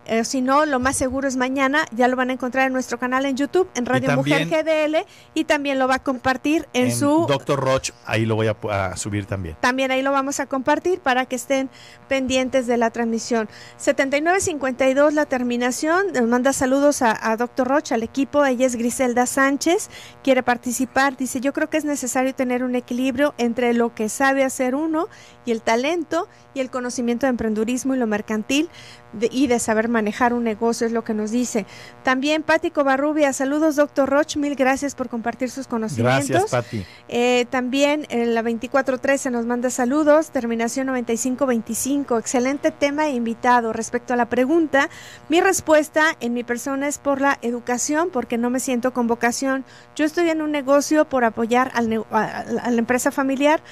eh, 0.07 0.25
si 0.25 0.41
no, 0.41 0.67
lo 0.67 0.81
más 0.81 0.97
seguro 0.97 1.29
es 1.29 1.37
mañana. 1.37 1.87
Ya 1.93 2.09
lo 2.09 2.17
van 2.17 2.31
a 2.31 2.33
encontrar 2.33 2.67
en 2.67 2.73
nuestro 2.73 2.99
canal 2.99 3.25
en 3.25 3.37
YouTube, 3.37 3.69
en 3.75 3.87
Radio 3.87 4.13
Mujer 4.17 4.49
GDL, 4.49 5.07
y 5.35 5.45
también 5.45 5.79
lo 5.79 5.87
va 5.87 5.97
a 5.97 5.99
compartir 6.03 6.69
en, 6.73 6.93
su. 6.93 7.27
Doctor 7.29 7.61
Roch, 7.61 7.91
ahí 8.05 8.27
lo 8.27 8.35
voy 8.35 8.49
a, 8.49 8.97
subir 8.97 9.27
también. 9.27 9.57
También 9.61 9.91
ahí 9.91 10.03
lo 10.03 10.13
vamos 10.13 10.41
a 10.41 10.47
compartir 10.47 11.01
para 11.01 11.27
que 11.27 11.37
estén 11.37 11.71
pendientes 12.09 12.67
de 12.67 12.77
la 12.77 12.91
transmisión. 12.91 13.49
7952, 13.77 15.15
la 15.15 15.27
terminación. 15.27 16.13
Nos 16.13 16.25
manda 16.25 16.53
saludos 16.53 17.03
a, 17.03 17.31
a 17.31 17.37
Doctor 17.37 17.69
Roch, 17.69 17.93
al 17.93 18.03
equipo. 18.03 18.45
Ella 18.45 18.67
es 18.67 18.77
Griselda 18.77 19.27
Sánchez. 19.27 19.89
Quiere 20.25 20.43
participar. 20.43 21.17
Dice: 21.17 21.41
Yo 21.41 21.53
creo 21.53 21.71
que 21.71 21.77
es 21.77 21.85
necesario 21.85 22.35
tener 22.35 22.65
un 22.65 22.75
equilibrio 22.75 23.35
entre 23.39 23.73
lo 23.73 23.95
que 23.95 24.09
sabe 24.09 24.43
hacer 24.43 24.75
uno 24.75 25.09
y 25.45 25.53
el 25.53 25.63
talento 25.63 26.29
y 26.55 26.61
el 26.61 26.71
conocimiento 26.71 27.27
de 27.27 27.31
emprendurismo 27.31 27.95
y 27.95 27.99
lo 27.99 28.07
mercantil 28.07 28.69
y 29.21 29.47
de 29.47 29.59
saber 29.59 29.89
manejar 29.89 30.33
un 30.33 30.45
negocio, 30.45 30.87
es 30.87 30.93
lo 30.93 31.05
que 31.05 31.15
nos 31.15 31.31
dice. 31.31 31.67
También 32.03 32.43
Pati 32.43 32.71
Covarrubia, 32.71 33.33
saludos 33.33 33.77
doctor 33.77 34.09
Roch, 34.09 34.37
mil 34.37 34.55
gracias 34.55 34.95
por 34.95 35.09
compartir 35.09 35.51
sus 35.51 35.67
conocimientos. 35.67 36.29
Gracias 36.29 36.51
Pati. 36.51 36.85
Eh, 37.09 37.47
también 37.51 38.07
en 38.11 38.35
la 38.35 38.43
2413 38.43 39.31
nos 39.31 39.47
manda 39.47 39.71
saludos, 39.71 40.31
terminación 40.31 40.87
9525, 40.89 42.19
excelente 42.19 42.71
tema 42.71 43.07
e 43.07 43.11
invitado. 43.11 43.73
Respecto 43.73 44.15
a 44.15 44.17
la 44.17 44.27
pregunta, 44.27 44.89
mi 45.29 45.41
respuesta 45.41 46.17
en 46.21 46.35
mi 46.35 46.45
persona 46.45 46.89
es 46.89 46.99
por 46.99 47.21
la 47.21 47.39
educación, 47.43 48.11
porque 48.11 48.39
no 48.39 48.51
me 48.51 48.61
siento 48.61 48.93
con 48.93 49.07
vocación. 49.07 49.65
Yo 49.97 50.05
estoy 50.05 50.31
en 50.31 50.43
un 50.43 50.51
negocio 50.51 51.05
por 51.09 51.25
apoyar 51.25 51.71
al, 51.75 52.05
a 52.11 52.45
la 52.71 52.79
empresa 52.79 53.11
familiar 53.11 53.63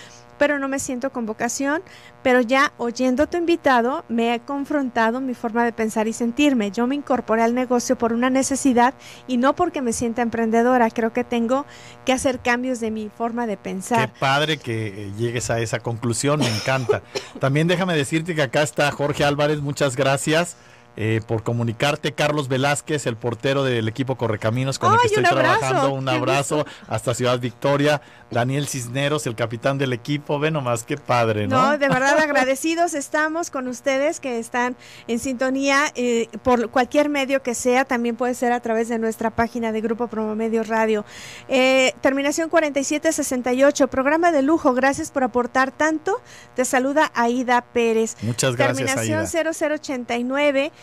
pero 0.41 0.59
no 0.59 0.69
me 0.69 0.79
siento 0.79 1.13
con 1.13 1.27
vocación, 1.27 1.83
pero 2.23 2.41
ya 2.41 2.73
oyendo 2.79 3.27
tu 3.27 3.37
invitado 3.37 4.07
me 4.09 4.35
he 4.35 4.41
confrontado 4.41 5.21
mi 5.21 5.35
forma 5.35 5.67
de 5.67 5.73
pensar 5.75 6.09
y 6.09 6.15
sentirme. 6.15 6.71
Yo 6.71 6.87
me 6.87 6.95
incorporé 6.95 7.43
al 7.43 7.55
negocio 7.55 7.99
por 7.99 8.15
una 8.15 8.31
necesidad 8.31 8.95
y 9.27 9.37
no 9.37 9.55
porque 9.55 9.83
me 9.83 9.93
sienta 9.93 10.23
emprendedora. 10.23 10.89
Creo 10.89 11.13
que 11.13 11.25
tengo 11.25 11.67
que 12.07 12.15
hacer 12.15 12.39
cambios 12.41 12.81
de 12.81 12.91
mi 12.91 13.11
forma 13.11 13.47
de 13.47 13.59
pensar. 13.59 14.11
Qué 14.11 14.19
padre 14.19 14.57
que 14.57 14.87
eh, 14.87 15.13
llegues 15.19 15.51
a 15.51 15.61
esa 15.61 15.81
conclusión, 15.81 16.41
me 16.41 16.49
encanta. 16.49 17.03
También 17.39 17.69
déjame 17.69 17.95
decirte 17.95 18.35
que 18.35 18.41
acá 18.41 18.63
está 18.63 18.91
Jorge 18.93 19.25
Álvarez, 19.25 19.61
muchas 19.61 19.95
gracias. 19.95 20.57
Eh, 21.03 21.23
por 21.27 21.43
comunicarte. 21.43 22.13
Carlos 22.13 22.49
Velázquez, 22.49 23.07
el 23.07 23.17
portero 23.17 23.65
del 23.65 23.89
equipo 23.89 24.17
Correcaminos 24.17 24.79
con 24.79 24.93
el 24.93 25.01
que 25.01 25.07
estoy 25.07 25.25
trabajando. 25.25 25.95
Un 25.95 26.07
abrazo 26.07 26.67
hasta 26.89 27.15
Ciudad 27.15 27.41
Victoria. 27.41 28.03
Daniel 28.31 28.69
Cisneros, 28.69 29.27
el 29.27 29.35
capitán 29.35 29.79
del 29.79 29.95
equipo. 29.95 30.39
Ve 30.39 30.51
nomás, 30.51 30.85
qué 30.85 30.99
padre, 30.99 31.49
¿no? 31.49 31.57
No, 31.57 31.79
de 31.79 31.89
verdad 31.89 32.19
agradecidos 32.19 32.93
estamos 32.93 33.51
con 33.51 33.67
ustedes 33.67 34.21
que 34.21 34.39
están 34.39 34.77
en 35.09 35.21
sintonía 35.21 35.91
eh, 35.95 36.29
por 36.43 36.69
cualquier 36.69 37.09
medio 37.09 37.43
que 37.43 37.55
sea. 37.55 37.87
También 37.87 38.15
puede 38.15 38.35
ser 38.35 38.53
a 38.53 38.61
través 38.61 38.91
de 38.91 38.99
nuestra 38.99 39.31
página 39.31 39.73
de 39.73 39.81
Grupo 39.81 40.07
Promomedios 40.07 40.69
Radio. 40.69 41.07
Eh, 41.49 41.95
terminación 42.03 42.51
4768, 42.51 43.89
programa 43.89 44.33
de 44.33 44.43
lujo. 44.43 44.75
Gracias 44.75 45.11
por 45.11 45.25
aportar 45.25 45.71
tanto. 45.71 46.21
Te 46.55 46.67
saluda 46.67 47.11
Aida 47.15 47.63
Pérez. 47.63 48.19
Muchas 48.21 48.55
gracias. 48.55 48.95
Terminación 48.95 49.27
0089. 49.27 50.73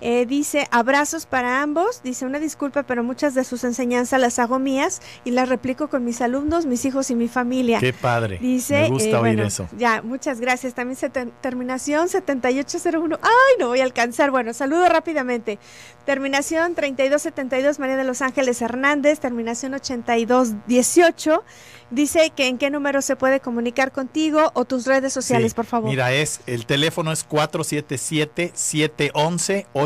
Eh, 0.00 0.26
dice 0.26 0.68
abrazos 0.70 1.24
para 1.24 1.62
ambos, 1.62 2.02
dice 2.02 2.26
una 2.26 2.38
disculpa, 2.38 2.82
pero 2.82 3.02
muchas 3.02 3.34
de 3.34 3.44
sus 3.44 3.64
enseñanzas 3.64 4.20
las 4.20 4.38
hago 4.38 4.58
mías 4.58 5.00
y 5.24 5.30
las 5.30 5.48
replico 5.48 5.88
con 5.88 6.04
mis 6.04 6.20
alumnos, 6.20 6.66
mis 6.66 6.84
hijos 6.84 7.10
y 7.10 7.14
mi 7.14 7.28
familia. 7.28 7.78
Qué 7.80 7.92
padre. 7.92 8.38
Dice, 8.38 8.82
Me 8.82 8.88
gusta 8.90 9.08
eh, 9.08 9.16
oír 9.16 9.40
eso. 9.40 9.68
Ya, 9.76 10.02
muchas 10.02 10.40
gracias. 10.40 10.74
También 10.74 10.96
se 10.96 11.08
terminación 11.08 12.08
7801. 12.08 13.18
Ay, 13.22 13.30
no 13.58 13.68
voy 13.68 13.80
a 13.80 13.84
alcanzar. 13.84 14.30
Bueno, 14.30 14.52
saludo 14.52 14.86
rápidamente. 14.88 15.58
Terminación 16.04 16.74
3272 16.74 17.78
María 17.78 17.96
de 17.96 18.04
los 18.04 18.22
Ángeles 18.22 18.62
Hernández, 18.62 19.18
terminación 19.18 19.74
8218. 19.74 21.42
Dice 21.90 22.32
que 22.34 22.48
en 22.48 22.58
qué 22.58 22.70
número 22.70 23.00
se 23.00 23.16
puede 23.16 23.40
comunicar 23.40 23.92
contigo 23.92 24.50
o 24.54 24.64
tus 24.64 24.86
redes 24.86 25.12
sociales, 25.12 25.54
por 25.54 25.66
favor. 25.66 25.88
Mira, 25.88 26.12
es 26.12 26.40
el 26.46 26.66
teléfono 26.66 27.12
es 27.12 27.24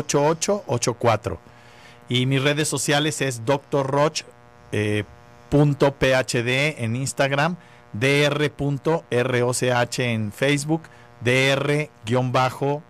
477-711-8884. 0.07 1.37
Y 2.09 2.25
mis 2.25 2.43
redes 2.43 2.67
sociales 2.67 3.21
es 3.21 3.45
drroch.phd 3.45 4.11
eh, 4.73 5.05
en 6.77 6.95
Instagram, 6.95 7.55
dr.roch 7.93 9.63
en 9.99 10.31
Facebook, 10.31 10.81
dr-roch 11.21 12.81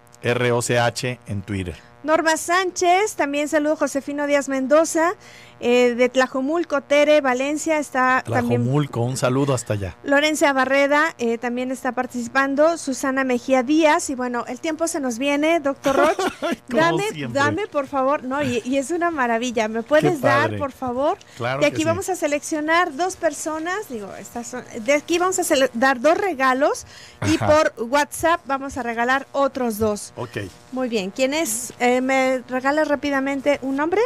en 1.27 1.41
Twitter. 1.43 1.75
Norma 2.03 2.35
Sánchez, 2.35 3.13
también 3.15 3.47
saludo 3.47 3.75
Josefino 3.75 4.25
Díaz 4.25 4.49
Mendoza, 4.49 5.13
eh, 5.61 5.93
de 5.95 6.09
Tlajomulco, 6.09 6.81
Tere, 6.81 7.21
Valencia, 7.21 7.77
está 7.77 8.23
Tlajomulco, 8.25 9.01
un 9.01 9.15
saludo 9.15 9.53
hasta 9.53 9.73
allá. 9.73 9.95
Lorencia 10.03 10.51
Barreda 10.53 11.13
eh, 11.19 11.37
también 11.37 11.69
está 11.69 11.91
participando, 11.91 12.79
Susana 12.79 13.23
Mejía 13.23 13.61
Díaz, 13.61 14.09
y 14.09 14.15
bueno, 14.15 14.43
el 14.47 14.59
tiempo 14.59 14.87
se 14.87 14.99
nos 14.99 15.19
viene, 15.19 15.59
doctor 15.59 15.95
Roch, 15.95 16.17
dame, 16.67 17.03
dame 17.29 17.67
por 17.67 17.85
favor, 17.85 18.23
no, 18.23 18.41
y, 18.41 18.61
es 18.75 18.89
una 18.89 19.11
maravilla, 19.11 19.67
¿me 19.67 19.83
puedes 19.83 20.19
dar 20.19 20.57
por 20.57 20.71
favor? 20.71 21.19
Claro 21.37 21.61
de 21.61 21.67
aquí 21.67 21.83
vamos 21.83 22.09
a 22.09 22.15
seleccionar 22.15 22.95
dos 22.95 23.15
personas, 23.15 23.87
digo, 23.89 24.11
estas 24.15 24.47
son, 24.47 24.63
de 24.79 24.93
aquí 24.93 25.19
vamos 25.19 25.37
a 25.39 25.43
dar 25.73 26.01
dos 26.01 26.17
regalos 26.17 26.87
y 27.27 27.37
por 27.37 27.73
WhatsApp 27.77 28.41
vamos 28.47 28.77
a 28.77 28.83
regalar 28.83 29.27
otros 29.31 29.77
dos. 29.77 30.13
Ok. 30.15 30.37
Muy 30.71 30.89
bien, 30.89 31.11
¿quién 31.11 31.35
es? 31.35 31.73
Eh, 31.79 32.01
¿Me 32.01 32.41
regala 32.49 32.83
rápidamente 32.83 33.59
un 33.61 33.75
nombre? 33.75 34.01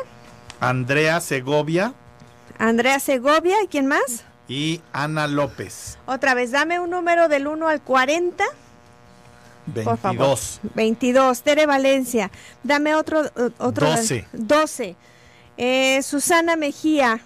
Andrea 0.60 1.20
Segovia. 1.22 1.94
Andrea 2.58 3.00
Segovia, 3.00 3.62
¿y 3.64 3.68
quién 3.68 3.88
más? 3.88 4.24
Y 4.48 4.82
Ana 4.94 5.28
López. 5.28 5.98
Otra 6.06 6.34
vez, 6.34 6.52
dame 6.52 6.80
un 6.80 6.90
número 6.90 7.28
del 7.28 7.48
1 7.48 7.68
al 7.68 7.82
40. 7.82 8.44
Por 9.84 9.98
favor. 9.98 10.38
22. 10.76 11.42
Tere 11.42 11.66
Valencia. 11.66 12.30
Dame 12.64 12.96
otro. 12.96 13.24
otro 13.58 13.88
12. 13.88 14.28
12. 14.34 14.96
Eh, 15.58 16.02
Susana 16.04 16.56
Mejía. 16.56 17.20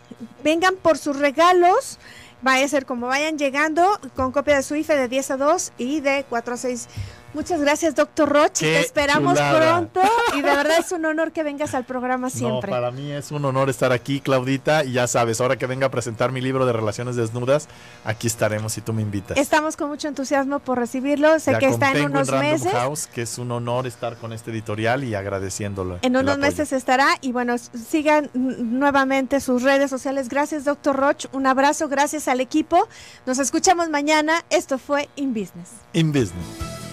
Vengan 0.44 0.76
por 0.76 0.98
sus 0.98 1.18
regalos. 1.18 2.00
Vaya 2.42 2.66
a 2.66 2.70
ser 2.70 2.86
como 2.86 3.08
vayan 3.08 3.38
llegando 3.38 4.00
con 4.16 4.32
copia 4.32 4.56
de 4.56 4.64
su 4.64 4.76
IFE 4.76 4.96
de 4.96 5.08
10 5.10 5.32
a 5.32 5.38
2 5.38 5.74
y 5.78 6.00
de 6.00 6.26
4 6.30 6.54
a 6.54 6.58
6 6.58 6.88
Muchas 7.34 7.62
gracias, 7.62 7.96
doctor 7.96 8.30
Roche. 8.30 8.66
Te 8.66 8.80
esperamos 8.80 9.40
pronto 9.40 10.02
y 10.36 10.42
de 10.42 10.50
verdad 10.50 10.80
es 10.80 10.92
un 10.92 11.06
honor 11.06 11.32
que 11.32 11.44
vengas 11.44 11.76
al 11.76 11.86
programa 11.86 12.30
siempre. 12.30 12.72
No, 12.72 12.78
para 12.78 12.92
mí 12.92 13.12
es 13.12 13.32
un 13.32 13.46
honor 13.46 13.70
estar 13.70 13.92
aquí, 13.92 14.20
Claudita, 14.20 14.84
y 14.84 14.94
ya 14.94 15.08
sabes, 15.08 15.40
ahora 15.42 15.58
que 15.58 15.68
venga 15.68 15.88
a 15.88 15.92
presentar 15.92 16.32
mi 16.32 16.42
libro 16.42 16.66
de 16.66 16.74
relaciones 16.74 17.16
desnudas, 17.16 17.68
aquí 18.04 18.28
estaremos 18.28 18.74
si 18.74 18.82
tú 18.82 18.94
me 18.94 19.02
invitas. 19.02 19.38
Estamos 19.38 19.78
con 19.78 19.90
mucho 19.90 20.08
entusiasmo 20.08 20.60
por 20.60 20.80
recibirlo. 20.80 21.40
Sé 21.40 21.58
que 21.58 21.68
está 21.68 21.92
en 21.92 22.06
unos 22.06 22.32
meses. 22.32 22.72
House, 22.72 23.08
que 23.08 23.22
es 23.24 23.38
un 23.38 23.52
honor 23.52 23.88
estar 23.88 24.18
con 24.18 24.34
este 24.34 24.52
editorial 24.52 25.04
y 25.04 25.16
agradeciéndolo. 25.16 26.00
En 26.02 26.16
unos 26.16 26.38
meses 26.38 26.74
estará 26.74 27.18
y 27.22 27.32
bueno, 27.32 27.56
sigan 27.58 28.30
nuevamente 28.34 29.40
sus 29.40 29.64
redes 29.64 29.90
sociales. 29.90 30.30
Gracias, 30.30 30.66
doctor 30.66 30.96
Roche. 30.96 31.30
Un 31.32 31.48
abrazo, 31.48 31.88
gracias 31.88 32.28
al 32.28 32.42
equipo. 32.42 32.88
Nos 33.26 33.40
escuchamos 33.40 33.90
mañana. 33.90 34.44
Esto 34.50 34.78
fue 34.78 35.10
In 35.16 35.34
Business. 35.34 35.70
In 35.94 36.12
Business. 36.12 36.89